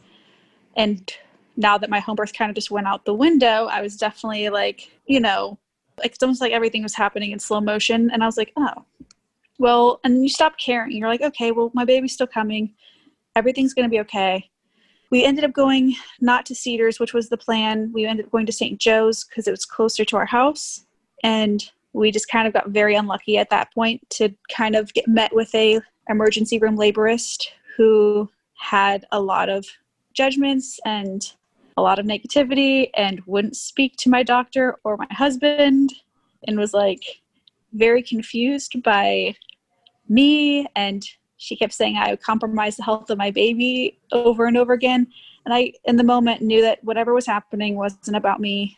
and 0.77 1.11
now 1.57 1.79
that 1.79 1.89
my 1.89 1.99
home 1.99 2.17
birth 2.17 2.35
kind 2.35 2.51
of 2.51 2.55
just 2.55 2.71
went 2.71 2.87
out 2.87 3.07
the 3.07 3.15
window, 3.15 3.67
I 3.71 3.81
was 3.81 3.97
definitely 3.97 4.51
like, 4.51 4.91
you 5.07 5.19
know, 5.19 5.59
like 5.97 6.11
it's 6.13 6.23
almost 6.23 6.43
like 6.43 6.53
everything 6.53 6.83
was 6.83 6.95
happening 6.95 7.31
in 7.31 7.39
slow 7.39 7.59
motion. 7.59 8.11
And 8.11 8.23
I 8.23 8.27
was 8.27 8.37
like, 8.37 8.53
oh, 8.59 8.85
well, 9.59 9.99
and 10.05 10.23
you 10.23 10.29
stop 10.29 10.59
caring. 10.59 10.93
You're 10.93 11.09
like, 11.09 11.23
okay, 11.23 11.53
well, 11.53 11.71
my 11.73 11.87
baby's 11.87 12.13
still 12.13 12.27
coming. 12.27 12.75
Everything's 13.35 13.73
going 13.73 13.87
to 13.87 13.91
be 13.91 14.01
okay. 14.01 14.51
We 15.11 15.25
ended 15.25 15.45
up 15.45 15.55
going 15.55 15.97
not 16.21 16.45
to 16.47 16.55
Cedars, 16.55 17.01
which 17.01 17.15
was 17.15 17.31
the 17.31 17.39
plan. 17.39 17.93
We 17.95 18.05
ended 18.05 18.27
up 18.27 18.33
going 18.33 18.45
to 18.45 18.53
St. 18.53 18.79
Joe's 18.79 19.25
because 19.25 19.49
it 19.49 19.53
was 19.53 19.65
closer 19.65 20.05
to 20.05 20.17
our 20.19 20.27
house. 20.27 20.85
And 21.23 21.71
we 21.93 22.11
just 22.11 22.29
kind 22.29 22.47
of 22.47 22.53
got 22.53 22.71
very 22.71 22.95
unlucky 22.95 23.37
at 23.37 23.51
that 23.51 23.73
point 23.75 24.01
to 24.11 24.35
kind 24.51 24.77
of 24.77 24.93
get 24.95 25.09
met 25.09 25.35
with 25.35 25.55
a 25.55 25.81
emergency 26.09 26.59
room 26.59 26.77
laborist 26.77 27.47
who 27.77 28.29
had 28.59 29.07
a 29.13 29.21
lot 29.21 29.49
of 29.49 29.67
judgments 30.13 30.79
and 30.85 31.33
a 31.77 31.83
lot 31.83 31.99
of 31.99 32.07
negativity 32.07 32.91
and 32.95 33.23
wouldn't 33.27 33.57
speak 33.57 33.97
to 33.97 34.11
my 34.11 34.23
doctor 34.23 34.77
or 34.85 34.97
my 34.97 35.07
husband 35.11 35.93
and 36.47 36.59
was 36.59 36.75
like 36.75 37.21
very 37.73 38.03
confused 38.03 38.83
by 38.83 39.35
me 40.09 40.67
and 40.75 41.05
she 41.41 41.57
kept 41.57 41.73
saying 41.73 41.97
I 41.97 42.11
would 42.11 42.23
compromise 42.23 42.77
the 42.77 42.83
health 42.83 43.09
of 43.09 43.17
my 43.17 43.31
baby 43.31 43.99
over 44.13 44.45
and 44.45 44.59
over 44.59 44.75
again. 44.75 45.07
And 45.47 45.55
I, 45.55 45.73
in 45.85 45.97
the 45.97 46.05
moment, 46.05 46.43
knew 46.43 46.61
that 46.61 46.85
whatever 46.85 47.15
was 47.15 47.25
happening 47.25 47.77
wasn't 47.77 48.15
about 48.15 48.41
me. 48.41 48.77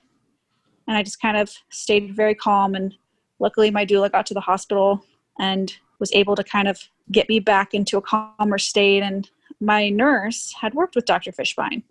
And 0.87 0.97
I 0.97 1.03
just 1.03 1.21
kind 1.21 1.37
of 1.37 1.53
stayed 1.71 2.15
very 2.15 2.37
calm. 2.37 2.77
And 2.77 2.95
luckily, 3.43 3.71
my 3.71 3.85
doula 3.85 4.11
got 4.11 4.25
to 4.27 4.35
the 4.35 4.41
hospital 4.41 5.05
and 5.39 5.77
was 5.99 6.13
able 6.13 6.35
to 6.37 6.45
kind 6.45 6.69
of 6.69 6.89
get 7.11 7.29
me 7.29 7.41
back 7.41 7.75
into 7.75 7.99
a 7.99 8.03
calmer 8.03 8.59
state. 8.59 9.03
And 9.03 9.29
my 9.61 9.91
nurse 9.91 10.55
had 10.59 10.73
worked 10.73 10.95
with 10.95 11.05
Dr. 11.05 11.33
Fishbein. 11.33 11.83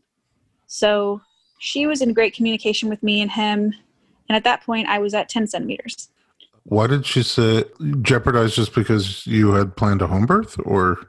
So 0.65 1.21
she 1.59 1.85
was 1.85 2.01
in 2.01 2.13
great 2.13 2.33
communication 2.33 2.89
with 2.89 3.03
me 3.03 3.21
and 3.21 3.29
him. 3.29 3.75
And 4.29 4.35
at 4.35 4.43
that 4.45 4.63
point, 4.63 4.87
I 4.87 4.97
was 4.99 5.13
at 5.13 5.29
10 5.29 5.45
centimeters. 5.47 6.09
Why 6.63 6.87
did 6.87 7.05
she 7.05 7.21
say 7.21 7.65
jeopardize 8.01 8.55
just 8.55 8.73
because 8.73 9.27
you 9.27 9.51
had 9.51 9.75
planned 9.75 10.01
a 10.01 10.07
home 10.07 10.25
birth 10.25 10.57
or? 10.63 10.99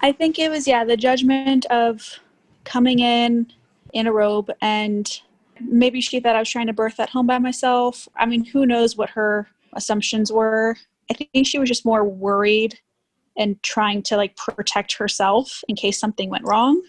I 0.00 0.12
think 0.12 0.38
it 0.38 0.50
was, 0.50 0.66
yeah, 0.66 0.84
the 0.84 0.96
judgment 0.96 1.66
of 1.66 2.18
coming 2.64 3.00
in 3.00 3.52
in 3.92 4.06
a 4.06 4.12
robe 4.12 4.50
and 4.60 5.20
maybe 5.60 6.00
she 6.00 6.20
thought 6.20 6.36
I 6.36 6.40
was 6.40 6.50
trying 6.50 6.66
to 6.66 6.72
birth 6.72 6.98
at 7.00 7.10
home 7.10 7.26
by 7.26 7.38
myself. 7.38 8.08
I 8.16 8.26
mean, 8.26 8.44
who 8.44 8.66
knows 8.66 8.96
what 8.96 9.10
her 9.10 9.48
assumptions 9.74 10.32
were. 10.32 10.76
I 11.10 11.14
think 11.14 11.46
she 11.46 11.58
was 11.58 11.68
just 11.68 11.84
more 11.84 12.04
worried 12.04 12.78
and 13.36 13.62
trying 13.62 14.02
to 14.04 14.16
like 14.16 14.36
protect 14.36 14.96
herself 14.96 15.62
in 15.68 15.76
case 15.76 15.98
something 15.98 16.28
went 16.30 16.44
wrong. 16.46 16.82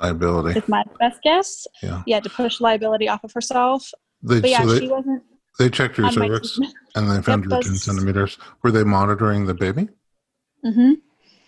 Liability. 0.00 0.58
Is 0.58 0.68
my 0.68 0.84
best 1.00 1.20
guess. 1.22 1.66
Yeah. 1.82 2.02
Yeah, 2.06 2.20
to 2.20 2.30
push 2.30 2.60
liability 2.60 3.08
off 3.08 3.24
of 3.24 3.32
herself. 3.32 3.90
They, 4.22 4.40
But 4.40 4.50
yeah, 4.50 4.62
so 4.62 4.66
they, 4.68 4.78
she 4.80 4.88
wasn't 4.88 5.22
they 5.58 5.68
checked 5.68 5.98
my 5.98 6.10
cervix 6.10 6.58
and 6.94 7.10
they 7.10 7.20
found 7.20 7.44
Yep, 7.44 7.50
your 7.50 7.62
10 7.62 7.74
centimeters. 7.74 8.38
Were 8.62 8.70
they 8.70 8.84
monitoring 8.84 9.46
the 9.46 9.54
baby? 9.54 9.88
Mm 10.64 10.74
hmm 10.74 10.92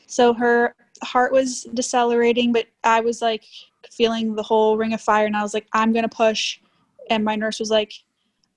So 0.06 0.34
her 0.34 0.74
heart 1.02 1.32
was 1.32 1.66
decelerating, 1.74 2.52
but 2.52 2.66
I 2.84 3.00
was 3.00 3.22
like 3.22 3.44
feeling 3.90 4.34
the 4.34 4.42
whole 4.42 4.76
ring 4.76 4.92
of 4.92 5.00
fire, 5.00 5.26
and 5.26 5.36
I 5.36 5.42
was 5.42 5.54
like, 5.54 5.66
I'm 5.72 5.92
gonna 5.92 6.08
push. 6.08 6.58
And 7.08 7.24
my 7.24 7.36
nurse 7.36 7.58
was 7.58 7.70
like, 7.70 7.92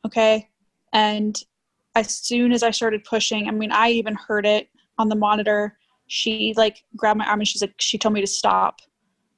okay. 0.05 0.49
And 0.93 1.41
as 1.95 2.15
soon 2.15 2.51
as 2.51 2.63
I 2.63 2.71
started 2.71 3.03
pushing, 3.03 3.47
I 3.47 3.51
mean, 3.51 3.71
I 3.71 3.89
even 3.89 4.15
heard 4.15 4.45
it 4.45 4.69
on 4.97 5.09
the 5.09 5.15
monitor. 5.15 5.77
She 6.07 6.53
like 6.57 6.83
grabbed 6.95 7.17
my 7.17 7.25
arm 7.25 7.39
and 7.39 7.47
she's 7.47 7.61
like, 7.61 7.73
she 7.79 7.97
told 7.97 8.13
me 8.13 8.21
to 8.21 8.27
stop 8.27 8.81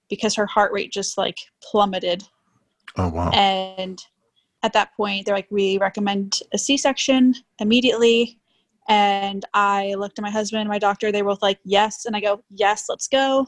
because 0.10 0.36
her 0.36 0.46
heart 0.46 0.74
rate 0.74 0.92
just 0.92 1.18
like 1.18 1.38
plummeted. 1.62 2.24
Oh, 2.98 3.10
wow. 3.10 3.30
And 3.32 4.04
at 4.64 4.74
that 4.74 4.96
point, 4.96 5.26
they're 5.26 5.36
like, 5.36 5.52
we 5.52 5.78
recommend 5.78 6.40
a 6.54 6.58
C 6.58 6.78
section 6.78 7.36
immediately. 7.60 8.40
And 8.88 9.44
I 9.54 9.96
looked 9.96 10.20
at 10.20 10.24
my 10.24 10.30
husband 10.30 10.62
and 10.62 10.70
my 10.70 10.80
doctor. 10.80 11.12
They 11.12 11.22
were 11.22 11.32
both 11.32 11.42
like, 11.42 11.60
yes. 11.64 12.06
And 12.06 12.16
I 12.16 12.20
go, 12.20 12.44
yes, 12.50 12.86
let's 12.88 13.08
go. 13.08 13.48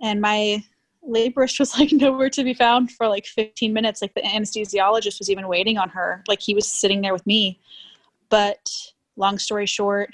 And 0.00 0.20
my 0.20 0.64
laborist 1.06 1.58
was 1.58 1.78
like 1.78 1.92
nowhere 1.92 2.30
to 2.30 2.44
be 2.44 2.54
found 2.54 2.90
for 2.92 3.08
like 3.08 3.26
15 3.26 3.72
minutes. 3.72 4.00
Like 4.00 4.14
the 4.14 4.22
anesthesiologist 4.22 5.18
was 5.18 5.30
even 5.30 5.48
waiting 5.48 5.78
on 5.78 5.88
her. 5.90 6.22
Like 6.28 6.40
he 6.40 6.54
was 6.54 6.66
sitting 6.66 7.00
there 7.00 7.12
with 7.12 7.26
me. 7.26 7.60
But 8.28 8.70
long 9.16 9.38
story 9.38 9.66
short, 9.66 10.10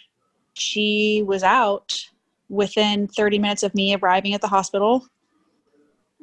she 0.54 1.22
was 1.26 1.42
out 1.42 2.06
within 2.48 3.08
30 3.08 3.38
minutes 3.38 3.62
of 3.62 3.74
me 3.74 3.94
arriving 3.94 4.34
at 4.34 4.40
the 4.40 4.48
hospital. 4.48 5.06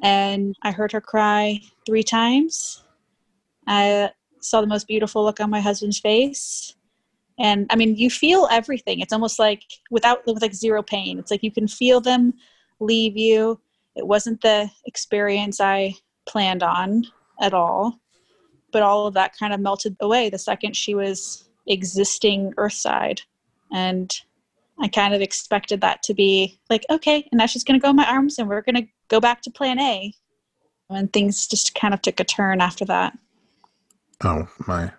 And 0.02 0.56
I 0.62 0.72
heard 0.72 0.92
her 0.92 1.00
cry 1.00 1.60
three 1.86 2.02
times. 2.02 2.82
I 3.66 4.10
saw 4.40 4.60
the 4.60 4.66
most 4.66 4.86
beautiful 4.86 5.24
look 5.24 5.40
on 5.40 5.50
my 5.50 5.60
husband's 5.60 5.98
face. 5.98 6.74
And 7.38 7.66
I 7.70 7.76
mean, 7.76 7.96
you 7.96 8.10
feel 8.10 8.48
everything. 8.50 9.00
It's 9.00 9.12
almost 9.12 9.38
like 9.38 9.62
without 9.90 10.24
with 10.26 10.40
like 10.40 10.54
zero 10.54 10.82
pain. 10.82 11.18
It's 11.18 11.30
like 11.30 11.42
you 11.42 11.50
can 11.50 11.66
feel 11.66 12.00
them 12.00 12.34
leave 12.80 13.16
you. 13.16 13.60
It 13.96 14.06
wasn't 14.06 14.40
the 14.40 14.70
experience 14.86 15.60
I 15.60 15.94
planned 16.26 16.62
on 16.62 17.04
at 17.40 17.54
all. 17.54 18.00
But 18.72 18.82
all 18.82 19.06
of 19.06 19.14
that 19.14 19.36
kind 19.36 19.52
of 19.52 19.60
melted 19.60 19.96
away 20.00 20.30
the 20.30 20.38
second 20.38 20.76
she 20.76 20.94
was 20.94 21.48
existing 21.66 22.52
earthside. 22.56 23.20
And 23.72 24.14
I 24.80 24.88
kind 24.88 25.14
of 25.14 25.20
expected 25.20 25.80
that 25.80 26.02
to 26.04 26.14
be 26.14 26.58
like, 26.70 26.84
okay, 26.90 27.28
and 27.30 27.38
now 27.38 27.46
she's 27.46 27.64
going 27.64 27.78
to 27.78 27.82
go 27.82 27.90
in 27.90 27.96
my 27.96 28.06
arms 28.06 28.38
and 28.38 28.48
we're 28.48 28.62
going 28.62 28.74
to 28.76 28.88
go 29.08 29.20
back 29.20 29.42
to 29.42 29.50
plan 29.50 29.78
A. 29.78 30.12
And 30.90 31.12
things 31.12 31.46
just 31.46 31.74
kind 31.74 31.94
of 31.94 32.02
took 32.02 32.20
a 32.20 32.24
turn 32.24 32.60
after 32.60 32.84
that. 32.84 33.16
Oh, 34.22 34.48
my. 34.66 34.92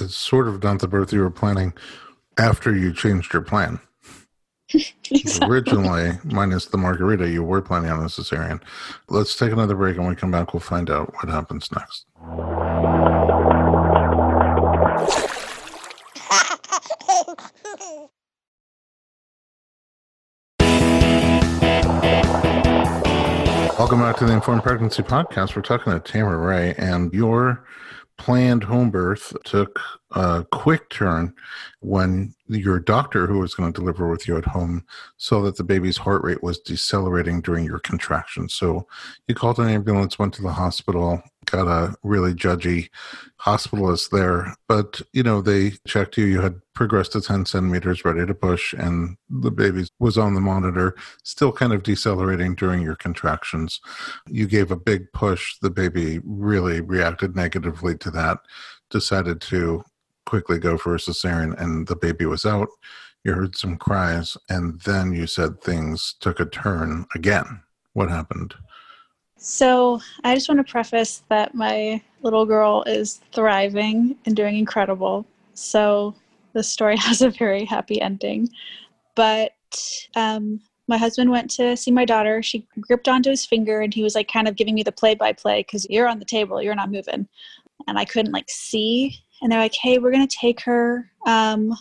It's 0.00 0.16
sort 0.16 0.48
of 0.48 0.62
not 0.62 0.80
the 0.80 0.88
birth 0.88 1.12
you 1.12 1.20
were 1.20 1.30
planning 1.30 1.72
after 2.36 2.74
you 2.74 2.92
changed 2.92 3.32
your 3.32 3.42
plan. 3.42 3.78
Exactly. 4.72 5.22
Originally, 5.48 6.18
minus 6.24 6.66
the 6.66 6.78
margarita, 6.78 7.28
you 7.28 7.44
were 7.44 7.62
planning 7.62 7.90
on 7.90 8.00
a 8.00 8.06
cesarean. 8.06 8.60
Let's 9.08 9.36
take 9.36 9.52
another 9.52 9.76
break 9.76 9.96
and 9.96 10.04
when 10.04 10.14
we 10.14 10.16
come 10.16 10.32
back, 10.32 10.52
we'll 10.52 10.60
find 10.60 10.90
out 10.90 11.14
what 11.14 11.28
happens 11.28 11.70
next. 11.70 12.06
Welcome 23.78 24.00
back 24.00 24.16
to 24.16 24.24
the 24.24 24.32
Informed 24.32 24.62
Pregnancy 24.62 25.02
Podcast. 25.02 25.54
We're 25.54 25.62
talking 25.62 25.92
to 25.92 26.00
Tamara 26.00 26.38
Ray, 26.38 26.74
and 26.78 27.12
your 27.12 27.64
planned 28.18 28.64
home 28.64 28.90
birth 28.90 29.36
took 29.44 29.80
a 30.14 30.46
quick 30.52 30.90
turn 30.90 31.34
when 31.80 32.34
your 32.46 32.78
doctor, 32.78 33.26
who 33.26 33.38
was 33.38 33.54
going 33.54 33.72
to 33.72 33.80
deliver 33.80 34.08
with 34.08 34.28
you 34.28 34.36
at 34.36 34.44
home, 34.44 34.84
saw 35.16 35.42
that 35.42 35.56
the 35.56 35.64
baby's 35.64 35.96
heart 35.96 36.22
rate 36.22 36.42
was 36.42 36.58
decelerating 36.58 37.40
during 37.40 37.64
your 37.64 37.80
contractions. 37.80 38.54
So 38.54 38.86
you 39.28 39.34
called 39.34 39.58
an 39.58 39.68
ambulance, 39.68 40.18
went 40.18 40.34
to 40.34 40.42
the 40.42 40.52
hospital, 40.52 41.22
got 41.46 41.66
a 41.66 41.94
really 42.02 42.32
judgy 42.34 42.90
hospitalist 43.40 44.10
there. 44.10 44.54
But, 44.68 45.02
you 45.12 45.22
know, 45.22 45.40
they 45.40 45.72
checked 45.86 46.16
you, 46.16 46.26
you 46.26 46.40
had 46.40 46.60
progressed 46.74 47.12
to 47.12 47.20
10 47.20 47.46
centimeters, 47.46 48.04
ready 48.04 48.24
to 48.24 48.34
push, 48.34 48.72
and 48.72 49.16
the 49.28 49.50
baby 49.50 49.86
was 49.98 50.16
on 50.16 50.34
the 50.34 50.40
monitor, 50.40 50.96
still 51.22 51.52
kind 51.52 51.72
of 51.72 51.82
decelerating 51.82 52.54
during 52.54 52.82
your 52.82 52.96
contractions. 52.96 53.80
You 54.28 54.46
gave 54.46 54.70
a 54.70 54.76
big 54.76 55.12
push. 55.12 55.56
The 55.60 55.70
baby 55.70 56.20
really 56.24 56.80
reacted 56.80 57.36
negatively 57.36 57.96
to 57.98 58.10
that, 58.12 58.38
decided 58.90 59.40
to 59.42 59.84
quickly 60.26 60.58
go 60.58 60.76
for 60.76 60.94
a 60.94 60.98
cesarean, 60.98 61.58
and 61.60 61.86
the 61.86 61.96
baby 61.96 62.26
was 62.26 62.44
out. 62.44 62.68
You 63.24 63.32
heard 63.32 63.56
some 63.56 63.76
cries, 63.76 64.36
and 64.48 64.80
then 64.82 65.12
you 65.12 65.26
said 65.26 65.60
things 65.60 66.14
took 66.20 66.40
a 66.40 66.46
turn 66.46 67.06
again. 67.14 67.62
What 67.92 68.10
happened? 68.10 68.54
So, 69.36 70.00
I 70.24 70.34
just 70.34 70.48
want 70.48 70.66
to 70.66 70.70
preface 70.70 71.22
that 71.28 71.54
my 71.54 72.02
little 72.22 72.46
girl 72.46 72.82
is 72.86 73.20
thriving 73.32 74.16
and 74.26 74.34
doing 74.34 74.56
incredible. 74.56 75.26
So, 75.54 76.14
the 76.54 76.62
story 76.62 76.96
has 76.98 77.22
a 77.22 77.30
very 77.30 77.64
happy 77.64 78.00
ending. 78.00 78.48
But 79.14 79.52
um, 80.16 80.60
my 80.88 80.96
husband 80.96 81.30
went 81.30 81.50
to 81.52 81.76
see 81.76 81.90
my 81.90 82.04
daughter. 82.04 82.42
She 82.42 82.66
gripped 82.80 83.08
onto 83.08 83.30
his 83.30 83.46
finger 83.46 83.80
and 83.80 83.92
he 83.92 84.02
was 84.02 84.14
like 84.14 84.28
kind 84.28 84.48
of 84.48 84.56
giving 84.56 84.74
me 84.74 84.82
the 84.82 84.92
play 84.92 85.14
by 85.14 85.32
play 85.32 85.60
because 85.60 85.86
you're 85.88 86.08
on 86.08 86.18
the 86.18 86.24
table, 86.24 86.62
you're 86.62 86.74
not 86.74 86.90
moving. 86.90 87.28
And 87.86 87.98
I 87.98 88.04
couldn't 88.04 88.32
like 88.32 88.48
see. 88.48 89.18
And 89.42 89.50
they're 89.50 89.60
like, 89.60 89.74
hey, 89.74 89.98
we're 89.98 90.12
going 90.12 90.26
to 90.26 90.36
take 90.36 90.60
her. 90.62 91.10
Um, 91.26 91.74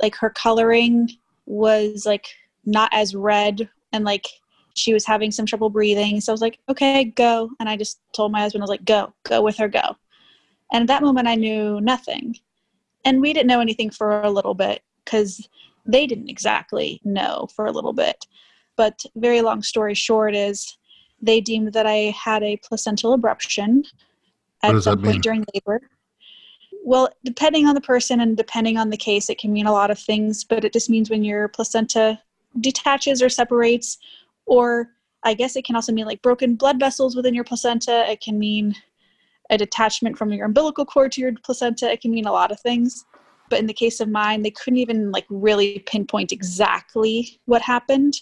like 0.00 0.14
her 0.16 0.30
coloring 0.30 1.08
was 1.46 2.04
like 2.06 2.26
not 2.64 2.90
as 2.92 3.14
red 3.14 3.68
and 3.92 4.04
like 4.04 4.26
she 4.74 4.92
was 4.92 5.06
having 5.06 5.30
some 5.30 5.46
trouble 5.46 5.70
breathing. 5.70 6.20
So 6.20 6.32
I 6.32 6.34
was 6.34 6.40
like, 6.40 6.58
okay, 6.68 7.04
go. 7.04 7.50
And 7.60 7.68
I 7.68 7.76
just 7.76 8.00
told 8.14 8.32
my 8.32 8.40
husband, 8.40 8.62
I 8.62 8.64
was 8.64 8.70
like, 8.70 8.84
go, 8.84 9.14
go 9.22 9.40
with 9.40 9.56
her, 9.58 9.68
go. 9.68 9.96
And 10.72 10.82
at 10.82 10.88
that 10.88 11.02
moment, 11.02 11.28
I 11.28 11.36
knew 11.36 11.80
nothing. 11.80 12.36
And 13.04 13.20
we 13.20 13.32
didn't 13.32 13.46
know 13.46 13.60
anything 13.60 13.90
for 13.90 14.22
a 14.22 14.30
little 14.30 14.54
bit 14.54 14.82
because 15.04 15.48
they 15.86 16.06
didn't 16.06 16.28
exactly 16.28 17.00
know 17.04 17.46
for 17.54 17.66
a 17.66 17.72
little 17.72 17.92
bit. 17.92 18.26
But 18.76 19.04
very 19.14 19.42
long 19.42 19.62
story 19.62 19.94
short 19.94 20.34
is 20.34 20.76
they 21.22 21.40
deemed 21.40 21.72
that 21.74 21.86
I 21.86 22.14
had 22.18 22.42
a 22.42 22.56
placental 22.56 23.16
abruption 23.16 23.84
at 24.62 24.82
some 24.82 25.02
point 25.02 25.22
during 25.22 25.44
labor. 25.54 25.80
Well, 26.86 27.08
depending 27.24 27.66
on 27.66 27.74
the 27.74 27.80
person 27.80 28.20
and 28.20 28.36
depending 28.36 28.76
on 28.76 28.90
the 28.90 28.98
case, 28.98 29.30
it 29.30 29.38
can 29.38 29.54
mean 29.54 29.66
a 29.66 29.72
lot 29.72 29.90
of 29.90 29.98
things, 29.98 30.44
but 30.44 30.66
it 30.66 30.72
just 30.74 30.90
means 30.90 31.08
when 31.08 31.24
your 31.24 31.48
placenta 31.48 32.20
detaches 32.60 33.22
or 33.22 33.30
separates, 33.30 33.96
or 34.44 34.90
I 35.22 35.32
guess 35.32 35.56
it 35.56 35.64
can 35.64 35.76
also 35.76 35.92
mean 35.92 36.04
like 36.04 36.20
broken 36.20 36.56
blood 36.56 36.78
vessels 36.78 37.16
within 37.16 37.32
your 37.32 37.42
placenta. 37.42 38.04
It 38.10 38.20
can 38.20 38.38
mean 38.38 38.74
a 39.48 39.56
detachment 39.56 40.18
from 40.18 40.30
your 40.30 40.44
umbilical 40.44 40.84
cord 40.84 41.12
to 41.12 41.22
your 41.22 41.32
placenta. 41.42 41.90
It 41.90 42.02
can 42.02 42.10
mean 42.10 42.26
a 42.26 42.32
lot 42.32 42.52
of 42.52 42.60
things. 42.60 43.06
But 43.48 43.60
in 43.60 43.66
the 43.66 43.72
case 43.72 44.00
of 44.00 44.10
mine, 44.10 44.42
they 44.42 44.50
couldn't 44.50 44.78
even 44.78 45.10
like 45.10 45.26
really 45.30 45.78
pinpoint 45.86 46.32
exactly 46.32 47.40
what 47.46 47.62
happened. 47.62 48.20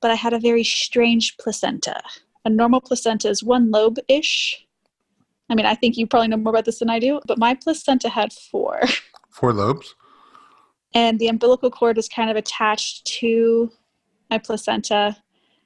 But 0.00 0.10
I 0.10 0.16
had 0.16 0.32
a 0.32 0.40
very 0.40 0.64
strange 0.64 1.36
placenta. 1.36 2.02
A 2.44 2.50
normal 2.50 2.80
placenta 2.80 3.28
is 3.28 3.44
one 3.44 3.70
lobe 3.70 3.98
ish. 4.08 4.65
I 5.48 5.54
mean, 5.54 5.66
I 5.66 5.74
think 5.74 5.96
you 5.96 6.06
probably 6.06 6.28
know 6.28 6.36
more 6.36 6.50
about 6.50 6.64
this 6.64 6.80
than 6.80 6.90
I 6.90 6.98
do, 6.98 7.20
but 7.26 7.38
my 7.38 7.54
placenta 7.54 8.08
had 8.08 8.32
four. 8.32 8.80
Four 9.30 9.52
lobes? 9.52 9.94
and 10.94 11.18
the 11.18 11.28
umbilical 11.28 11.70
cord 11.70 11.96
was 11.96 12.08
kind 12.08 12.30
of 12.30 12.36
attached 12.36 13.04
to 13.04 13.70
my 14.30 14.38
placenta 14.38 15.14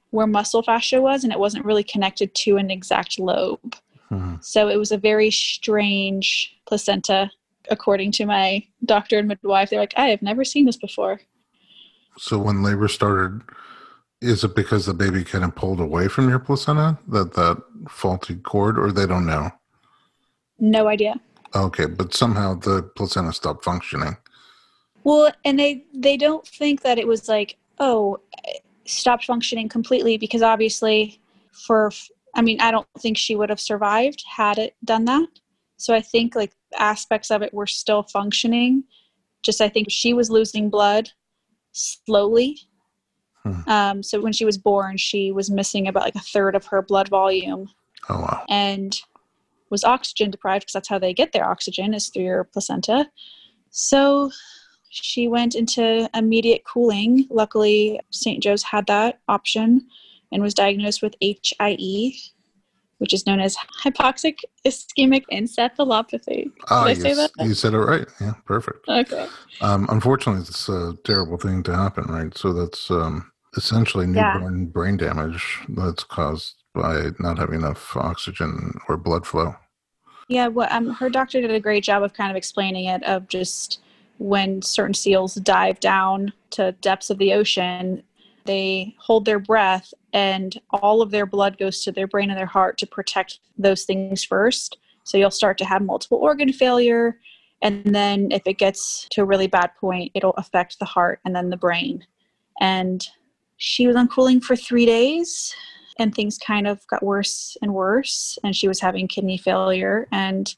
where 0.09 0.27
muscle 0.27 0.61
fascia 0.61 1.01
was, 1.01 1.23
and 1.23 1.31
it 1.31 1.39
wasn't 1.39 1.63
really 1.63 1.83
connected 1.83 2.35
to 2.35 2.57
an 2.57 2.69
exact 2.69 3.17
lobe. 3.17 3.75
Hmm. 4.09 4.35
So 4.41 4.67
it 4.67 4.75
was 4.75 4.91
a 4.91 4.97
very 4.97 5.31
strange 5.31 6.53
placenta, 6.67 7.31
according 7.69 8.11
to 8.13 8.25
my 8.25 8.67
doctor 8.83 9.19
and 9.19 9.27
midwife. 9.29 9.69
They're 9.69 9.79
like, 9.79 9.93
I 9.95 10.07
have 10.07 10.21
never 10.21 10.43
seen 10.43 10.65
this 10.65 10.75
before. 10.75 11.21
So 12.17 12.37
when 12.37 12.61
labor 12.61 12.89
started, 12.89 13.41
Is 14.21 14.43
it 14.43 14.53
because 14.53 14.85
the 14.85 14.93
baby 14.93 15.23
kind 15.23 15.45
of 15.45 15.55
pulled 15.55 15.79
away 15.79 16.07
from 16.09 16.29
your 16.29 16.39
placenta 16.39 16.99
that 17.07 17.33
that 17.33 17.63
faulty 17.89 18.35
cord, 18.35 18.77
or 18.77 18.91
they 18.91 19.07
don't 19.07 19.25
know? 19.25 19.49
No 20.61 20.87
idea. 20.87 21.19
Okay, 21.53 21.85
but 21.85 22.13
somehow 22.13 22.53
the 22.53 22.83
placenta 22.95 23.33
stopped 23.33 23.65
functioning. 23.65 24.15
Well, 25.03 25.33
and 25.43 25.59
they 25.59 25.83
they 25.93 26.15
don't 26.15 26.47
think 26.47 26.83
that 26.83 26.97
it 26.97 27.07
was 27.07 27.27
like, 27.27 27.57
oh, 27.79 28.19
stopped 28.85 29.25
functioning 29.25 29.67
completely 29.67 30.17
because 30.17 30.41
obviously 30.41 31.19
for 31.51 31.91
I 32.35 32.41
mean, 32.41 32.61
I 32.61 32.71
don't 32.71 32.87
think 32.99 33.17
she 33.17 33.35
would 33.35 33.49
have 33.49 33.59
survived 33.59 34.23
had 34.25 34.57
it 34.57 34.75
done 34.85 35.05
that. 35.05 35.27
So 35.77 35.93
I 35.93 35.99
think 36.01 36.35
like 36.35 36.53
aspects 36.77 37.31
of 37.31 37.41
it 37.41 37.53
were 37.53 37.67
still 37.67 38.03
functioning. 38.03 38.83
Just 39.43 39.59
I 39.61 39.67
think 39.67 39.87
she 39.89 40.13
was 40.13 40.29
losing 40.29 40.69
blood 40.69 41.09
slowly. 41.71 42.59
Hmm. 43.43 43.69
Um, 43.69 44.03
so 44.03 44.21
when 44.21 44.33
she 44.33 44.45
was 44.45 44.59
born, 44.59 44.97
she 44.97 45.31
was 45.31 45.49
missing 45.49 45.87
about 45.87 46.03
like 46.03 46.15
a 46.15 46.19
third 46.19 46.55
of 46.55 46.67
her 46.67 46.83
blood 46.83 47.09
volume 47.09 47.67
Oh 48.09 48.19
wow. 48.19 48.45
and 48.49 48.99
was 49.71 49.83
oxygen 49.83 50.29
deprived 50.29 50.63
because 50.63 50.73
that's 50.73 50.89
how 50.89 50.99
they 50.99 51.13
get 51.13 51.31
their 51.31 51.49
oxygen 51.49 51.93
is 51.93 52.09
through 52.09 52.23
your 52.23 52.43
placenta. 52.43 53.09
So 53.71 54.29
she 54.89 55.27
went 55.27 55.55
into 55.55 56.09
immediate 56.13 56.63
cooling. 56.65 57.25
Luckily, 57.29 57.99
St. 58.11 58.43
Joe's 58.43 58.61
had 58.63 58.85
that 58.87 59.19
option 59.29 59.87
and 60.31 60.43
was 60.43 60.53
diagnosed 60.53 61.01
with 61.01 61.15
HIE, 61.21 62.11
which 62.97 63.13
is 63.13 63.25
known 63.25 63.39
as 63.39 63.55
hypoxic 63.83 64.39
ischemic 64.65 65.23
encephalopathy. 65.31 66.51
Ah, 66.69 66.83
I 66.83 66.89
you, 66.89 66.95
say 66.95 67.13
that? 67.13 67.31
you 67.39 67.53
said 67.53 67.73
it 67.73 67.77
right. 67.79 68.07
Yeah, 68.19 68.33
perfect. 68.45 68.87
Okay. 68.87 69.27
Um, 69.61 69.87
unfortunately, 69.89 70.41
it's 70.41 70.67
a 70.67 70.93
terrible 71.05 71.37
thing 71.37 71.63
to 71.63 71.75
happen, 71.75 72.05
right? 72.05 72.37
So 72.37 72.51
that's 72.51 72.91
um, 72.91 73.31
essentially 73.55 74.05
Yeah. 74.07 74.33
newborn 74.33 74.67
brain 74.67 74.97
damage 74.97 75.59
that's 75.69 76.03
caused 76.03 76.55
by 76.73 77.09
not 77.19 77.37
having 77.37 77.59
enough 77.59 77.95
oxygen 77.95 78.79
or 78.87 78.97
blood 78.97 79.25
flow. 79.25 79.55
Yeah, 80.27 80.47
well, 80.47 80.67
um, 80.71 80.89
her 80.91 81.09
doctor 81.09 81.41
did 81.41 81.51
a 81.51 81.59
great 81.59 81.83
job 81.83 82.03
of 82.03 82.13
kind 82.13 82.31
of 82.31 82.37
explaining 82.37 82.85
it 82.85 83.03
of 83.03 83.27
just 83.27 83.81
when 84.17 84.61
certain 84.61 84.93
seals 84.93 85.35
dive 85.35 85.79
down 85.79 86.31
to 86.51 86.71
depths 86.73 87.09
of 87.09 87.17
the 87.17 87.33
ocean, 87.33 88.03
they 88.45 88.95
hold 88.99 89.25
their 89.25 89.39
breath 89.39 89.93
and 90.13 90.59
all 90.69 91.01
of 91.01 91.11
their 91.11 91.25
blood 91.25 91.57
goes 91.57 91.83
to 91.83 91.91
their 91.91 92.07
brain 92.07 92.29
and 92.29 92.37
their 92.37 92.45
heart 92.45 92.77
to 92.77 92.87
protect 92.87 93.39
those 93.57 93.83
things 93.83 94.23
first. 94.23 94.77
So 95.03 95.17
you'll 95.17 95.31
start 95.31 95.57
to 95.59 95.65
have 95.65 95.81
multiple 95.81 96.19
organ 96.19 96.53
failure. 96.53 97.19
And 97.61 97.83
then 97.95 98.31
if 98.31 98.43
it 98.45 98.57
gets 98.57 99.07
to 99.11 99.21
a 99.21 99.25
really 99.25 99.47
bad 99.47 99.71
point, 99.79 100.11
it'll 100.13 100.33
affect 100.33 100.79
the 100.79 100.85
heart 100.85 101.19
and 101.25 101.35
then 101.35 101.49
the 101.49 101.57
brain. 101.57 102.05
And 102.59 103.07
she 103.57 103.87
was 103.87 103.95
on 103.95 104.07
cooling 104.07 104.39
for 104.39 104.55
three 104.55 104.85
days 104.85 105.55
and 106.01 106.13
things 106.13 106.37
kind 106.37 106.67
of 106.67 106.85
got 106.87 107.03
worse 107.03 107.55
and 107.61 107.73
worse 107.73 108.37
and 108.43 108.55
she 108.55 108.67
was 108.67 108.79
having 108.79 109.07
kidney 109.07 109.37
failure 109.37 110.07
and 110.11 110.55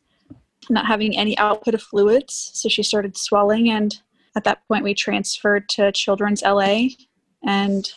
not 0.70 0.86
having 0.86 1.18
any 1.18 1.38
output 1.38 1.74
of 1.74 1.82
fluids 1.82 2.52
so 2.54 2.70
she 2.70 2.84
started 2.84 3.18
swelling 3.18 3.70
and 3.70 4.00
at 4.36 4.44
that 4.44 4.66
point 4.68 4.84
we 4.84 4.94
transferred 4.94 5.68
to 5.70 5.92
children's 5.92 6.42
la 6.42 6.88
and 7.44 7.94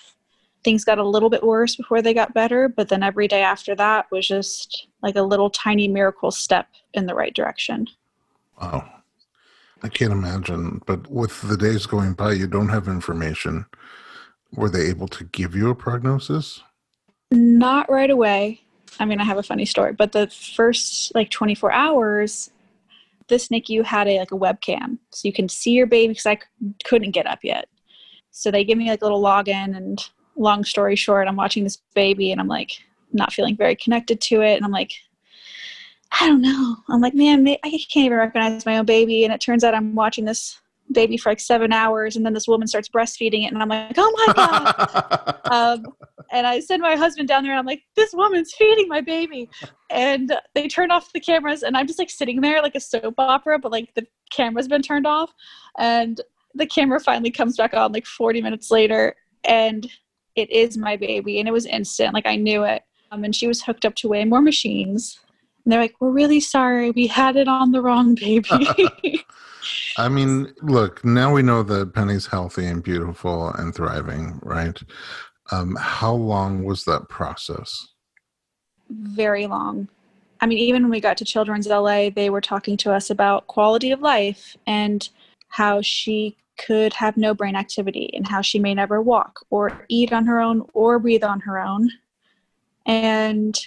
things 0.65 0.85
got 0.85 0.99
a 0.99 1.09
little 1.09 1.31
bit 1.31 1.45
worse 1.45 1.77
before 1.77 2.03
they 2.03 2.13
got 2.13 2.35
better 2.35 2.69
but 2.69 2.89
then 2.89 3.03
every 3.03 3.29
day 3.29 3.43
after 3.43 3.75
that 3.75 4.07
was 4.11 4.27
just 4.27 4.89
like 5.03 5.17
a 5.17 5.23
little 5.23 5.49
tiny 5.49 5.87
miracle 5.87 6.31
step 6.31 6.69
in 6.95 7.07
the 7.07 7.15
right 7.15 7.35
direction 7.35 7.87
Wow. 8.61 8.91
I 9.83 9.89
can't 9.89 10.13
imagine. 10.13 10.83
But 10.87 11.11
with 11.11 11.43
the 11.43 11.57
days 11.57 11.87
going 11.87 12.15
by, 12.15 12.33
you 12.33 12.47
don't 12.47 12.71
have 12.71 12.89
information. 12.89 13.67
Were 14.53 14.71
they 14.71 14.87
able 14.87 15.09
to 15.09 15.25
give 15.25 15.55
you 15.55 15.71
a 15.71 15.75
prognosis? 15.75 16.63
Not 17.31 17.91
right 17.91 18.11
away. 18.11 18.61
I 18.99 19.05
mean, 19.05 19.21
I 19.21 19.25
have 19.25 19.39
a 19.39 19.43
funny 19.43 19.65
story, 19.65 19.93
but 19.93 20.12
the 20.12 20.29
first 20.29 21.15
like 21.15 21.31
24 21.31 21.73
hours, 21.73 22.51
this 23.29 23.49
NICU 23.49 23.85
had 23.85 24.09
a 24.09 24.19
like 24.21 24.33
a 24.33 24.39
webcam, 24.39 24.99
so 25.11 25.27
you 25.27 25.33
can 25.33 25.49
see 25.49 25.73
your 25.73 25.87
baby 25.87 26.09
because 26.09 26.27
I 26.27 26.37
c- 26.37 26.75
couldn't 26.85 27.11
get 27.11 27.27
up 27.27 27.41
yet. 27.43 27.69
So 28.31 28.51
they 28.51 28.65
give 28.65 28.79
me 28.79 28.89
like 28.89 29.03
a 29.03 29.05
little 29.05 29.23
login, 29.23 29.77
and 29.77 29.99
long 30.37 30.65
story 30.65 30.97
short, 30.97 31.27
I'm 31.27 31.37
watching 31.37 31.65
this 31.65 31.79
baby, 31.95 32.31
and 32.31 32.41
I'm 32.41 32.49
like 32.49 32.73
not 33.12 33.33
feeling 33.33 33.57
very 33.57 33.75
connected 33.77 34.21
to 34.23 34.43
it, 34.43 34.55
and 34.55 34.65
I'm 34.65 34.71
like, 34.71 34.93
I 36.21 36.29
don't 36.29 36.41
know. 36.43 36.77
I'm 36.89 37.01
like, 37.01 37.15
man, 37.15 37.47
I 37.49 37.57
can't 37.71 38.07
even 38.07 38.19
recognize 38.19 38.65
my 38.65 38.79
own 38.79 38.87
baby, 38.87 39.25
and 39.25 39.35
it 39.35 39.41
turns 39.41 39.65
out 39.65 39.75
I'm 39.75 39.95
watching 39.95 40.25
this 40.25 40.61
baby 40.92 41.16
for 41.16 41.31
like 41.31 41.40
seven 41.40 41.72
hours, 41.72 42.16
and 42.16 42.25
then 42.25 42.33
this 42.33 42.49
woman 42.49 42.66
starts 42.66 42.88
breastfeeding 42.88 43.44
it, 43.44 43.53
and 43.53 43.62
I'm 43.62 43.68
like, 43.68 43.94
oh 43.96 44.25
my 44.27 44.33
god 44.35 45.40
um, 45.51 45.87
and 46.33 46.46
I 46.46 46.61
send 46.61 46.83
my 46.83 46.96
husband 46.96 47.29
down 47.29 47.42
there, 47.42 47.53
and 47.53 47.59
I'm 47.59 47.66
like, 47.66 47.83
"This 47.94 48.12
woman's 48.12 48.53
feeding 48.55 48.88
my 48.88 49.01
baby," 49.01 49.49
and 49.90 50.37
they 50.55 50.68
turn 50.68 50.90
off 50.90 51.12
the 51.12 51.20
cameras, 51.20 51.62
and 51.62 51.77
I'm 51.77 51.87
just 51.87 51.99
like 51.99 52.11
sitting 52.11 52.40
there 52.40 52.62
like 52.62 52.75
a 52.75 52.81
soap 52.81 53.14
opera, 53.18 53.59
but 53.59 53.72
like 53.72 53.94
the 53.94 54.07
camera's 54.31 54.68
been 54.68 54.83
turned 54.83 55.07
off, 55.07 55.33
and 55.79 56.20
the 56.55 56.66
camera 56.66 57.01
finally 57.01 57.31
comes 57.31 57.57
back 57.57 57.75
on 57.75 57.92
like 57.92 58.07
40 58.07 58.42
minutes 58.42 58.70
later, 58.70 59.14
and 59.44 59.90
it 60.35 60.51
is 60.51 60.77
my 60.77 60.96
baby, 60.96 61.38
and 61.38 61.49
it 61.49 61.53
was 61.53 61.66
instant, 61.66 62.14
like 62.14 62.27
I 62.27 62.37
knew 62.37 62.64
it, 62.64 62.83
um, 63.11 63.25
and 63.25 63.35
she 63.35 63.46
was 63.46 63.62
hooked 63.62 63.85
up 63.85 63.94
to 63.96 64.09
way 64.09 64.25
more 64.25 64.42
machines. 64.42 65.20
And 65.64 65.72
they're 65.72 65.81
like, 65.81 65.96
"We're 66.01 66.11
really 66.11 66.40
sorry, 66.40 66.90
we 66.92 67.07
had 67.09 67.37
it 67.37 67.49
on 67.49 67.72
the 67.72 67.83
wrong 67.83 68.14
baby." 68.14 69.25
I 69.99 70.09
mean, 70.09 70.53
look, 70.63 71.05
now 71.05 71.33
we 71.33 71.43
know 71.43 71.63
that 71.63 71.95
Penny's 71.95 72.27
healthy 72.27 72.67
and 72.67 72.83
beautiful 72.83 73.49
and 73.51 73.75
thriving, 73.75 74.39
right? 74.43 74.79
Um, 75.53 75.77
how 75.77 76.13
long 76.13 76.65
was 76.65 76.85
that 76.85 77.09
process? 77.09 77.89
very 78.91 79.47
long. 79.47 79.89
I 80.41 80.47
mean, 80.47 80.59
even 80.59 80.83
when 80.83 80.91
we 80.91 81.01
got 81.01 81.17
to 81.19 81.25
Children's 81.25 81.67
LA, 81.67 82.11
they 82.11 82.31
were 82.31 82.41
talking 82.41 82.77
to 82.79 82.93
us 82.93 83.11
about 83.11 83.47
quality 83.47 83.91
of 83.91 84.01
life 84.01 84.57
and 84.67 85.09
how 85.49 85.81
she 85.81 86.37
could 86.59 86.93
have 86.95 87.17
no 87.17 87.35
brain 87.35 87.57
activity 87.57 88.11
and 88.15 88.27
how 88.27 88.41
she 88.41 88.59
may 88.59 88.75
never 88.75 89.01
walk 89.01 89.41
or 89.51 89.85
eat 89.89 90.13
on 90.13 90.27
her 90.27 90.41
own 90.41 90.67
or 90.73 90.99
breathe 90.99 91.25
on 91.25 91.41
her 91.41 91.59
own. 91.59 91.91
And 92.85 93.59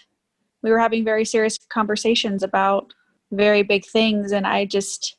we 0.62 0.72
were 0.72 0.80
having 0.80 1.04
very 1.04 1.26
serious 1.26 1.58
conversations 1.70 2.44
about 2.44 2.94
very 3.32 3.64
big 3.64 3.86
things. 3.86 4.32
And 4.32 4.46
I 4.46 4.66
just 4.66 5.18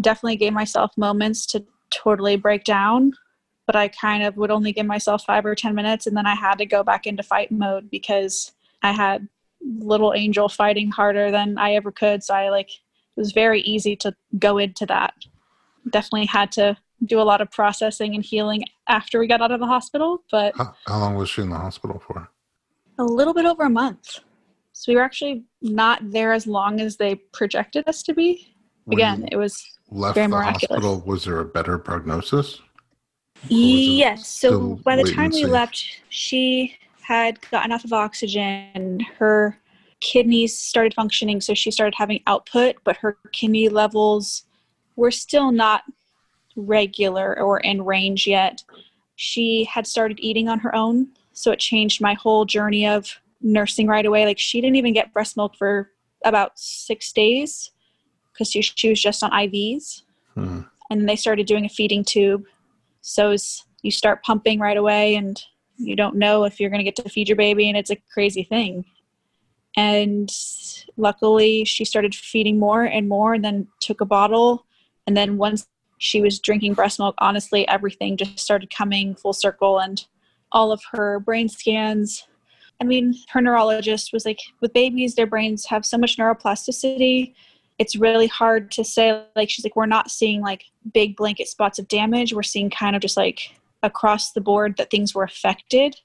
definitely 0.00 0.36
gave 0.36 0.52
myself 0.52 0.92
moments 0.96 1.46
to 1.46 1.64
totally 1.90 2.36
break 2.36 2.64
down. 2.64 3.12
But 3.66 3.76
I 3.76 3.88
kind 3.88 4.22
of 4.24 4.36
would 4.36 4.50
only 4.50 4.72
give 4.72 4.86
myself 4.86 5.24
five 5.24 5.46
or 5.46 5.54
10 5.54 5.74
minutes. 5.74 6.06
And 6.06 6.16
then 6.16 6.26
I 6.26 6.34
had 6.34 6.58
to 6.58 6.66
go 6.66 6.82
back 6.82 7.06
into 7.06 7.22
fight 7.22 7.52
mode 7.52 7.90
because 7.90 8.52
I 8.82 8.92
had 8.92 9.28
little 9.62 10.12
angel 10.14 10.48
fighting 10.48 10.90
harder 10.90 11.30
than 11.30 11.56
I 11.58 11.74
ever 11.74 11.92
could. 11.92 12.24
So 12.24 12.34
I 12.34 12.48
like 12.48 12.70
it 12.70 13.20
was 13.20 13.32
very 13.32 13.60
easy 13.60 13.94
to 13.96 14.14
go 14.38 14.58
into 14.58 14.86
that. 14.86 15.14
Definitely 15.88 16.26
had 16.26 16.50
to 16.52 16.76
do 17.04 17.20
a 17.20 17.22
lot 17.22 17.40
of 17.40 17.50
processing 17.50 18.14
and 18.14 18.24
healing 18.24 18.64
after 18.88 19.18
we 19.18 19.26
got 19.26 19.40
out 19.40 19.52
of 19.52 19.60
the 19.60 19.66
hospital, 19.66 20.22
but 20.30 20.54
How, 20.56 20.74
how 20.86 20.98
long 20.98 21.14
was 21.14 21.30
she 21.30 21.42
in 21.42 21.50
the 21.50 21.56
hospital 21.56 22.02
for? 22.06 22.28
a 22.98 23.04
little 23.04 23.32
bit 23.32 23.46
over 23.46 23.64
a 23.64 23.70
month. 23.70 24.18
So 24.72 24.92
we 24.92 24.96
were 24.96 25.02
actually 25.02 25.44
not 25.62 26.00
there 26.10 26.32
as 26.32 26.46
long 26.46 26.80
as 26.80 26.96
they 26.98 27.14
projected 27.32 27.88
us 27.88 28.02
to 28.04 28.14
be. 28.14 28.54
When 28.84 28.98
Again, 28.98 29.20
you 29.22 29.28
it 29.32 29.36
was 29.36 29.62
left 29.90 30.14
the 30.14 30.28
hospital, 30.28 31.02
was 31.06 31.24
there 31.24 31.40
a 31.40 31.44
better 31.44 31.78
prognosis? 31.78 32.60
Yes. 33.48 34.28
So 34.28 34.80
by 34.84 34.96
the 34.96 35.04
time 35.04 35.30
we 35.30 35.46
left, 35.46 36.02
she 36.08 36.76
had 37.00 37.40
gotten 37.50 37.72
off 37.72 37.84
of 37.84 37.92
oxygen. 37.92 39.00
Her 39.18 39.58
kidneys 40.00 40.56
started 40.56 40.94
functioning, 40.94 41.40
so 41.40 41.54
she 41.54 41.70
started 41.70 41.94
having 41.96 42.22
output, 42.26 42.76
but 42.84 42.96
her 42.98 43.18
kidney 43.32 43.68
levels 43.68 44.44
were 44.96 45.10
still 45.10 45.52
not 45.52 45.84
regular 46.56 47.40
or 47.40 47.60
in 47.60 47.82
range 47.84 48.26
yet. 48.26 48.62
She 49.16 49.64
had 49.64 49.86
started 49.86 50.18
eating 50.20 50.48
on 50.48 50.58
her 50.60 50.74
own, 50.74 51.08
so 51.32 51.50
it 51.52 51.58
changed 51.58 52.00
my 52.00 52.14
whole 52.14 52.44
journey 52.44 52.86
of 52.86 53.18
nursing 53.40 53.86
right 53.86 54.06
away. 54.06 54.26
Like 54.26 54.38
she 54.38 54.60
didn't 54.60 54.76
even 54.76 54.92
get 54.92 55.12
breast 55.12 55.36
milk 55.36 55.56
for 55.56 55.90
about 56.24 56.58
six 56.58 57.12
days 57.12 57.70
because 58.40 58.72
she, 58.74 58.88
was 58.88 59.00
just 59.00 59.22
on 59.22 59.30
IVs 59.30 60.02
Hmm. 60.34 60.60
and 60.90 61.08
they 61.08 61.16
started 61.16 61.46
doing 61.46 61.64
a 61.64 61.68
feeding 61.68 62.04
tube. 62.04 62.44
So 63.02 63.34
you 63.82 63.90
start 63.90 64.22
pumping 64.22 64.60
right 64.60 64.76
away, 64.76 65.16
and 65.16 65.42
you 65.76 65.96
don't 65.96 66.16
know 66.16 66.44
if 66.44 66.58
you're 66.58 66.70
going 66.70 66.80
to 66.80 66.84
get 66.84 66.96
to 66.96 67.08
feed 67.08 67.28
your 67.28 67.36
baby, 67.36 67.68
and 67.68 67.76
it's 67.76 67.90
a 67.90 67.96
crazy 68.12 68.42
thing. 68.42 68.84
And 69.76 70.30
luckily, 70.96 71.64
she 71.64 71.84
started 71.84 72.14
feeding 72.14 72.58
more 72.58 72.84
and 72.84 73.08
more, 73.08 73.34
and 73.34 73.44
then 73.44 73.68
took 73.80 74.00
a 74.00 74.06
bottle. 74.06 74.66
And 75.06 75.16
then 75.16 75.36
once 75.36 75.66
she 75.98 76.20
was 76.20 76.38
drinking 76.38 76.74
breast 76.74 76.98
milk, 76.98 77.14
honestly, 77.18 77.66
everything 77.68 78.16
just 78.16 78.38
started 78.38 78.74
coming 78.74 79.14
full 79.14 79.32
circle, 79.32 79.80
and 79.80 80.04
all 80.52 80.72
of 80.72 80.82
her 80.92 81.20
brain 81.20 81.48
scans. 81.48 82.26
I 82.80 82.84
mean, 82.84 83.14
her 83.30 83.40
neurologist 83.40 84.12
was 84.12 84.24
like, 84.24 84.40
with 84.60 84.72
babies, 84.72 85.14
their 85.14 85.26
brains 85.26 85.66
have 85.66 85.84
so 85.84 85.98
much 85.98 86.16
neuroplasticity 86.16 87.34
it's 87.80 87.96
really 87.96 88.28
hard 88.28 88.70
to 88.70 88.84
say 88.84 89.24
like 89.34 89.50
she's 89.50 89.64
like 89.64 89.74
we're 89.74 89.86
not 89.86 90.10
seeing 90.10 90.40
like 90.40 90.64
big 90.94 91.16
blanket 91.16 91.48
spots 91.48 91.80
of 91.80 91.88
damage 91.88 92.32
we're 92.32 92.42
seeing 92.42 92.70
kind 92.70 92.94
of 92.94 93.02
just 93.02 93.16
like 93.16 93.52
across 93.82 94.32
the 94.32 94.40
board 94.40 94.76
that 94.76 94.90
things 94.90 95.14
were 95.14 95.24
affected 95.24 95.96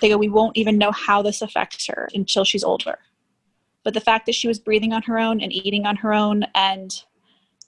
they 0.00 0.08
go, 0.08 0.16
we 0.16 0.28
won't 0.28 0.56
even 0.56 0.78
know 0.78 0.90
how 0.90 1.22
this 1.22 1.42
affects 1.42 1.86
her 1.86 2.08
until 2.14 2.44
she's 2.44 2.64
older. 2.64 2.98
But 3.82 3.94
the 3.94 4.00
fact 4.00 4.26
that 4.26 4.34
she 4.34 4.48
was 4.48 4.58
breathing 4.58 4.92
on 4.92 5.02
her 5.02 5.18
own 5.18 5.40
and 5.40 5.52
eating 5.52 5.86
on 5.86 5.96
her 5.96 6.12
own, 6.12 6.44
and 6.54 6.92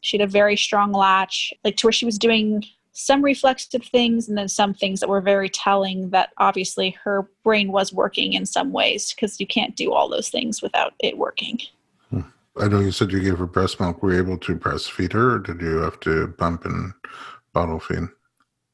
she 0.01 0.19
had 0.19 0.27
a 0.27 0.31
very 0.31 0.57
strong 0.57 0.93
latch, 0.93 1.53
like 1.65 1.77
to 1.77 1.87
where 1.87 1.93
she 1.93 2.07
was 2.07 2.19
doing 2.19 2.65
some 2.93 3.23
reflexive 3.23 3.85
things 3.85 4.29
and 4.29 4.39
then 4.39 4.49
some 4.49 4.73
things 4.73 5.01
that 5.01 5.09
were 5.09 5.21
very 5.21 5.51
telling 5.51 6.09
that 6.11 6.31
obviously 6.39 6.97
her 7.05 7.29
brain 7.45 7.71
was 7.71 7.93
working 7.93 8.33
in 8.33 8.47
some 8.47 8.73
ways 8.73 9.13
because 9.13 9.39
you 9.39 9.47
can't 9.47 9.77
do 9.77 9.93
all 9.93 10.09
those 10.09 10.31
things 10.31 10.63
without 10.63 10.95
it 11.01 11.19
working. 11.19 11.61
I 12.59 12.69
know 12.69 12.81
you 12.81 12.93
said 12.93 13.13
you 13.13 13.21
gave 13.21 13.39
her 13.39 13.47
breast 13.47 13.81
milk. 13.81 14.03
Were 14.03 14.13
you 14.13 14.19
able 14.19 14.39
to 14.39 14.57
breastfeed 14.57 15.13
her 15.13 15.35
or 15.35 15.39
did 15.39 15.61
you 15.61 15.79
have 15.79 16.01
to 16.01 16.29
pump 16.39 16.65
and 16.65 16.93
bottle 17.53 17.81
feed? 17.81 18.09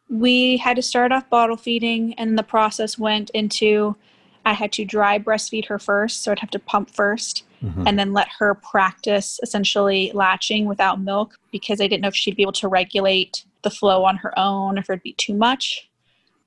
We 0.09 0.59
had 0.59 0.77
to 0.77 0.83
start 0.83 1.11
off 1.11 1.29
bottle 1.31 1.57
feeding 1.57 2.15
and 2.15 2.39
the 2.39 2.43
process 2.43 2.99
went 2.99 3.31
into 3.31 3.97
I 4.45 4.53
had 4.55 4.73
to 4.73 4.85
dry 4.85 5.19
breastfeed 5.19 5.67
her 5.67 5.79
first, 5.79 6.23
so 6.23 6.33
I'd 6.33 6.41
have 6.41 6.51
to 6.51 6.59
pump 6.59 6.91
1st 6.91 7.43
mm-hmm. 7.63 7.87
and 7.87 7.99
then 7.99 8.13
let 8.13 8.29
her 8.39 8.55
practice 8.55 9.39
essentially 9.43 10.11
latching 10.15 10.67
without 10.67 11.01
milk 11.01 11.39
because 11.53 11.81
I 11.81 11.87
didn't 11.87 12.03
know 12.03 12.09
if 12.09 12.17
she'd 12.17 12.37
be 12.37 12.43
able 12.43 12.53
to 12.53 12.69
regulate 12.69 13.45
the 13.63 13.71
flow 13.71 14.05
on 14.05 14.17
her 14.17 14.37
own, 14.37 14.79
if 14.79 14.91
it'd 14.91 15.03
be 15.03 15.15
too 15.15 15.35
much. 15.35 15.89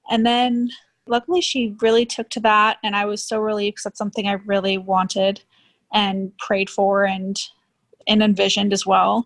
And 0.10 0.26
then 0.26 0.72
luckily 1.08 1.40
she 1.40 1.76
really 1.82 2.06
took 2.06 2.30
to 2.32 2.40
that 2.42 2.78
and 2.84 2.96
I 2.96 3.06
was 3.06 3.24
so 3.24 3.40
relieved 3.40 3.76
because 3.76 3.84
that's 3.84 3.98
something 3.98 4.28
I 4.28 4.34
really 4.46 4.78
wanted 4.78 5.42
and 5.96 6.38
prayed 6.38 6.70
for 6.70 7.06
and 7.06 7.39
and 8.06 8.22
envisioned 8.22 8.72
as 8.72 8.86
well. 8.86 9.26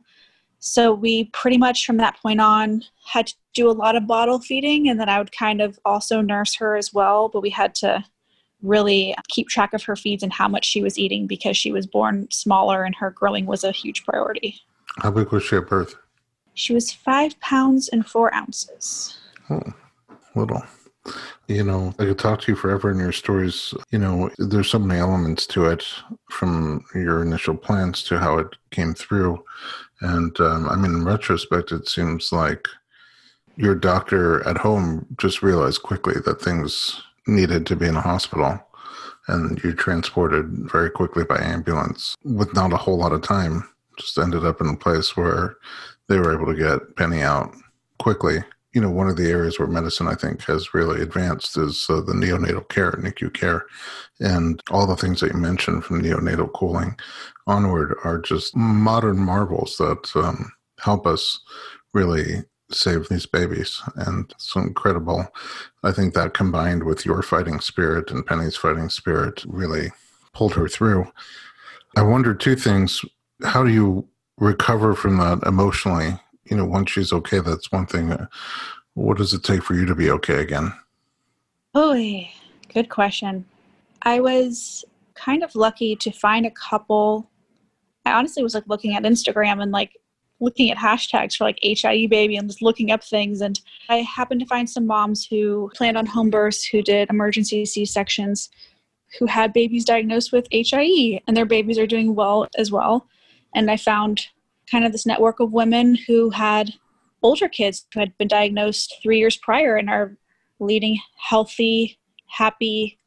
So 0.59 0.93
we 0.93 1.25
pretty 1.25 1.57
much 1.57 1.85
from 1.85 1.97
that 1.97 2.17
point 2.21 2.39
on 2.39 2.83
had 3.05 3.27
to 3.27 3.35
do 3.53 3.69
a 3.69 3.73
lot 3.73 3.97
of 3.97 4.07
bottle 4.07 4.39
feeding 4.39 4.87
and 4.87 4.97
then 4.99 5.09
I 5.09 5.17
would 5.17 5.33
kind 5.33 5.61
of 5.61 5.77
also 5.83 6.21
nurse 6.21 6.55
her 6.55 6.77
as 6.77 6.93
well, 6.93 7.27
but 7.27 7.41
we 7.41 7.49
had 7.49 7.75
to 7.75 8.05
really 8.61 9.15
keep 9.29 9.47
track 9.47 9.73
of 9.73 9.83
her 9.83 9.95
feeds 9.95 10.21
and 10.21 10.31
how 10.31 10.47
much 10.47 10.65
she 10.65 10.81
was 10.81 10.97
eating 10.97 11.27
because 11.27 11.57
she 11.57 11.71
was 11.71 11.87
born 11.87 12.27
smaller 12.31 12.83
and 12.83 12.95
her 12.95 13.09
growing 13.09 13.45
was 13.45 13.63
a 13.63 13.71
huge 13.71 14.05
priority. 14.05 14.61
How 14.97 15.11
big 15.11 15.31
was 15.31 15.43
she 15.43 15.57
at 15.57 15.67
birth? 15.67 15.95
She 16.53 16.73
was 16.73 16.91
five 16.91 17.39
pounds 17.39 17.87
and 17.89 18.05
four 18.05 18.33
ounces. 18.33 19.17
Oh, 19.49 19.61
little. 20.35 20.63
You 21.47 21.63
know, 21.63 21.93
I 21.97 22.05
could 22.05 22.19
talk 22.19 22.41
to 22.41 22.51
you 22.51 22.55
forever 22.55 22.91
in 22.91 22.99
your 22.99 23.11
stories. 23.11 23.73
You 23.91 23.99
know, 23.99 24.29
there's 24.37 24.69
so 24.69 24.79
many 24.79 24.99
elements 24.99 25.47
to 25.47 25.65
it 25.65 25.83
from 26.29 26.85
your 26.93 27.23
initial 27.23 27.57
plans 27.57 28.03
to 28.03 28.19
how 28.19 28.37
it 28.37 28.55
came 28.71 28.93
through. 28.93 29.43
And 30.01 30.39
um, 30.39 30.69
I 30.69 30.75
mean, 30.75 30.93
in 30.93 31.05
retrospect, 31.05 31.71
it 31.71 31.87
seems 31.87 32.31
like 32.31 32.67
your 33.55 33.75
doctor 33.75 34.47
at 34.47 34.57
home 34.57 35.07
just 35.17 35.41
realized 35.41 35.81
quickly 35.81 36.15
that 36.25 36.41
things 36.41 37.01
needed 37.27 37.65
to 37.67 37.75
be 37.75 37.87
in 37.87 37.95
a 37.95 38.01
hospital 38.01 38.59
and 39.27 39.61
you 39.63 39.73
transported 39.73 40.47
very 40.71 40.89
quickly 40.89 41.23
by 41.23 41.39
ambulance 41.39 42.15
with 42.23 42.53
not 42.53 42.73
a 42.73 42.77
whole 42.77 42.97
lot 42.97 43.11
of 43.11 43.21
time 43.21 43.63
just 43.99 44.17
ended 44.17 44.45
up 44.45 44.61
in 44.61 44.67
a 44.67 44.75
place 44.75 45.15
where 45.15 45.55
they 46.07 46.17
were 46.17 46.33
able 46.33 46.51
to 46.51 46.59
get 46.59 46.95
Penny 46.95 47.21
out 47.21 47.53
quickly. 47.99 48.39
You 48.73 48.81
know, 48.81 48.89
one 48.89 49.09
of 49.09 49.17
the 49.17 49.29
areas 49.29 49.57
where 49.57 49.67
medicine, 49.67 50.07
I 50.07 50.15
think, 50.15 50.43
has 50.43 50.73
really 50.73 51.01
advanced 51.01 51.57
is 51.57 51.87
uh, 51.89 52.01
the 52.01 52.13
neonatal 52.13 52.69
care, 52.69 52.91
NICU 52.91 53.33
care. 53.33 53.65
And 54.19 54.61
all 54.69 54.85
the 54.85 54.95
things 54.95 55.21
that 55.21 55.33
you 55.33 55.39
mentioned 55.39 55.83
from 55.83 56.03
neonatal 56.03 56.53
cooling 56.53 56.95
onward 57.47 57.95
are 58.03 58.19
just 58.19 58.55
modern 58.55 59.17
marvels 59.17 59.77
that 59.77 60.11
um, 60.15 60.51
help 60.79 61.07
us 61.07 61.39
really 61.93 62.43
save 62.71 63.09
these 63.09 63.25
babies. 63.25 63.81
And 63.95 64.31
it's 64.31 64.55
incredible. 64.55 65.27
I 65.83 65.91
think 65.91 66.13
that 66.13 66.33
combined 66.33 66.83
with 66.83 67.05
your 67.05 67.21
fighting 67.23 67.59
spirit 67.59 68.11
and 68.11 68.25
Penny's 68.25 68.55
fighting 68.55 68.89
spirit 68.89 69.43
really 69.47 69.91
pulled 70.33 70.53
her 70.53 70.67
through. 70.67 71.11
I 71.97 72.03
wonder 72.03 72.33
two 72.33 72.55
things. 72.55 73.03
How 73.43 73.63
do 73.63 73.71
you 73.71 74.07
recover 74.37 74.93
from 74.95 75.17
that 75.17 75.45
emotionally 75.45 76.19
you 76.49 76.57
know 76.57 76.65
once 76.65 76.91
she's 76.91 77.13
okay 77.13 77.39
that's 77.39 77.71
one 77.71 77.85
thing 77.85 78.11
uh, 78.11 78.27
what 78.93 79.17
does 79.17 79.33
it 79.33 79.43
take 79.43 79.63
for 79.63 79.75
you 79.75 79.85
to 79.85 79.95
be 79.95 80.11
okay 80.11 80.41
again? 80.41 80.73
Oh 81.73 81.95
good 82.73 82.89
question. 82.89 83.45
I 84.03 84.19
was 84.19 84.83
kind 85.15 85.43
of 85.43 85.55
lucky 85.55 85.95
to 85.97 86.11
find 86.11 86.45
a 86.45 86.51
couple. 86.51 87.29
I 88.05 88.11
honestly 88.13 88.43
was 88.43 88.53
like 88.53 88.67
looking 88.67 88.95
at 88.95 89.03
instagram 89.03 89.61
and 89.61 89.71
like 89.71 89.93
looking 90.41 90.71
at 90.71 90.77
hashtags 90.77 91.35
for 91.35 91.43
like 91.43 91.59
HIE 91.61 92.07
baby 92.07 92.37
and 92.37 92.49
just 92.49 92.61
looking 92.61 92.91
up 92.91 93.03
things. 93.03 93.41
And 93.41 93.59
I 93.89 93.97
happened 93.97 94.39
to 94.39 94.45
find 94.45 94.69
some 94.69 94.87
moms 94.87 95.25
who 95.25 95.69
planned 95.75 95.97
on 95.97 96.05
home 96.05 96.29
births, 96.29 96.65
who 96.65 96.81
did 96.81 97.09
emergency 97.09 97.65
C 97.65 97.85
sections, 97.85 98.49
who 99.17 99.25
had 99.25 99.51
babies 99.53 99.83
diagnosed 99.83 100.31
with 100.31 100.47
HIE, 100.51 101.21
and 101.27 101.35
their 101.35 101.45
babies 101.45 101.77
are 101.77 101.87
doing 101.87 102.15
well 102.15 102.47
as 102.57 102.71
well. 102.71 103.07
And 103.53 103.69
I 103.69 103.77
found 103.77 104.27
kind 104.69 104.85
of 104.85 104.91
this 104.91 105.05
network 105.05 105.39
of 105.39 105.53
women 105.53 105.95
who 105.95 106.29
had 106.29 106.71
older 107.21 107.49
kids 107.49 107.85
who 107.93 107.99
had 107.99 108.17
been 108.17 108.27
diagnosed 108.27 108.95
three 109.01 109.19
years 109.19 109.37
prior 109.37 109.75
and 109.75 109.89
are 109.89 110.15
leading 110.59 110.99
healthy, 111.17 111.99
happy, 112.27 112.99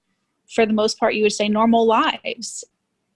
for 0.54 0.66
the 0.66 0.72
most 0.72 0.98
part, 0.98 1.14
you 1.14 1.22
would 1.22 1.32
say 1.32 1.48
normal 1.48 1.86
lives. 1.86 2.64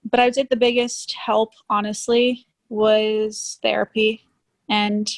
But 0.05 0.20
I 0.20 0.24
would 0.24 0.34
say 0.34 0.47
the 0.49 0.57
biggest 0.57 1.14
help, 1.14 1.53
honestly, 1.68 2.47
was 2.68 3.59
therapy. 3.62 4.22
And 4.68 5.09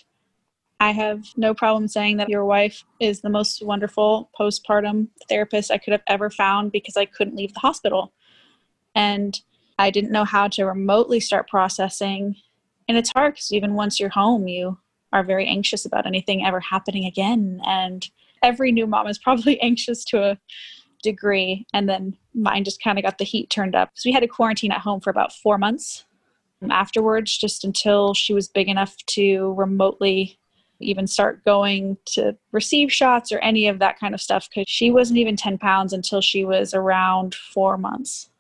I 0.81 0.93
have 0.93 1.25
no 1.37 1.55
problem 1.55 1.89
saying 1.89 2.19
that 2.19 2.29
your 2.29 2.45
wife 2.45 2.85
is 3.01 3.21
the 3.21 3.31
most 3.31 3.65
wonderful 3.65 4.31
postpartum 4.39 5.09
therapist 5.29 5.71
I 5.71 5.79
could 5.79 5.93
have 5.93 6.03
ever 6.07 6.31
found 6.31 6.73
because 6.73 6.97
I 6.97 7.05
couldn't 7.05 7.37
leave 7.37 7.55
the 7.55 7.61
hospital. 7.61 8.13
And 8.95 9.39
I 9.79 9.91
didn't 9.91 10.13
know 10.13 10.25
how 10.25 10.49
to 10.49 10.65
remotely 10.65 11.21
start 11.21 11.49
processing. 11.49 12.37
And 12.89 12.97
it's 12.97 13.13
hard 13.13 13.35
because 13.35 13.53
even 13.53 13.75
once 13.75 14.01
you're 14.01 14.09
home, 14.09 14.49
you 14.49 14.79
are 15.13 15.23
very 15.23 15.47
anxious 15.47 15.85
about 15.85 16.07
anything 16.07 16.45
ever 16.45 16.61
happening 16.61 17.05
again. 17.05 17.61
And 17.67 18.09
every 18.43 18.73
new 18.73 18.87
mom 18.87 19.07
is 19.07 19.19
probably 19.23 19.61
anxious 19.61 20.05
to 20.07 20.23
a 20.23 20.39
degree. 21.03 21.67
And 21.73 21.89
then 21.89 22.17
mine 22.35 22.65
just 22.65 22.83
kind 22.83 22.99
of 22.99 23.05
got 23.05 23.19
the 23.19 23.25
heat 23.25 23.51
turned 23.51 23.75
up. 23.75 23.91
So 23.95 24.09
we 24.09 24.13
had 24.13 24.21
to 24.21 24.29
quarantine 24.29 24.73
at 24.73 24.81
home 24.81 25.01
for 25.01 25.11
about 25.11 25.33
four 25.33 25.59
months 25.59 26.05
mm. 26.63 26.71
afterwards, 26.71 27.37
just 27.37 27.65
until 27.65 28.15
she 28.15 28.35
was 28.35 28.49
big 28.49 28.69
enough 28.69 28.97
to 29.07 29.55
remotely 29.55 30.39
even 30.81 31.07
start 31.07 31.45
going 31.45 31.97
to 32.07 32.37
receive 32.53 32.93
shots 32.93 33.33
or 33.33 33.39
any 33.41 33.67
of 33.67 33.81
that 33.81 33.99
kind 33.99 34.15
of 34.15 34.21
stuff 34.21 34.49
because 34.49 34.65
she 34.69 34.91
wasn't 34.91 35.19
even 35.19 35.37
10 35.37 35.59
pounds 35.59 35.93
until 35.93 36.21
she 36.21 36.45
was 36.45 36.73
around 36.73 37.35
four 37.35 37.77
months. 37.77 38.31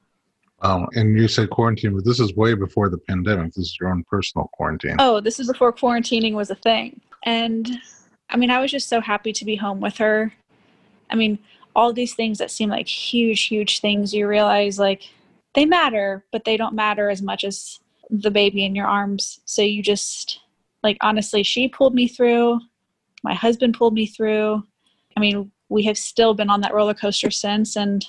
Um, 0.61 0.89
and 0.95 1.17
you 1.17 1.29
said 1.29 1.51
quarantine, 1.51 1.95
but 1.95 2.05
this 2.05 2.19
is 2.19 2.35
way 2.35 2.55
before 2.55 2.89
the 2.89 2.99
pandemic. 2.99 3.55
This 3.55 3.67
is 3.67 3.77
your 3.81 3.91
own 3.91 4.05
personal 4.05 4.49
quarantine. 4.53 4.97
Oh, 4.99 5.21
this 5.21 5.39
is 5.39 5.47
before 5.47 5.73
quarantining 5.73 6.35
was 6.35 6.51
a 6.51 6.57
thing. 6.57 7.01
And 7.25 7.69
I 8.31 8.37
mean, 8.37 8.51
I 8.51 8.61
was 8.61 8.71
just 8.71 8.89
so 8.89 9.01
happy 9.01 9.33
to 9.33 9.45
be 9.45 9.57
home 9.57 9.81
with 9.81 9.97
her. 9.99 10.33
I 11.11 11.15
mean, 11.15 11.39
all 11.77 11.93
these 11.93 12.15
things 12.15 12.39
that 12.39 12.51
seem 12.51 12.71
like 12.71 12.89
huge, 12.89 13.45
huge 13.45 13.81
things, 13.81 14.13
you 14.13 14.27
realize 14.27 14.79
like 14.79 15.09
they 15.55 15.65
matter, 15.65 16.25
but 16.33 16.45
they 16.45 16.57
don't 16.57 16.75
matter 16.75 17.09
as 17.09 17.23
much 17.23 17.45
as 17.45 17.79
the 18.11 18.31
baby 18.31 18.65
in 18.65 18.75
your 18.75 18.87
arms. 18.87 19.41
So 19.45 19.63
you 19.63 19.83
just, 19.83 20.41
like, 20.83 20.97
honestly, 21.01 21.43
she 21.43 21.69
pulled 21.69 21.95
me 21.95 22.09
through. 22.09 22.61
My 23.23 23.35
husband 23.35 23.75
pulled 23.75 23.95
me 23.95 24.07
through. 24.07 24.63
I 25.17 25.21
mean, 25.21 25.51
we 25.69 25.85
have 25.85 25.99
still 25.99 26.35
been 26.35 26.51
on 26.51 26.61
that 26.63 26.75
roller 26.75 26.95
coaster 26.95 27.31
since, 27.31 27.77
and 27.77 28.07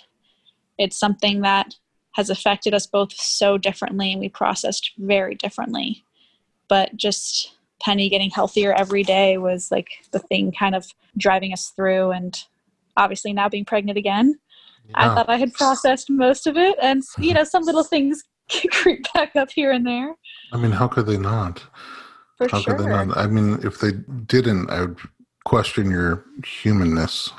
it's 0.78 0.98
something 0.98 1.42
that 1.42 1.76
has 2.20 2.30
affected 2.30 2.74
us 2.74 2.86
both 2.86 3.14
so 3.14 3.58
differently 3.58 4.12
and 4.12 4.20
we 4.20 4.28
processed 4.28 4.92
very 4.98 5.36
differently. 5.36 6.04
But 6.68 6.98
just 6.98 7.56
Penny 7.82 8.10
getting 8.10 8.30
healthier 8.30 8.74
every 8.74 9.04
day 9.04 9.38
was 9.38 9.72
like 9.72 9.88
the 10.12 10.20
thing 10.20 10.52
kind 10.52 10.76
of 10.76 10.86
driving 11.18 11.54
us 11.54 11.70
through. 11.70 12.12
And 12.12 12.38
obviously, 12.98 13.32
now 13.32 13.48
being 13.48 13.64
pregnant 13.64 13.98
again, 13.98 14.38
yeah. 14.90 14.96
I 14.96 15.16
thought 15.16 15.30
I 15.30 15.38
had 15.38 15.54
processed 15.54 16.10
most 16.10 16.46
of 16.46 16.58
it. 16.58 16.76
And, 16.82 17.04
you 17.18 17.34
know, 17.34 17.46
some 17.46 17.64
little 17.64 17.86
things 17.86 18.22
creep 18.72 19.06
back 19.14 19.38
up 19.38 19.50
here 19.50 19.72
and 19.72 19.88
there. 19.88 20.14
I 20.52 20.58
mean, 20.58 20.72
how 20.72 20.90
could 20.90 21.06
they 21.06 21.18
not? 21.18 21.64
For 22.38 22.50
how 22.50 22.60
sure. 22.60 22.76
could 22.76 22.86
they 22.86 22.90
not? 22.90 23.18
I 23.18 23.28
mean, 23.28 23.62
if 23.64 23.80
they 23.80 23.94
didn't, 24.26 24.70
I 24.70 24.82
would 24.82 24.98
question 25.46 25.90
your 25.90 26.26
humanness. 26.44 27.32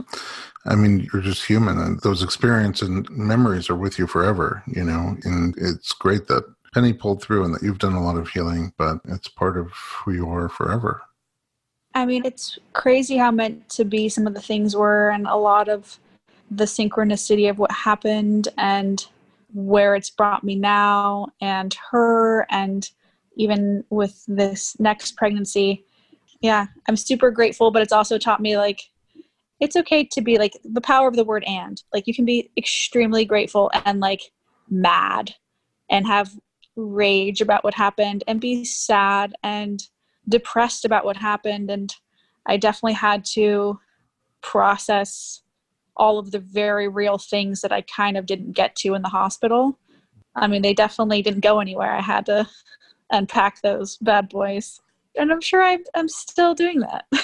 I 0.66 0.76
mean, 0.76 1.08
you're 1.12 1.22
just 1.22 1.46
human, 1.46 1.78
and 1.78 2.00
those 2.00 2.22
experiences 2.22 2.88
and 2.88 3.08
memories 3.10 3.70
are 3.70 3.76
with 3.76 3.98
you 3.98 4.06
forever, 4.06 4.62
you 4.66 4.84
know. 4.84 5.16
And 5.24 5.54
it's 5.56 5.92
great 5.92 6.26
that 6.28 6.44
Penny 6.74 6.92
pulled 6.92 7.22
through 7.22 7.44
and 7.44 7.54
that 7.54 7.62
you've 7.62 7.78
done 7.78 7.94
a 7.94 8.02
lot 8.02 8.16
of 8.16 8.28
healing, 8.28 8.72
but 8.76 8.98
it's 9.08 9.28
part 9.28 9.56
of 9.56 9.70
who 9.72 10.12
you 10.12 10.28
are 10.28 10.48
forever. 10.48 11.02
I 11.94 12.06
mean, 12.06 12.24
it's 12.24 12.58
crazy 12.72 13.16
how 13.16 13.30
meant 13.30 13.68
to 13.70 13.84
be 13.84 14.08
some 14.08 14.26
of 14.26 14.34
the 14.34 14.40
things 14.40 14.76
were, 14.76 15.10
and 15.10 15.26
a 15.26 15.36
lot 15.36 15.68
of 15.68 15.98
the 16.50 16.64
synchronicity 16.64 17.48
of 17.48 17.58
what 17.58 17.72
happened 17.72 18.48
and 18.58 19.06
where 19.52 19.96
it's 19.96 20.10
brought 20.10 20.44
me 20.44 20.54
now, 20.54 21.28
and 21.40 21.74
her, 21.90 22.46
and 22.50 22.90
even 23.36 23.82
with 23.90 24.24
this 24.28 24.78
next 24.78 25.16
pregnancy. 25.16 25.84
Yeah, 26.40 26.66
I'm 26.86 26.96
super 26.96 27.30
grateful, 27.30 27.70
but 27.70 27.82
it's 27.82 27.92
also 27.92 28.18
taught 28.18 28.40
me 28.40 28.56
like 28.56 28.82
it's 29.60 29.76
okay 29.76 30.04
to 30.04 30.20
be 30.22 30.38
like 30.38 30.56
the 30.64 30.80
power 30.80 31.06
of 31.06 31.16
the 31.16 31.24
word 31.24 31.44
and. 31.46 31.82
Like 31.92 32.06
you 32.06 32.14
can 32.14 32.24
be 32.24 32.50
extremely 32.56 33.24
grateful 33.24 33.70
and 33.84 34.00
like 34.00 34.32
mad 34.68 35.34
and 35.90 36.06
have 36.06 36.32
rage 36.76 37.40
about 37.40 37.62
what 37.62 37.74
happened 37.74 38.24
and 38.26 38.40
be 38.40 38.64
sad 38.64 39.34
and 39.42 39.82
depressed 40.28 40.84
about 40.84 41.04
what 41.04 41.16
happened. 41.16 41.70
And 41.70 41.94
i 42.46 42.56
definitely 42.56 42.94
had 42.94 43.24
to 43.24 43.78
process 44.40 45.42
all 45.96 46.18
of 46.18 46.30
the 46.30 46.38
very 46.38 46.88
real 46.88 47.18
things 47.18 47.60
that 47.60 47.72
i 47.72 47.82
kind 47.82 48.16
of 48.16 48.24
didn't 48.24 48.52
get 48.52 48.74
to 48.76 48.94
in 48.94 49.02
the 49.02 49.08
hospital. 49.08 49.78
I 50.34 50.46
mean 50.46 50.62
they 50.62 50.74
definitely 50.74 51.20
didn't 51.20 51.40
go 51.40 51.60
anywhere. 51.60 51.92
I 51.92 52.00
had 52.00 52.24
to 52.26 52.48
unpack 53.10 53.60
those 53.60 53.98
bad 53.98 54.28
boys 54.30 54.80
and 55.16 55.32
i'm 55.32 55.40
sure 55.40 55.62
I'm, 55.62 55.82
I'm 55.94 56.08
still 56.08 56.54
doing 56.54 56.80
that 56.80 57.04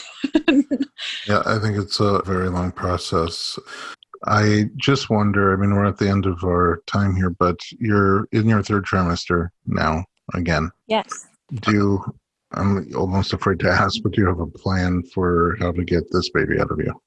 yeah 1.26 1.43
i 1.47 1.59
think 1.59 1.76
it's 1.78 2.01
a 2.01 2.22
very 2.24 2.49
long 2.49 2.72
process 2.72 3.59
I 4.24 4.70
just 4.76 5.11
wonder. 5.11 5.53
I 5.53 5.57
mean, 5.57 5.74
we're 5.74 5.84
at 5.84 5.99
the 5.99 6.09
end 6.09 6.26
of 6.26 6.43
our 6.45 6.82
time 6.87 7.14
here, 7.14 7.30
but 7.30 7.59
you're 7.78 8.26
in 8.32 8.49
your 8.49 8.62
third 8.62 8.84
trimester 8.84 9.49
now 9.66 10.05
again. 10.34 10.70
Yes. 10.87 11.26
Do 11.55 11.72
you, 11.72 12.05
I'm 12.53 12.93
almost 12.97 13.32
afraid 13.32 13.61
to 13.61 13.70
ask, 13.70 14.03
but 14.03 14.12
do 14.12 14.22
you 14.22 14.26
have 14.26 14.41
a 14.41 14.47
plan 14.47 15.03
for 15.14 15.57
how 15.61 15.72
to 15.72 15.84
get 15.84 16.11
this 16.11 16.30
baby 16.30 16.59
out 16.59 16.70
of 16.70 16.78
you? 16.78 17.01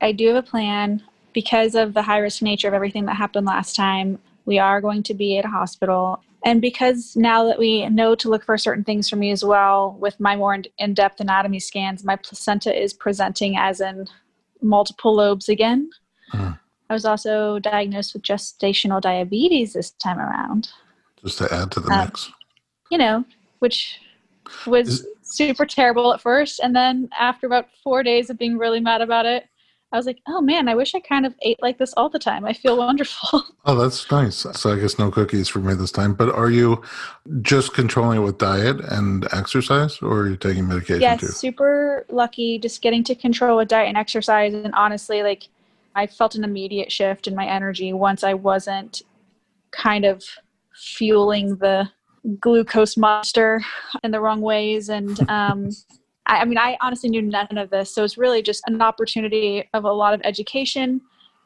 I 0.00 0.12
do 0.12 0.28
have 0.28 0.36
a 0.36 0.42
plan 0.42 1.02
because 1.32 1.74
of 1.74 1.94
the 1.94 2.02
high 2.02 2.18
risk 2.18 2.42
nature 2.42 2.68
of 2.68 2.74
everything 2.74 3.04
that 3.06 3.16
happened 3.16 3.46
last 3.46 3.76
time. 3.76 4.18
We 4.44 4.58
are 4.58 4.80
going 4.80 5.02
to 5.04 5.14
be 5.14 5.38
at 5.38 5.44
a 5.44 5.48
hospital. 5.48 6.22
And 6.44 6.60
because 6.60 7.16
now 7.16 7.44
that 7.44 7.58
we 7.58 7.88
know 7.88 8.14
to 8.14 8.28
look 8.28 8.44
for 8.44 8.56
certain 8.56 8.84
things 8.84 9.08
for 9.08 9.16
me 9.16 9.30
as 9.30 9.44
well, 9.44 9.96
with 10.00 10.18
my 10.20 10.36
more 10.36 10.56
in 10.78 10.94
depth 10.94 11.20
anatomy 11.20 11.58
scans, 11.58 12.04
my 12.04 12.16
placenta 12.16 12.72
is 12.74 12.92
presenting 12.92 13.56
as 13.56 13.80
in 13.80 14.06
multiple 14.62 15.14
lobes 15.14 15.48
again. 15.48 15.90
Uh, 16.32 16.54
I 16.88 16.94
was 16.94 17.04
also 17.04 17.58
diagnosed 17.58 18.14
with 18.14 18.22
gestational 18.22 19.00
diabetes 19.00 19.72
this 19.72 19.90
time 19.90 20.18
around. 20.18 20.68
Just 21.24 21.38
to 21.38 21.52
add 21.52 21.72
to 21.72 21.80
the 21.80 21.90
um, 21.90 22.06
mix. 22.06 22.30
You 22.90 22.98
know, 22.98 23.24
which 23.58 23.98
was 24.66 24.88
Is, 24.88 25.06
super 25.22 25.66
terrible 25.66 26.14
at 26.14 26.20
first. 26.20 26.60
And 26.60 26.74
then 26.74 27.10
after 27.18 27.46
about 27.46 27.66
four 27.82 28.02
days 28.02 28.30
of 28.30 28.38
being 28.38 28.56
really 28.56 28.80
mad 28.80 29.00
about 29.00 29.26
it, 29.26 29.46
I 29.90 29.96
was 29.96 30.04
like, 30.04 30.18
oh 30.28 30.42
man, 30.42 30.68
I 30.68 30.74
wish 30.74 30.94
I 30.94 31.00
kind 31.00 31.24
of 31.24 31.34
ate 31.42 31.60
like 31.62 31.78
this 31.78 31.94
all 31.94 32.10
the 32.10 32.18
time. 32.18 32.44
I 32.44 32.52
feel 32.52 32.76
wonderful. 32.76 33.44
Oh, 33.64 33.74
that's 33.74 34.10
nice. 34.10 34.46
So 34.54 34.72
I 34.72 34.78
guess 34.78 34.98
no 34.98 35.10
cookies 35.10 35.46
for 35.46 35.58
me 35.58 35.74
this 35.74 35.92
time. 35.92 36.14
But 36.14 36.34
are 36.34 36.48
you 36.48 36.82
just 37.42 37.74
controlling 37.74 38.18
it 38.18 38.24
with 38.24 38.38
diet 38.38 38.80
and 38.80 39.26
exercise, 39.32 39.98
or 40.00 40.20
are 40.20 40.28
you 40.28 40.36
taking 40.38 40.66
medication 40.66 41.02
yes, 41.02 41.20
too? 41.20 41.26
super 41.26 42.06
lucky 42.08 42.58
just 42.58 42.80
getting 42.80 43.04
to 43.04 43.14
control 43.14 43.58
with 43.58 43.68
diet 43.68 43.88
and 43.88 43.98
exercise. 43.98 44.54
And 44.54 44.72
honestly, 44.74 45.22
like 45.22 45.48
I 45.94 46.06
felt 46.06 46.34
an 46.34 46.44
immediate 46.44 46.90
shift 46.90 47.26
in 47.26 47.34
my 47.34 47.46
energy 47.46 47.92
once 47.92 48.24
I 48.24 48.32
wasn't 48.32 49.02
kind 49.70 50.06
of 50.06 50.24
fueling 50.72 51.56
the 51.56 51.90
glucose 52.40 52.96
monster 52.96 53.60
in 54.02 54.12
the 54.12 54.20
wrong 54.20 54.40
ways 54.40 54.88
and 54.88 55.28
um, 55.28 55.68
I, 56.28 56.38
I 56.40 56.44
mean, 56.44 56.58
I 56.58 56.76
honestly 56.80 57.10
knew 57.10 57.22
none 57.22 57.58
of 57.58 57.70
this. 57.70 57.92
So 57.92 58.04
it's 58.04 58.18
really 58.18 58.42
just 58.42 58.62
an 58.66 58.80
opportunity 58.80 59.68
of 59.74 59.84
a 59.84 59.92
lot 59.92 60.14
of 60.14 60.20
education. 60.24 61.00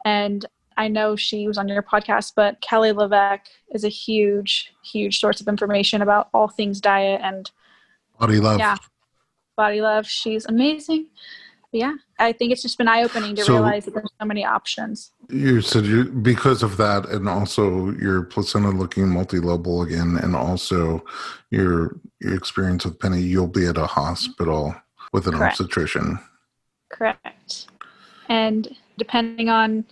And 0.05 0.45
I 0.77 0.87
know 0.87 1.15
she 1.15 1.47
was 1.47 1.57
on 1.57 1.67
your 1.67 1.83
podcast, 1.83 2.33
but 2.35 2.61
Kelly 2.61 2.91
LeVeque 2.91 3.47
is 3.73 3.83
a 3.83 3.89
huge, 3.89 4.73
huge 4.83 5.19
source 5.19 5.41
of 5.41 5.47
information 5.47 6.01
about 6.01 6.29
all 6.33 6.47
things 6.47 6.81
diet 6.81 7.21
and 7.23 7.49
body 8.19 8.39
love. 8.39 8.59
Yeah, 8.59 8.77
body 9.55 9.81
love. 9.81 10.05
She's 10.07 10.45
amazing. 10.45 11.07
Yeah, 11.73 11.95
I 12.19 12.33
think 12.33 12.51
it's 12.51 12.61
just 12.61 12.77
been 12.77 12.87
eye 12.87 13.01
opening 13.01 13.35
to 13.35 13.43
so 13.43 13.53
realize 13.53 13.85
that 13.85 13.95
there's 13.95 14.11
so 14.21 14.25
many 14.27 14.45
options. 14.45 15.11
You 15.29 15.59
said 15.59 15.87
you 15.87 16.03
because 16.05 16.61
of 16.61 16.77
that, 16.77 17.09
and 17.09 17.27
also 17.27 17.89
your 17.93 18.21
placenta 18.21 18.69
looking 18.69 19.09
multi-lobal 19.09 19.81
again, 19.81 20.19
and 20.21 20.35
also 20.35 21.03
your 21.49 21.99
your 22.21 22.35
experience 22.35 22.85
with 22.85 22.99
Penny, 22.99 23.21
you'll 23.21 23.47
be 23.47 23.65
at 23.65 23.79
a 23.79 23.87
hospital 23.87 24.75
with 25.13 25.25
an 25.25 25.33
Correct. 25.33 25.59
obstetrician. 25.59 26.19
Correct. 26.89 27.67
And 28.29 28.77
depending 28.99 29.49
on, 29.49 29.85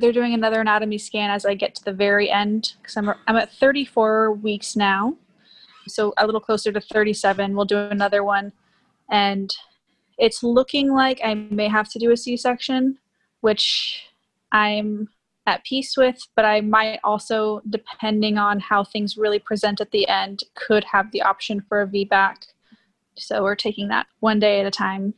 they're 0.00 0.12
doing 0.12 0.34
another 0.34 0.60
anatomy 0.60 0.98
scan 0.98 1.30
as 1.30 1.46
I 1.46 1.54
get 1.54 1.76
to 1.76 1.84
the 1.84 1.92
very 1.92 2.28
end 2.28 2.74
because 2.82 2.96
I'm 2.96 3.10
I'm 3.28 3.36
at 3.36 3.52
34 3.52 4.32
weeks 4.32 4.74
now, 4.74 5.14
so 5.86 6.12
a 6.18 6.26
little 6.26 6.40
closer 6.40 6.72
to 6.72 6.80
37. 6.80 7.54
We'll 7.54 7.64
do 7.64 7.78
another 7.78 8.24
one, 8.24 8.52
and 9.08 9.54
it's 10.18 10.42
looking 10.42 10.92
like 10.92 11.20
I 11.24 11.34
may 11.34 11.68
have 11.68 11.88
to 11.90 11.98
do 11.98 12.10
a 12.10 12.16
C-section, 12.16 12.98
which 13.40 14.02
I'm 14.52 15.08
at 15.46 15.64
peace 15.64 15.96
with, 15.96 16.20
but 16.36 16.44
I 16.44 16.60
might 16.60 17.00
also, 17.04 17.62
depending 17.70 18.36
on 18.36 18.60
how 18.60 18.84
things 18.84 19.16
really 19.16 19.38
present 19.38 19.80
at 19.80 19.90
the 19.92 20.06
end, 20.08 20.44
could 20.54 20.84
have 20.84 21.10
the 21.12 21.22
option 21.22 21.64
for 21.68 21.82
a 21.82 21.86
VBAC. 21.86 22.36
So 23.16 23.42
we're 23.42 23.56
taking 23.56 23.88
that 23.88 24.06
one 24.20 24.38
day 24.38 24.60
at 24.60 24.66
a 24.66 24.70
time. 24.70 25.14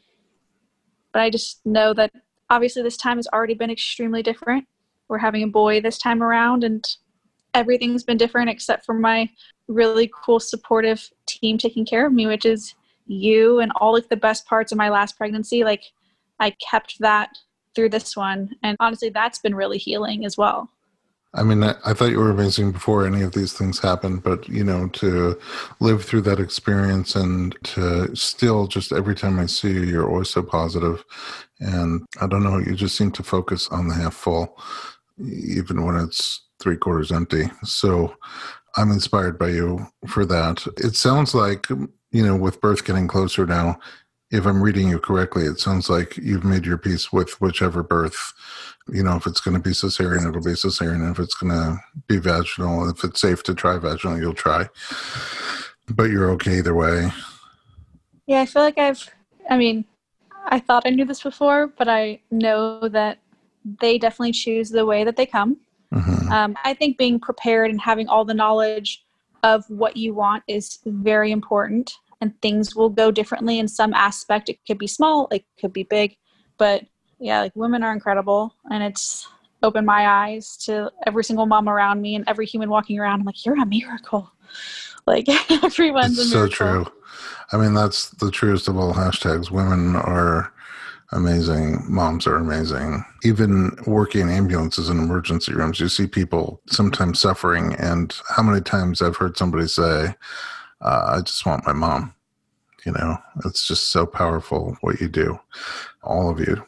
But 1.12 1.22
I 1.22 1.30
just 1.30 1.64
know 1.66 1.92
that 1.94 2.12
obviously 2.48 2.82
this 2.82 2.96
time 2.96 3.16
has 3.16 3.26
already 3.32 3.54
been 3.54 3.70
extremely 3.70 4.22
different. 4.22 4.66
We're 5.08 5.18
having 5.18 5.42
a 5.42 5.48
boy 5.48 5.80
this 5.80 5.98
time 5.98 6.22
around, 6.22 6.62
and 6.62 6.86
everything's 7.54 8.04
been 8.04 8.16
different 8.16 8.50
except 8.50 8.86
for 8.86 8.94
my 8.94 9.28
really 9.66 10.10
cool, 10.14 10.38
supportive 10.38 11.10
team 11.26 11.58
taking 11.58 11.84
care 11.84 12.06
of 12.06 12.12
me, 12.12 12.26
which 12.26 12.44
is 12.44 12.74
you 13.10 13.60
and 13.60 13.72
all 13.76 13.92
like 13.92 14.08
the 14.08 14.16
best 14.16 14.46
parts 14.46 14.72
of 14.72 14.78
my 14.78 14.88
last 14.88 15.16
pregnancy. 15.16 15.64
Like, 15.64 15.84
I 16.38 16.50
kept 16.70 16.98
that 17.00 17.30
through 17.74 17.90
this 17.90 18.16
one. 18.16 18.50
And 18.62 18.76
honestly, 18.80 19.10
that's 19.10 19.38
been 19.38 19.54
really 19.54 19.78
healing 19.78 20.24
as 20.24 20.36
well. 20.36 20.70
I 21.32 21.44
mean, 21.44 21.62
I, 21.62 21.74
I, 21.84 21.94
thought 21.94 22.10
you 22.10 22.18
were 22.18 22.30
amazing 22.30 22.72
before 22.72 23.06
any 23.06 23.22
of 23.22 23.32
these 23.32 23.52
things 23.52 23.78
happened, 23.78 24.24
but 24.24 24.48
you 24.48 24.64
know, 24.64 24.88
to 24.88 25.38
live 25.78 26.04
through 26.04 26.22
that 26.22 26.40
experience 26.40 27.14
and 27.14 27.56
to 27.64 28.14
still 28.16 28.66
just 28.66 28.90
every 28.90 29.14
time 29.14 29.38
I 29.38 29.46
see 29.46 29.70
you, 29.70 29.82
you're 29.82 30.10
always 30.10 30.28
so 30.28 30.42
positive. 30.42 31.04
And 31.60 32.04
I 32.20 32.26
don't 32.26 32.42
know, 32.42 32.58
you 32.58 32.74
just 32.74 32.96
seem 32.96 33.12
to 33.12 33.22
focus 33.22 33.68
on 33.68 33.86
the 33.86 33.94
half 33.94 34.14
full, 34.14 34.58
even 35.20 35.84
when 35.84 35.94
it's 35.94 36.46
three 36.58 36.76
quarters 36.76 37.12
empty. 37.12 37.44
So 37.62 38.12
I'm 38.76 38.90
inspired 38.90 39.38
by 39.38 39.50
you 39.50 39.86
for 40.08 40.24
that. 40.26 40.66
It 40.78 40.96
sounds 40.96 41.32
like, 41.32 41.68
you 42.10 42.26
know, 42.26 42.36
with 42.36 42.60
birth 42.60 42.84
getting 42.84 43.08
closer 43.08 43.46
now, 43.46 43.78
if 44.30 44.46
I'm 44.46 44.62
reading 44.62 44.88
you 44.88 44.98
correctly, 44.98 45.44
it 45.44 45.58
sounds 45.58 45.90
like 45.90 46.16
you've 46.16 46.44
made 46.44 46.64
your 46.64 46.78
peace 46.78 47.12
with 47.12 47.40
whichever 47.40 47.82
birth. 47.82 48.32
You 48.88 49.02
know, 49.02 49.16
if 49.16 49.26
it's 49.26 49.40
going 49.40 49.56
to 49.56 49.62
be 49.62 49.70
cesarean, 49.70 50.28
it'll 50.28 50.42
be 50.42 50.52
cesarean. 50.52 51.10
If 51.10 51.18
it's 51.18 51.34
going 51.34 51.52
to 51.52 51.78
be 52.06 52.18
vaginal, 52.18 52.88
if 52.88 53.02
it's 53.04 53.20
safe 53.20 53.42
to 53.44 53.54
try 53.54 53.78
vaginal, 53.78 54.18
you'll 54.18 54.34
try. 54.34 54.68
But 55.88 56.10
you're 56.10 56.30
okay 56.32 56.58
either 56.58 56.74
way. 56.74 57.10
Yeah, 58.26 58.40
I 58.40 58.46
feel 58.46 58.62
like 58.62 58.78
I've, 58.78 59.08
I 59.48 59.56
mean, 59.56 59.84
I 60.46 60.60
thought 60.60 60.84
I 60.86 60.90
knew 60.90 61.04
this 61.04 61.22
before, 61.22 61.66
but 61.66 61.88
I 61.88 62.20
know 62.30 62.88
that 62.88 63.18
they 63.80 63.98
definitely 63.98 64.32
choose 64.32 64.70
the 64.70 64.86
way 64.86 65.04
that 65.04 65.16
they 65.16 65.26
come. 65.26 65.58
Mm-hmm. 65.92 66.32
Um, 66.32 66.56
I 66.64 66.74
think 66.74 66.96
being 66.98 67.18
prepared 67.18 67.70
and 67.70 67.80
having 67.80 68.08
all 68.08 68.24
the 68.24 68.34
knowledge 68.34 69.04
of 69.42 69.64
what 69.68 69.96
you 69.96 70.14
want 70.14 70.42
is 70.46 70.78
very 70.84 71.32
important 71.32 71.92
and 72.20 72.40
things 72.42 72.76
will 72.76 72.90
go 72.90 73.10
differently 73.10 73.58
in 73.58 73.68
some 73.68 73.94
aspect. 73.94 74.48
It 74.48 74.58
could 74.66 74.78
be 74.78 74.86
small, 74.86 75.28
it 75.30 75.44
could 75.58 75.72
be 75.72 75.84
big, 75.84 76.16
but 76.58 76.84
yeah, 77.18 77.40
like 77.40 77.52
women 77.54 77.82
are 77.82 77.92
incredible, 77.92 78.54
and 78.70 78.82
it's 78.82 79.28
opened 79.62 79.86
my 79.86 80.06
eyes 80.06 80.56
to 80.56 80.90
every 81.06 81.22
single 81.22 81.46
mom 81.46 81.68
around 81.68 82.00
me 82.00 82.14
and 82.14 82.24
every 82.26 82.46
human 82.46 82.70
walking 82.70 82.98
around. 82.98 83.20
I'm 83.20 83.26
like, 83.26 83.44
you're 83.44 83.60
a 83.60 83.66
miracle. 83.66 84.30
Like 85.06 85.26
everyone's 85.50 86.30
so 86.30 86.48
true. 86.48 86.86
I 87.52 87.56
mean, 87.56 87.74
that's 87.74 88.10
the 88.10 88.30
truest 88.30 88.68
of 88.68 88.78
all 88.78 88.94
hashtags. 88.94 89.50
Women 89.50 89.96
are 89.96 90.52
amazing. 91.12 91.82
Moms 91.88 92.26
are 92.26 92.36
amazing. 92.36 93.04
Even 93.24 93.76
working 93.86 94.30
ambulances 94.30 94.88
and 94.88 95.00
emergency 95.00 95.52
rooms, 95.52 95.80
you 95.80 95.88
see 95.88 96.06
people 96.06 96.60
sometimes 96.68 97.20
suffering. 97.20 97.74
And 97.74 98.14
how 98.28 98.42
many 98.42 98.60
times 98.60 99.02
I've 99.02 99.16
heard 99.16 99.36
somebody 99.36 99.66
say, 99.66 100.14
uh, 100.80 101.04
I 101.16 101.20
just 101.20 101.44
want 101.44 101.66
my 101.66 101.72
mom. 101.72 102.14
You 102.86 102.92
know, 102.92 103.18
it's 103.44 103.68
just 103.68 103.88
so 103.88 104.06
powerful 104.06 104.76
what 104.80 105.00
you 105.00 105.08
do, 105.08 105.38
all 106.02 106.30
of 106.30 106.40
you. 106.40 106.64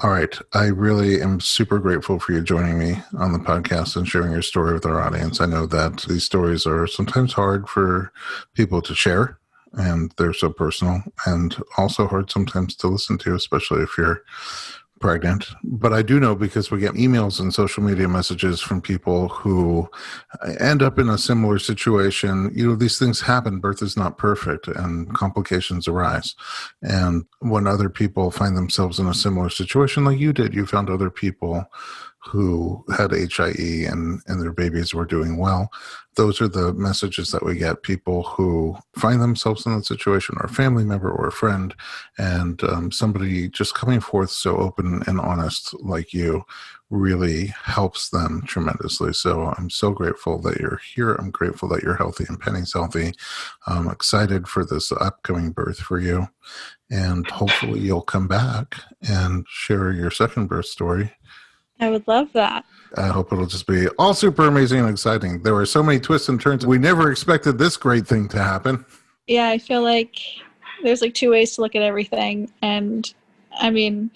All 0.00 0.10
right. 0.10 0.34
I 0.54 0.66
really 0.66 1.20
am 1.20 1.38
super 1.40 1.78
grateful 1.78 2.18
for 2.18 2.32
you 2.32 2.40
joining 2.40 2.78
me 2.78 3.02
on 3.18 3.32
the 3.32 3.38
podcast 3.38 3.94
and 3.94 4.08
sharing 4.08 4.32
your 4.32 4.40
story 4.40 4.72
with 4.72 4.86
our 4.86 5.00
audience. 5.02 5.38
I 5.38 5.46
know 5.46 5.66
that 5.66 6.06
these 6.08 6.24
stories 6.24 6.64
are 6.64 6.86
sometimes 6.86 7.34
hard 7.34 7.68
for 7.68 8.10
people 8.54 8.80
to 8.80 8.94
share 8.94 9.39
and 9.74 10.12
they're 10.16 10.32
so 10.32 10.50
personal 10.50 11.02
and 11.26 11.56
also 11.76 12.06
hard 12.06 12.30
sometimes 12.30 12.74
to 12.76 12.88
listen 12.88 13.18
to, 13.18 13.34
especially 13.34 13.82
if 13.82 13.96
you're 13.96 14.22
pregnant, 15.00 15.46
but 15.64 15.92
I 15.94 16.02
do 16.02 16.20
know 16.20 16.34
because 16.34 16.70
we 16.70 16.78
get 16.78 16.92
emails 16.92 17.40
and 17.40 17.52
social 17.52 17.82
media 17.82 18.06
messages 18.06 18.60
from 18.60 18.82
people 18.82 19.28
who 19.28 19.88
end 20.60 20.82
up 20.82 20.98
in 20.98 21.08
a 21.08 21.18
similar 21.18 21.58
situation. 21.58 22.52
You 22.54 22.68
know, 22.68 22.76
these 22.76 22.98
things 22.98 23.20
happen. 23.20 23.60
Birth 23.60 23.82
is 23.82 23.96
not 23.96 24.18
perfect 24.18 24.68
and 24.68 25.12
complications 25.14 25.88
arise. 25.88 26.36
And 26.82 27.24
when 27.40 27.66
other 27.66 27.88
people 27.88 28.30
find 28.30 28.56
themselves 28.56 28.98
in 28.98 29.06
a 29.06 29.14
similar 29.14 29.48
situation 29.48 30.04
like 30.04 30.18
you 30.18 30.34
did, 30.34 30.54
you 30.54 30.66
found 30.66 30.90
other 30.90 31.10
people 31.10 31.64
who 32.22 32.84
had 32.96 33.12
HIE 33.12 33.86
and, 33.88 34.20
and 34.26 34.42
their 34.42 34.52
babies 34.52 34.92
were 34.92 35.06
doing 35.06 35.38
well. 35.38 35.70
Those 36.16 36.40
are 36.40 36.48
the 36.48 36.74
messages 36.74 37.30
that 37.30 37.44
we 37.44 37.56
get 37.56 37.82
people 37.82 38.24
who 38.24 38.76
find 38.96 39.22
themselves 39.22 39.64
in 39.64 39.74
that 39.76 39.86
situation, 39.86 40.36
or 40.38 40.46
a 40.46 40.52
family 40.52 40.84
member 40.84 41.10
or 41.10 41.28
a 41.28 41.32
friend, 41.32 41.74
and 42.18 42.62
um, 42.64 42.92
somebody 42.92 43.48
just 43.48 43.74
coming 43.74 44.00
forth 44.00 44.30
so 44.30 44.56
open 44.56 45.02
and 45.06 45.20
honest 45.20 45.72
like 45.82 46.12
you 46.12 46.44
really 46.90 47.46
helps 47.62 48.10
them 48.10 48.42
tremendously. 48.46 49.12
So 49.12 49.54
I'm 49.56 49.70
so 49.70 49.92
grateful 49.92 50.40
that 50.42 50.58
you're 50.58 50.80
here. 50.94 51.14
I'm 51.14 51.30
grateful 51.30 51.68
that 51.68 51.82
you're 51.82 51.94
healthy 51.94 52.24
and 52.28 52.38
Penny's 52.38 52.72
healthy. 52.72 53.12
I'm 53.68 53.88
excited 53.88 54.48
for 54.48 54.64
this 54.64 54.90
upcoming 54.90 55.52
birth 55.52 55.78
for 55.78 56.00
you. 56.00 56.26
And 56.90 57.28
hopefully 57.28 57.78
you'll 57.78 58.02
come 58.02 58.26
back 58.26 58.74
and 59.08 59.46
share 59.48 59.92
your 59.92 60.10
second 60.10 60.48
birth 60.48 60.66
story 60.66 61.12
I 61.80 61.90
would 61.90 62.06
love 62.06 62.32
that. 62.34 62.64
I 62.96 63.06
hope 63.06 63.32
it'll 63.32 63.46
just 63.46 63.66
be 63.66 63.88
all 63.98 64.14
super 64.14 64.46
amazing 64.46 64.80
and 64.80 64.90
exciting. 64.90 65.42
There 65.42 65.54
were 65.54 65.66
so 65.66 65.82
many 65.82 66.00
twists 66.00 66.28
and 66.28 66.40
turns. 66.40 66.66
We 66.66 66.78
never 66.78 67.10
expected 67.10 67.58
this 67.58 67.76
great 67.76 68.06
thing 68.06 68.28
to 68.28 68.42
happen. 68.42 68.84
Yeah, 69.26 69.48
I 69.48 69.58
feel 69.58 69.82
like 69.82 70.16
there's 70.82 71.00
like 71.00 71.14
two 71.14 71.30
ways 71.30 71.54
to 71.54 71.60
look 71.60 71.74
at 71.74 71.82
everything. 71.82 72.52
And 72.62 73.12
I 73.60 73.70
mean, 73.70 74.10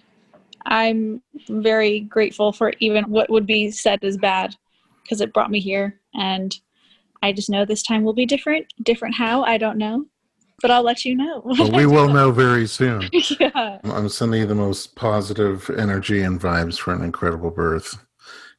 I'm 0.66 1.22
very 1.48 2.00
grateful 2.00 2.52
for 2.52 2.72
even 2.80 3.04
what 3.04 3.30
would 3.30 3.46
be 3.46 3.70
said 3.70 4.02
as 4.02 4.16
bad 4.16 4.56
because 5.02 5.20
it 5.20 5.32
brought 5.32 5.50
me 5.50 5.60
here. 5.60 6.00
And 6.14 6.54
I 7.22 7.32
just 7.32 7.50
know 7.50 7.64
this 7.64 7.82
time 7.82 8.02
will 8.02 8.12
be 8.12 8.26
different. 8.26 8.66
Different 8.82 9.14
how? 9.14 9.44
I 9.44 9.56
don't 9.56 9.78
know 9.78 10.06
but 10.62 10.70
I'll 10.70 10.82
let 10.82 11.04
you 11.04 11.14
know. 11.16 11.42
Well, 11.44 11.70
we 11.72 11.86
will 11.94 12.08
know 12.08 12.30
very 12.30 12.66
soon. 12.66 13.08
yeah. 13.12 13.78
I'm 13.84 14.08
sending 14.08 14.40
you 14.40 14.46
the 14.46 14.54
most 14.54 14.96
positive 14.96 15.70
energy 15.76 16.22
and 16.22 16.40
vibes 16.40 16.78
for 16.78 16.94
an 16.94 17.02
incredible 17.02 17.50
birth. 17.50 17.98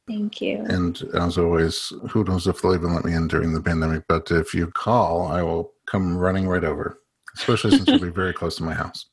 Thank 0.06 0.40
you. 0.40 0.64
And 0.68 1.02
as 1.14 1.36
always, 1.36 1.92
who 2.10 2.22
knows 2.24 2.46
if 2.46 2.62
they'll 2.62 2.74
even 2.74 2.94
let 2.94 3.04
me 3.04 3.12
in 3.14 3.26
during 3.26 3.52
the 3.52 3.60
pandemic, 3.60 4.04
but 4.08 4.30
if 4.30 4.54
you 4.54 4.68
call, 4.68 5.26
I 5.26 5.42
will 5.42 5.72
come 5.86 6.16
running 6.16 6.46
right 6.46 6.62
over, 6.62 7.00
especially 7.36 7.72
since 7.72 7.88
you'll 7.88 7.98
be 7.98 8.10
very 8.10 8.32
close 8.32 8.54
to 8.56 8.62
my 8.62 8.72
house. 8.74 9.06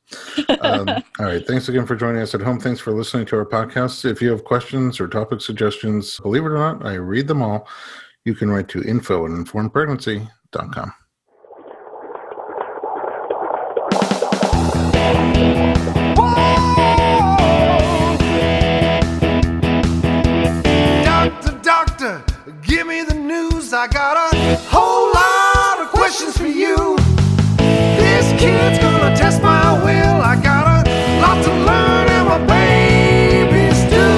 Um, 0.62 0.88
all 1.20 1.26
right. 1.26 1.46
Thanks 1.48 1.68
again 1.68 1.88
for 1.88 1.96
joining 1.96 2.22
us 2.22 2.36
at 2.36 2.42
home. 2.42 2.60
Thanks 2.60 2.80
for 2.80 2.92
listening 2.92 3.26
to 3.28 3.38
our 3.38 3.46
podcast. 3.46 4.06
If 4.06 4.22
you 4.22 4.30
have 4.30 4.44
questions 4.44 5.00
or 5.00 5.08
topic 5.08 5.42
suggestions, 5.42 6.20
believe 6.20 6.44
it 6.44 6.50
or 6.50 6.58
not, 6.60 6.86
I 6.86 6.94
read 6.94 7.28
them 7.28 7.42
all. 7.42 7.68
You 8.24 8.36
can 8.36 8.52
write 8.52 8.68
to 8.70 8.84
info 8.84 9.26
at 9.26 9.32
informedpregnancy.com. 9.32 10.94
I 23.84 23.88
got 23.88 24.16
a 24.16 24.30
whole 24.70 25.12
lot 25.12 25.82
of 25.82 25.90
questions 25.92 26.38
for 26.38 26.48
you. 26.48 26.96
This 27.58 28.32
kid's 28.40 28.80
gonna 28.80 29.14
test 29.14 29.44
my 29.44 29.74
will. 29.84 30.22
I 30.22 30.42
got 30.42 30.88
a 30.88 30.90
lot 31.20 31.44
to 31.44 31.52
learn, 31.52 32.08
and 32.08 32.26
my 32.30 32.40
babies 32.48 33.84
do. 33.92 34.10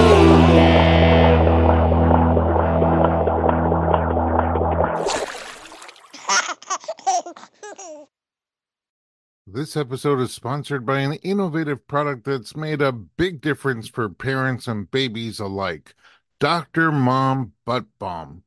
This 9.47 9.75
episode 9.75 10.19
is 10.19 10.31
sponsored 10.31 10.85
by 10.85 10.99
an 10.99 11.13
innovative 11.13 11.87
product 11.87 12.25
that's 12.25 12.55
made 12.55 12.83
a 12.83 12.91
big 12.91 13.41
difference 13.41 13.87
for 13.89 14.09
parents 14.09 14.67
and 14.67 14.91
babies 14.91 15.39
alike 15.39 15.95
Dr. 16.39 16.91
Mom 16.91 17.53
Butt 17.65 17.85
Balm. 17.97 18.44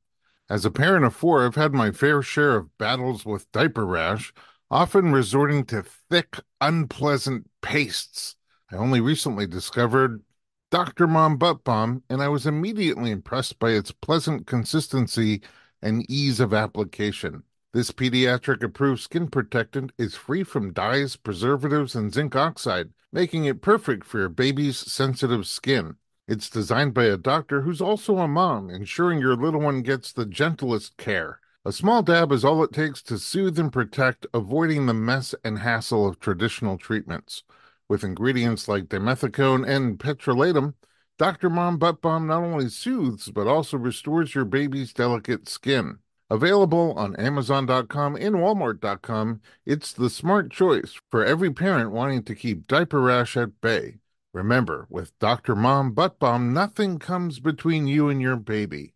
As 0.51 0.64
a 0.64 0.70
parent 0.70 1.05
of 1.05 1.14
four, 1.14 1.44
I've 1.44 1.57
had 1.57 1.74
my 1.74 1.90
fair 1.90 2.22
share 2.22 2.57
of 2.57 2.76
battles 2.78 3.26
with 3.26 3.53
diaper 3.53 3.84
rash, 3.84 4.32
often 4.70 5.12
resorting 5.12 5.66
to 5.66 5.82
thick, 5.82 6.40
unpleasant 6.59 7.51
pastes. 7.61 8.36
I 8.72 8.76
only 8.76 9.01
recently 9.01 9.46
discovered 9.46 10.22
Dr. 10.70 11.07
Mom 11.07 11.36
Butt 11.36 11.64
Balm, 11.64 12.03
and 12.09 12.22
I 12.22 12.28
was 12.28 12.46
immediately 12.46 13.11
impressed 13.11 13.59
by 13.59 13.72
its 13.72 13.90
pleasant 13.90 14.46
consistency 14.46 15.42
and 15.82 16.11
ease 16.11 16.40
of 16.40 16.55
application. 16.55 17.42
This 17.74 17.90
pediatric 17.90 18.62
approved 18.62 19.03
skin 19.03 19.28
protectant 19.28 19.92
is 19.99 20.14
free 20.14 20.44
from 20.44 20.72
dyes, 20.72 21.16
preservatives, 21.16 21.94
and 21.94 22.12
zinc 22.12 22.34
oxide, 22.34 22.90
making 23.12 23.44
it 23.44 23.61
perfect 23.61 24.05
for 24.05 24.18
your 24.18 24.30
baby's 24.30 24.78
sensitive 24.78 25.46
skin. 25.46 25.96
It's 26.29 26.51
designed 26.51 26.93
by 26.93 27.05
a 27.05 27.16
doctor 27.16 27.62
who's 27.62 27.81
also 27.81 28.18
a 28.18 28.29
mom, 28.29 28.68
ensuring 28.68 29.18
your 29.18 29.35
little 29.35 29.62
one 29.62 29.81
gets 29.81 30.12
the 30.12 30.26
gentlest 30.26 30.99
care. 30.99 31.41
A 31.64 31.72
small 31.72 32.03
dab 32.03 32.33
is 32.33 32.45
all 32.45 32.62
it 32.62 32.70
takes 32.70 33.01
to 33.05 33.18
soothe 33.18 33.59
and 33.59 33.72
protect, 33.72 34.26
avoiding 34.35 34.85
the 34.85 34.93
mess 34.93 35.35
and 35.43 35.61
hassle 35.61 36.07
of 36.07 36.20
traditional 36.20 36.76
treatments. 36.76 37.45
With 37.89 38.05
ingredients 38.05 38.68
like 38.68 38.91
dimethicone 38.91 39.66
and 39.66 39.99
petrolatum, 39.99 40.74
Dr. 41.16 41.49
Mom 41.49 41.79
Butt 41.79 42.03
Balm 42.03 42.26
not 42.26 42.43
only 42.43 42.68
soothes 42.68 43.31
but 43.31 43.47
also 43.47 43.79
restores 43.79 44.35
your 44.35 44.45
baby's 44.45 44.93
delicate 44.93 45.49
skin. 45.49 45.99
Available 46.29 46.93
on 46.93 47.16
Amazon.com 47.16 48.16
and 48.16 48.37
Walmart.com, 48.37 49.41
it's 49.64 49.95
the 49.95 50.11
smart 50.11 50.51
choice 50.51 51.01
for 51.11 51.24
every 51.24 51.51
parent 51.51 51.91
wanting 51.91 52.22
to 52.24 52.35
keep 52.35 52.66
diaper 52.66 53.01
rash 53.01 53.35
at 53.35 53.62
bay. 53.62 54.01
Remember, 54.33 54.87
with 54.91 55.18
Dr. 55.18 55.57
Mom 55.57 55.93
Butt 55.93 56.18
Balm, 56.18 56.53
nothing 56.53 56.99
comes 56.99 57.41
between 57.41 57.87
you 57.87 58.09
and 58.09 58.20
your 58.20 58.37
baby, 58.37 58.95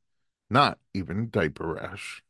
not 0.51 0.79
even 0.93 1.31
diaper 1.31 1.75
rash. 1.75 2.23